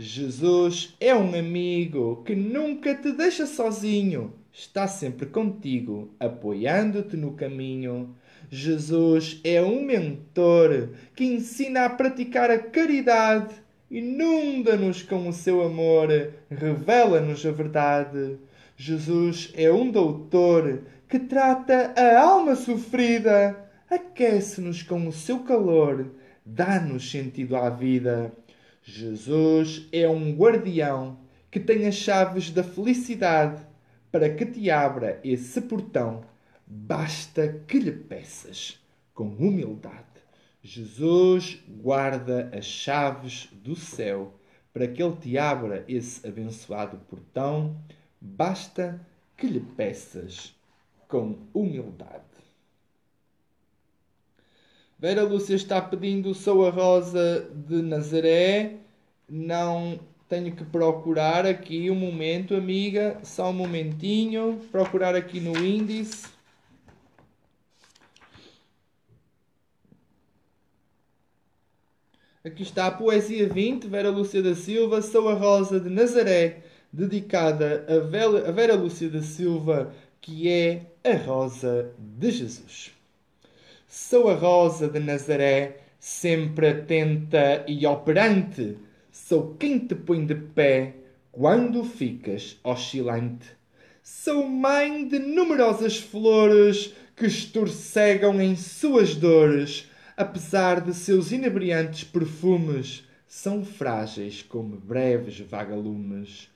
Jesus 0.00 0.94
é 1.00 1.12
um 1.12 1.34
amigo 1.34 2.22
que 2.24 2.32
nunca 2.36 2.94
te 2.94 3.10
deixa 3.10 3.46
sozinho. 3.46 4.32
está 4.52 4.86
sempre 4.86 5.26
contigo, 5.26 6.14
apoiando-te 6.20 7.16
no 7.16 7.32
caminho. 7.32 8.14
Jesus 8.48 9.40
é 9.42 9.60
um 9.60 9.82
mentor 9.82 10.90
que 11.16 11.24
ensina 11.24 11.84
a 11.84 11.90
praticar 11.90 12.48
a 12.48 12.58
caridade, 12.58 13.56
inunda-nos 13.90 15.02
com 15.02 15.28
o 15.28 15.32
seu 15.32 15.62
amor, 15.62 16.08
revela-nos 16.48 17.44
a 17.44 17.50
verdade. 17.50 18.36
Jesus 18.76 19.52
é 19.56 19.72
um 19.72 19.90
doutor 19.90 20.84
que 21.08 21.18
trata 21.18 21.92
a 21.96 22.20
alma 22.20 22.54
sofrida, 22.54 23.68
aquece-nos 23.90 24.80
com 24.80 25.08
o 25.08 25.12
seu 25.12 25.40
calor, 25.40 26.12
dá-nos 26.46 27.10
sentido 27.10 27.56
à 27.56 27.68
vida. 27.68 28.32
Jesus 28.90 29.86
é 29.92 30.08
um 30.08 30.34
guardião 30.34 31.18
que 31.50 31.60
tem 31.60 31.86
as 31.86 31.94
chaves 31.94 32.50
da 32.50 32.64
felicidade 32.64 33.62
para 34.10 34.34
que 34.34 34.46
te 34.46 34.70
abra 34.70 35.20
esse 35.22 35.60
portão. 35.60 36.22
Basta 36.66 37.62
que 37.68 37.78
lhe 37.78 37.92
peças 37.92 38.82
com 39.12 39.28
humildade. 39.28 40.06
Jesus 40.62 41.62
guarda 41.68 42.50
as 42.50 42.64
chaves 42.64 43.50
do 43.62 43.76
céu 43.76 44.32
para 44.72 44.88
que 44.88 45.02
ele 45.02 45.16
te 45.16 45.36
abra 45.36 45.84
esse 45.86 46.26
abençoado 46.26 46.96
portão. 47.10 47.76
Basta 48.18 49.06
que 49.36 49.46
lhe 49.46 49.60
peças 49.60 50.56
com 51.06 51.36
humildade. 51.52 52.27
Vera 55.00 55.22
Lúcia 55.22 55.54
está 55.54 55.80
pedindo 55.80 56.34
Sou 56.34 56.66
a 56.66 56.70
Rosa 56.70 57.48
de 57.54 57.80
Nazaré. 57.82 58.78
Não 59.28 60.00
tenho 60.28 60.56
que 60.56 60.64
procurar 60.64 61.46
aqui 61.46 61.88
um 61.88 61.94
momento, 61.94 62.56
amiga. 62.56 63.16
Só 63.22 63.50
um 63.50 63.52
momentinho. 63.52 64.60
Procurar 64.72 65.14
aqui 65.14 65.38
no 65.38 65.56
índice. 65.56 66.26
Aqui 72.44 72.64
está 72.64 72.88
a 72.88 72.90
Poesia 72.90 73.48
20, 73.48 73.86
Vera 73.86 74.10
Lúcia 74.10 74.42
da 74.42 74.56
Silva. 74.56 75.00
Sou 75.00 75.28
a 75.28 75.34
Rosa 75.34 75.78
de 75.78 75.90
Nazaré, 75.90 76.64
dedicada 76.92 77.86
a 77.88 78.00
Vera, 78.50 78.74
Lúcia 78.74 79.08
da 79.08 79.22
Silva, 79.22 79.94
que 80.20 80.48
é 80.48 80.86
a 81.04 81.14
Rosa 81.14 81.92
de 81.98 82.32
Jesus. 82.32 82.97
Sou 83.90 84.28
a 84.28 84.34
Rosa 84.34 84.86
de 84.86 85.00
Nazaré, 85.00 85.78
sempre 85.98 86.68
atenta 86.68 87.64
e 87.66 87.86
operante 87.86 88.76
Sou 89.10 89.56
quem 89.58 89.78
te 89.78 89.94
põe 89.94 90.26
de 90.26 90.34
pé 90.34 90.94
quando 91.32 91.82
ficas 91.82 92.58
oscilante. 92.62 93.46
Sou 94.02 94.46
mãe 94.46 95.08
de 95.08 95.18
numerosas 95.18 95.96
flores 95.96 96.94
que 97.16 97.24
estorcegam 97.24 98.40
em 98.42 98.54
suas 98.56 99.14
dores, 99.14 99.90
apesar 100.16 100.82
de 100.82 100.92
seus 100.92 101.32
inebriantes 101.32 102.04
perfumes, 102.04 103.04
são 103.26 103.64
frágeis 103.64 104.42
como 104.42 104.76
breves 104.76 105.40
vagalumes. 105.40 106.50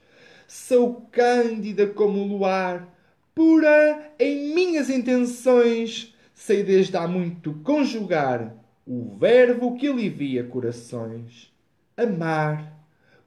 Sou 0.46 1.08
cândida 1.10 1.86
como 1.86 2.20
o 2.20 2.26
luar, 2.26 2.86
pura 3.34 4.12
em 4.18 4.54
minhas 4.54 4.90
intenções, 4.90 6.14
sei 6.34 6.62
desde 6.62 6.96
há 6.96 7.06
muito 7.06 7.54
conjugar 7.62 8.54
o 8.86 9.16
verbo 9.18 9.76
que 9.76 9.86
alivia 9.86 10.44
corações 10.44 11.52
amar. 11.96 12.72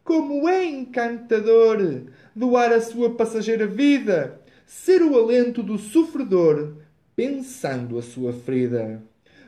Como 0.03 0.47
é 0.47 0.65
encantador 0.65 2.03
doar 2.35 2.71
a 2.71 2.81
sua 2.81 3.15
passageira 3.15 3.65
vida, 3.65 4.39
ser 4.65 5.01
o 5.01 5.17
alento 5.17 5.63
do 5.63 5.77
sofredor, 5.77 6.75
pensando 7.15 7.97
a 7.97 8.01
sua 8.01 8.31
ferida. 8.31 9.01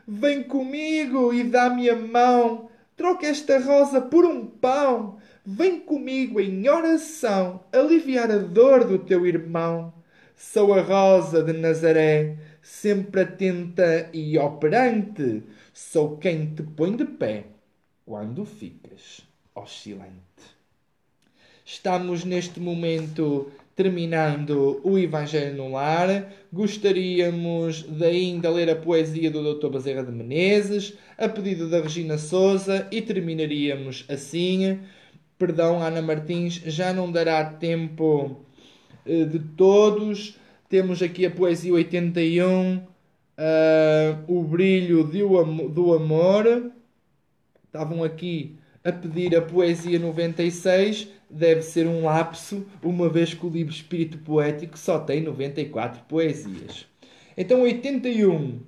Vem 0.07 0.41
comigo 0.41 1.33
e 1.33 1.43
dá-me 1.43 1.89
a 1.89 1.95
mão, 1.95 2.69
troca 2.95 3.27
esta 3.27 3.59
rosa 3.59 4.01
por 4.01 4.25
um 4.25 4.45
pão. 4.45 5.17
Vem 5.45 5.79
comigo 5.79 6.39
em 6.39 6.67
oração 6.67 7.63
aliviar 7.71 8.31
a 8.31 8.37
dor 8.37 8.83
do 8.83 8.97
teu 8.97 9.27
irmão. 9.27 9.93
Sou 10.35 10.73
a 10.73 10.81
rosa 10.81 11.43
de 11.43 11.53
Nazaré, 11.53 12.37
sempre 12.67 13.21
atenta 13.21 14.09
e 14.13 14.37
operante. 14.37 15.41
Sou 15.73 16.17
quem 16.17 16.53
te 16.53 16.63
põe 16.63 16.97
de 16.97 17.05
pé 17.05 17.45
quando 18.05 18.43
ficas 18.45 19.21
oscilante. 19.55 20.11
Estamos 21.65 22.25
neste 22.25 22.59
momento 22.59 23.49
terminando 23.73 24.81
o 24.83 24.97
Evangelho 24.99 25.55
no 25.55 25.71
Lar. 25.71 26.29
Gostaríamos 26.51 27.83
de 27.83 28.05
ainda 28.05 28.49
ler 28.49 28.69
a 28.69 28.75
poesia 28.75 29.31
do 29.31 29.55
Dr. 29.55 29.69
Bezerra 29.69 30.03
de 30.03 30.11
Menezes, 30.11 30.93
a 31.17 31.29
pedido 31.29 31.69
da 31.69 31.81
Regina 31.81 32.17
Souza, 32.17 32.85
e 32.91 33.01
terminaríamos 33.01 34.05
assim. 34.09 34.79
Perdão, 35.37 35.81
Ana 35.81 36.01
Martins, 36.01 36.55
já 36.65 36.91
não 36.91 37.11
dará 37.11 37.45
tempo 37.45 38.41
eh, 39.05 39.23
de 39.23 39.39
todos. 39.39 40.37
Temos 40.69 41.01
aqui 41.01 41.25
a 41.25 41.31
poesia 41.31 41.73
81, 41.73 42.77
uh, 42.77 42.83
eh, 43.37 44.17
O 44.27 44.43
Brilho 44.43 45.03
do 45.03 45.93
Amor 45.93 46.71
estavam 47.65 48.03
aqui 48.03 48.57
a 48.83 48.91
pedir 48.91 49.35
a 49.35 49.41
poesia 49.41 49.97
96, 49.97 51.07
deve 51.29 51.61
ser 51.61 51.87
um 51.87 52.03
lapso, 52.03 52.65
uma 52.83 53.07
vez 53.07 53.33
que 53.33 53.45
o 53.45 53.49
livro 53.49 53.73
Espírito 53.73 54.17
Poético 54.17 54.77
só 54.77 54.99
tem 54.99 55.21
94 55.21 56.03
poesias. 56.03 56.85
Então, 57.37 57.61
81. 57.61 58.59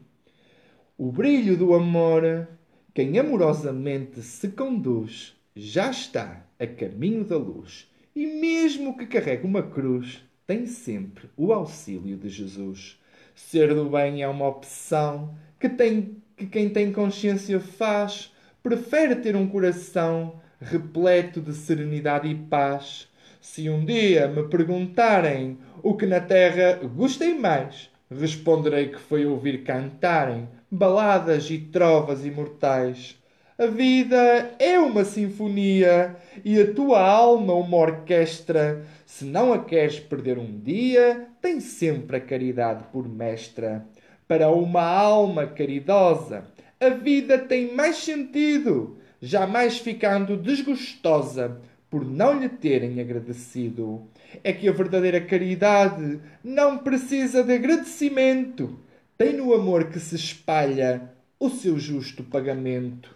O 0.97 1.11
brilho 1.11 1.57
do 1.57 1.73
amor, 1.73 2.47
quem 2.93 3.17
amorosamente 3.17 4.21
se 4.21 4.49
conduz, 4.49 5.33
já 5.55 5.89
está 5.89 6.45
a 6.59 6.67
caminho 6.67 7.23
da 7.23 7.37
luz. 7.37 7.89
E 8.15 8.25
mesmo 8.25 8.97
que 8.97 9.05
carregue 9.05 9.45
uma 9.45 9.63
cruz, 9.63 10.21
tem 10.49 10.65
sempre 10.65 11.29
o 11.37 11.53
auxílio 11.53 12.17
de 12.17 12.27
Jesus. 12.27 12.99
Ser 13.35 13.71
do 13.75 13.87
bem 13.87 14.23
é 14.23 14.27
uma 14.27 14.47
opção 14.47 15.35
que, 15.59 15.69
tem, 15.69 16.17
que 16.35 16.47
quem 16.47 16.67
tem 16.67 16.91
consciência 16.91 17.59
faz 17.59 18.33
prefere 18.63 19.15
ter 19.17 19.35
um 19.35 19.47
coração 19.47 20.41
repleto 20.59 21.39
de 21.39 21.53
serenidade 21.53 22.27
e 22.27 22.33
paz. 22.33 23.07
Se 23.39 23.69
um 23.69 23.85
dia 23.85 24.27
me 24.27 24.41
perguntarem 24.41 25.59
o 25.83 25.95
que 25.95 26.07
na 26.07 26.19
terra 26.19 26.79
gostei 26.95 27.37
mais, 27.37 27.91
responderei 28.09 28.87
que 28.87 28.99
foi 28.99 29.27
ouvir 29.27 29.63
cantarem 29.63 30.49
baladas 30.71 31.47
e 31.51 31.59
trovas 31.59 32.25
imortais. 32.25 33.19
A 33.59 33.65
vida 33.65 34.55
é 34.57 34.79
uma 34.79 35.03
sinfonia 35.03 36.15
e 36.45 36.61
a 36.61 36.73
tua 36.73 37.05
alma 37.05 37.53
uma 37.53 37.75
orquestra. 37.75 38.85
Se 39.11 39.25
não 39.25 39.51
a 39.51 39.57
queres 39.65 39.99
perder 39.99 40.37
um 40.37 40.59
dia, 40.59 41.27
tem 41.41 41.59
sempre 41.59 42.17
a 42.17 42.21
caridade 42.21 42.83
por 42.93 43.09
mestra. 43.09 43.83
Para 44.27 44.51
uma 44.51 44.83
alma 44.83 45.47
caridosa, 45.47 46.45
a 46.79 46.89
vida 46.89 47.37
tem 47.39 47.73
mais 47.73 47.97
sentido, 47.97 48.97
jamais 49.19 49.79
ficando 49.79 50.37
desgostosa 50.37 51.59
por 51.89 52.05
não 52.05 52.39
lhe 52.39 52.47
terem 52.47 53.01
agradecido. 53.01 54.07
É 54.43 54.53
que 54.53 54.69
a 54.69 54.71
verdadeira 54.71 55.19
caridade 55.19 56.19
não 56.43 56.77
precisa 56.77 57.43
de 57.43 57.53
agradecimento, 57.53 58.79
tem 59.17 59.33
no 59.33 59.55
amor 59.55 59.85
que 59.85 59.99
se 59.99 60.15
espalha 60.15 61.11
o 61.39 61.49
seu 61.49 61.79
justo 61.79 62.23
pagamento. 62.23 63.13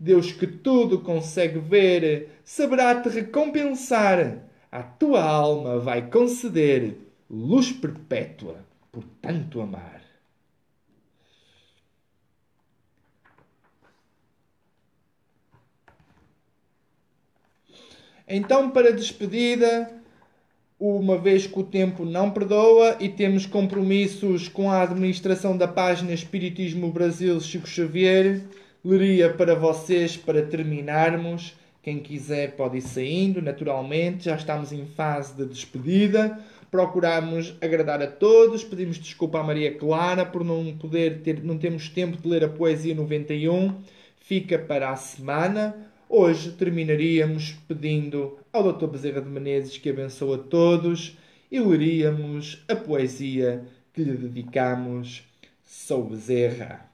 Deus 0.00 0.32
que 0.32 0.46
tudo 0.46 1.00
consegue 1.00 1.58
ver, 1.58 2.30
saberá 2.44 2.98
te 3.00 3.10
recompensar. 3.10 4.42
A 4.74 4.82
tua 4.82 5.22
alma 5.22 5.78
vai 5.78 6.10
conceder 6.10 6.96
luz 7.30 7.70
perpétua 7.70 8.56
por 8.90 9.04
tanto 9.22 9.60
amar. 9.60 10.02
Então, 18.26 18.68
para 18.72 18.92
despedida, 18.92 19.92
uma 20.76 21.16
vez 21.18 21.46
que 21.46 21.60
o 21.60 21.62
tempo 21.62 22.04
não 22.04 22.32
perdoa 22.32 22.96
e 22.98 23.08
temos 23.08 23.46
compromissos 23.46 24.48
com 24.48 24.72
a 24.72 24.82
administração 24.82 25.56
da 25.56 25.68
página 25.68 26.12
Espiritismo 26.12 26.90
Brasil 26.90 27.40
Chico 27.40 27.68
Xavier, 27.68 28.42
leria 28.84 29.32
para 29.32 29.54
vocês 29.54 30.16
para 30.16 30.44
terminarmos. 30.44 31.54
Quem 31.84 31.98
quiser 31.98 32.56
pode 32.56 32.78
ir 32.78 32.80
saindo, 32.80 33.42
naturalmente. 33.42 34.24
Já 34.24 34.36
estamos 34.36 34.72
em 34.72 34.86
fase 34.86 35.36
de 35.36 35.44
despedida. 35.44 36.40
Procuramos 36.70 37.54
agradar 37.60 38.00
a 38.00 38.06
todos. 38.06 38.64
Pedimos 38.64 38.96
desculpa 38.96 39.38
à 39.38 39.42
Maria 39.42 39.76
Clara 39.76 40.24
por 40.24 40.42
não 40.42 40.74
poder 40.78 41.20
ter, 41.20 41.44
não 41.44 41.58
temos 41.58 41.90
tempo 41.90 42.16
de 42.16 42.26
ler 42.26 42.42
a 42.42 42.48
poesia 42.48 42.94
91. 42.94 43.74
Fica 44.16 44.58
para 44.58 44.92
a 44.92 44.96
semana. 44.96 45.76
Hoje 46.08 46.52
terminaríamos 46.52 47.54
pedindo 47.68 48.38
ao 48.50 48.72
Dr. 48.72 48.86
Bezerra 48.86 49.20
de 49.20 49.28
Menezes 49.28 49.76
que 49.76 49.90
abençoe 49.90 50.36
a 50.36 50.38
todos 50.38 51.18
e 51.52 51.60
leríamos 51.60 52.64
a 52.66 52.74
poesia 52.74 53.62
que 53.92 54.02
lhe 54.02 54.16
dedicamos. 54.16 55.22
Sou 55.62 56.02
Bezerra. 56.02 56.88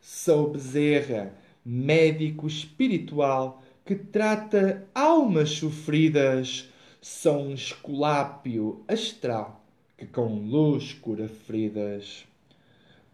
Sou 0.00 0.50
Bezerra, 0.50 1.34
médico 1.62 2.46
espiritual 2.46 3.62
que 3.84 3.94
trata 3.94 4.86
almas 4.94 5.50
sofridas. 5.50 6.70
Sou 7.02 7.48
um 7.48 7.52
esculápio 7.52 8.82
astral 8.88 9.62
que 9.98 10.06
com 10.06 10.38
luz 10.38 10.94
cura 10.94 11.28
feridas. 11.28 12.24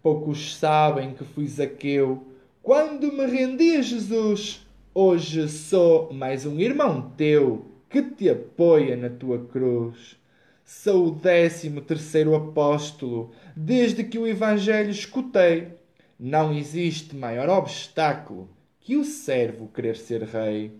Poucos 0.00 0.54
sabem 0.54 1.12
que 1.12 1.24
fui 1.24 1.48
Zaqueu 1.48 2.24
quando 2.62 3.12
me 3.12 3.26
rendi 3.26 3.76
a 3.76 3.82
Jesus. 3.82 4.64
Hoje 4.94 5.48
sou 5.48 6.12
mais 6.12 6.46
um 6.46 6.60
irmão 6.60 7.12
teu 7.16 7.66
que 7.88 8.00
te 8.02 8.30
apoia 8.30 8.96
na 8.96 9.10
tua 9.10 9.44
cruz. 9.46 10.16
Sou 10.64 11.08
o 11.08 11.10
décimo 11.10 11.80
terceiro 11.80 12.32
apóstolo 12.36 13.32
desde 13.56 14.04
que 14.04 14.18
o 14.18 14.26
Evangelho 14.26 14.90
escutei. 14.90 15.72
Não 16.16 16.56
existe 16.56 17.16
maior 17.16 17.48
obstáculo 17.48 18.48
que 18.80 18.96
o 18.96 19.04
servo 19.04 19.68
querer 19.68 19.96
ser 19.96 20.22
rei. 20.22 20.72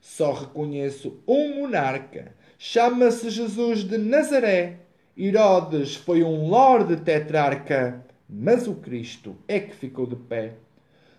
Só 0.00 0.32
reconheço 0.32 1.22
um 1.28 1.60
monarca, 1.60 2.34
chama-se 2.58 3.30
Jesus 3.30 3.84
de 3.84 3.98
Nazaré. 3.98 4.80
Herodes 5.16 5.94
foi 5.94 6.24
um 6.24 6.48
lorde 6.48 6.96
tetrarca, 6.96 8.04
mas 8.28 8.66
o 8.66 8.74
Cristo 8.74 9.36
é 9.46 9.60
que 9.60 9.76
ficou 9.76 10.06
de 10.06 10.16
pé. 10.16 10.54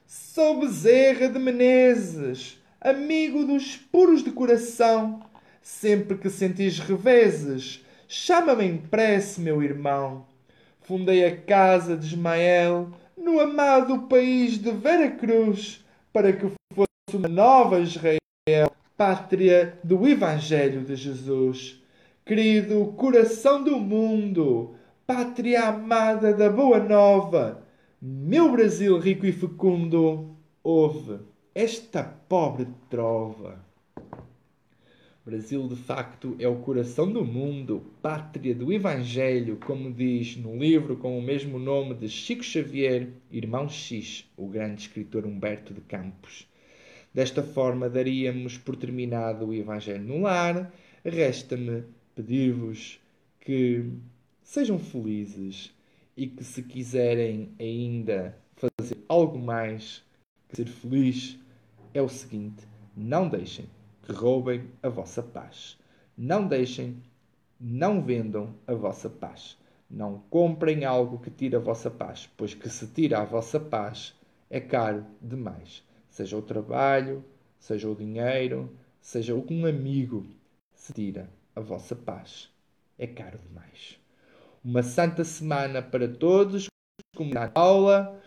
Sou 0.06 0.60
Bezerra 0.60 1.30
de 1.30 1.40
Menezes, 1.40 2.62
amigo 2.82 3.46
dos 3.46 3.78
puros 3.78 4.24
de 4.24 4.32
coração. 4.32 5.22
Sempre 5.62 6.18
que 6.18 6.30
sentis 6.30 6.80
reveses, 6.80 7.86
chama-me 8.08 8.66
em 8.66 8.78
prece, 8.78 9.40
meu 9.40 9.64
irmão. 9.64 10.26
Fundei 10.82 11.26
a 11.26 11.38
casa 11.38 11.96
de 11.96 12.08
Ismael, 12.08 12.92
no 13.16 13.40
amado 13.40 14.08
país 14.10 14.58
de 14.58 14.72
Vera 14.72 15.10
Cruz, 15.10 15.83
para 16.14 16.32
que 16.32 16.46
fosse 16.74 17.18
uma 17.18 17.28
nova 17.28 17.80
Israel, 17.80 18.72
pátria 18.96 19.80
do 19.84 20.08
Evangelho 20.08 20.86
de 20.86 20.96
Jesus. 20.96 21.82
Querido 22.24 22.94
coração 22.96 23.64
do 23.64 23.80
mundo, 23.80 24.76
pátria 25.08 25.64
amada 25.64 26.32
da 26.32 26.50
Boa 26.50 26.80
Nova, 26.80 27.64
meu 28.00 28.52
Brasil 28.52 28.98
rico 29.00 29.26
e 29.26 29.32
fecundo, 29.32 30.38
ouve 30.64 31.20
esta 31.56 32.04
pobre 32.04 32.68
trova. 32.90 33.73
Brasil, 35.26 35.66
de 35.70 35.78
facto, 35.78 36.36
é 36.38 36.50
o 36.50 36.58
coração 36.58 37.10
do 37.10 37.24
mundo, 37.24 37.82
pátria 38.02 38.54
do 38.54 38.74
Evangelho, 38.74 39.56
como 39.56 39.90
diz 39.90 40.36
no 40.36 40.58
livro 40.58 40.98
com 40.98 41.18
o 41.18 41.22
mesmo 41.22 41.58
nome 41.58 41.94
de 41.96 42.10
Chico 42.10 42.44
Xavier, 42.44 43.08
irmão 43.32 43.70
X, 43.70 44.30
o 44.36 44.50
grande 44.50 44.82
escritor 44.82 45.26
Humberto 45.26 45.74
de 45.74 45.80
Campos. 45.80 46.46
Desta 47.14 47.42
forma, 47.42 47.90
daríamos 47.90 48.58
por 48.58 48.76
terminado 48.76 49.46
o 49.46 49.54
Evangelho 49.54 50.04
no 50.04 50.24
lar. 50.24 50.74
Resta-me 51.06 51.86
pedir-vos 52.14 53.00
que 53.40 53.94
sejam 54.44 54.78
felizes 54.78 55.74
e 56.18 56.28
que, 56.28 56.44
se 56.44 56.62
quiserem 56.62 57.50
ainda 57.58 58.38
fazer 58.58 58.98
algo 59.08 59.40
mais 59.40 60.04
que 60.50 60.58
ser 60.58 60.68
feliz, 60.68 61.40
é 61.94 62.02
o 62.02 62.10
seguinte: 62.10 62.68
não 62.94 63.30
deixem 63.30 63.70
que 64.04 64.12
roubem 64.12 64.70
a 64.82 64.90
vossa 64.90 65.24
paz. 65.24 65.78
Não 66.18 66.48
deixem, 66.48 67.02
não 67.60 68.02
vendam 68.02 68.56
a 68.68 68.74
vossa 68.74 69.10
paz. 69.10 69.58
Não 69.90 70.24
comprem 70.30 70.86
algo 70.86 71.20
que 71.20 71.30
tire 71.30 71.56
a 71.56 71.60
vossa 71.60 71.90
paz, 71.90 72.30
pois 72.36 72.54
que 72.54 72.70
se 72.70 72.88
tira 72.88 73.20
a 73.20 73.26
vossa 73.26 73.60
paz 73.60 74.14
é 74.50 74.60
caro 74.60 75.06
demais. 75.22 75.84
Seja 76.10 76.38
o 76.38 76.42
trabalho, 76.42 77.24
seja 77.58 77.90
o 77.90 77.96
dinheiro, 77.96 78.70
seja 79.02 79.34
um 79.34 79.66
amigo, 79.66 80.26
se 80.76 80.94
tira 80.94 81.30
a 81.56 81.60
vossa 81.60 81.96
paz. 81.96 82.50
É 82.98 83.08
caro 83.08 83.40
demais. 83.40 83.98
Uma 84.64 84.84
santa 84.84 85.24
semana 85.24 85.82
para 85.82 86.08
todos. 86.08 86.68
Comunidade 87.16 87.52
aula. 87.56 88.22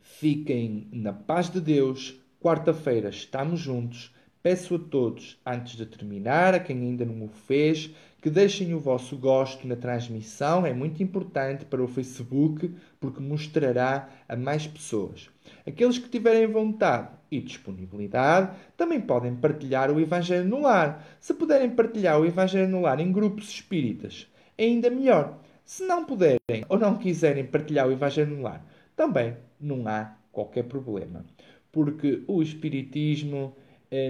Fiquem 0.00 0.88
na 0.92 1.12
paz 1.12 1.50
de 1.50 1.60
Deus. 1.60 2.20
Quarta-feira 2.40 3.08
estamos 3.08 3.58
juntos. 3.58 4.14
Peço 4.46 4.76
a 4.76 4.78
todos, 4.78 5.36
antes 5.44 5.76
de 5.76 5.84
terminar, 5.84 6.54
a 6.54 6.60
quem 6.60 6.78
ainda 6.78 7.04
não 7.04 7.24
o 7.24 7.28
fez, 7.28 7.90
que 8.22 8.30
deixem 8.30 8.74
o 8.74 8.78
vosso 8.78 9.16
gosto 9.16 9.66
na 9.66 9.74
transmissão, 9.74 10.64
é 10.64 10.72
muito 10.72 11.02
importante 11.02 11.64
para 11.64 11.82
o 11.82 11.88
Facebook, 11.88 12.72
porque 13.00 13.20
mostrará 13.20 14.08
a 14.28 14.36
mais 14.36 14.64
pessoas. 14.64 15.28
Aqueles 15.66 15.98
que 15.98 16.08
tiverem 16.08 16.46
vontade 16.46 17.08
e 17.28 17.40
disponibilidade 17.40 18.56
também 18.76 19.00
podem 19.00 19.34
partilhar 19.34 19.90
o 19.90 19.98
Evangelho 19.98 20.48
no 20.48 20.60
lar. 20.60 21.04
Se 21.18 21.34
puderem 21.34 21.70
partilhar 21.70 22.20
o 22.20 22.24
Evangelho 22.24 22.68
no 22.68 22.82
lar 22.82 23.00
em 23.00 23.10
grupos 23.10 23.50
espíritas, 23.50 24.28
é 24.56 24.62
ainda 24.62 24.88
melhor. 24.88 25.40
Se 25.64 25.84
não 25.84 26.04
puderem 26.04 26.38
ou 26.68 26.78
não 26.78 26.96
quiserem 26.98 27.44
partilhar 27.44 27.88
o 27.88 27.92
Evangelho 27.92 28.36
no 28.36 28.42
lar, 28.42 28.64
também 28.94 29.36
não 29.60 29.88
há 29.88 30.14
qualquer 30.30 30.62
problema. 30.62 31.26
Porque 31.72 32.22
o 32.28 32.40
Espiritismo 32.40 33.56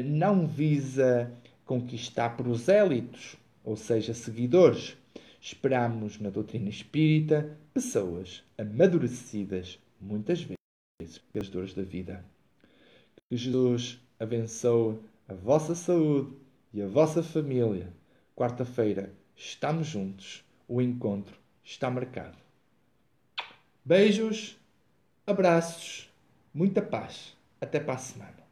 não 0.04 0.46
visa 0.46 1.32
conquistar 1.64 2.36
prosélitos, 2.36 3.36
ou 3.64 3.76
seja, 3.76 4.14
seguidores. 4.14 4.96
Esperamos 5.40 6.18
na 6.18 6.30
doutrina 6.30 6.68
espírita 6.68 7.56
pessoas 7.74 8.42
amadurecidas, 8.56 9.78
muitas 10.00 10.40
vezes, 10.40 11.18
pelas 11.32 11.48
dores 11.48 11.74
da 11.74 11.82
vida. 11.82 12.24
Que 13.28 13.36
Jesus 13.36 14.00
abençoe 14.18 14.98
a 15.28 15.34
vossa 15.34 15.74
saúde 15.74 16.32
e 16.72 16.80
a 16.80 16.86
vossa 16.86 17.22
família. 17.22 17.92
Quarta-feira 18.34 19.12
estamos 19.36 19.86
juntos. 19.86 20.44
O 20.68 20.80
encontro 20.80 21.38
está 21.62 21.90
marcado. 21.90 22.36
Beijos, 23.84 24.56
abraços, 25.26 26.10
muita 26.52 26.82
paz. 26.82 27.36
Até 27.60 27.78
para 27.78 27.94
a 27.94 27.98
semana. 27.98 28.45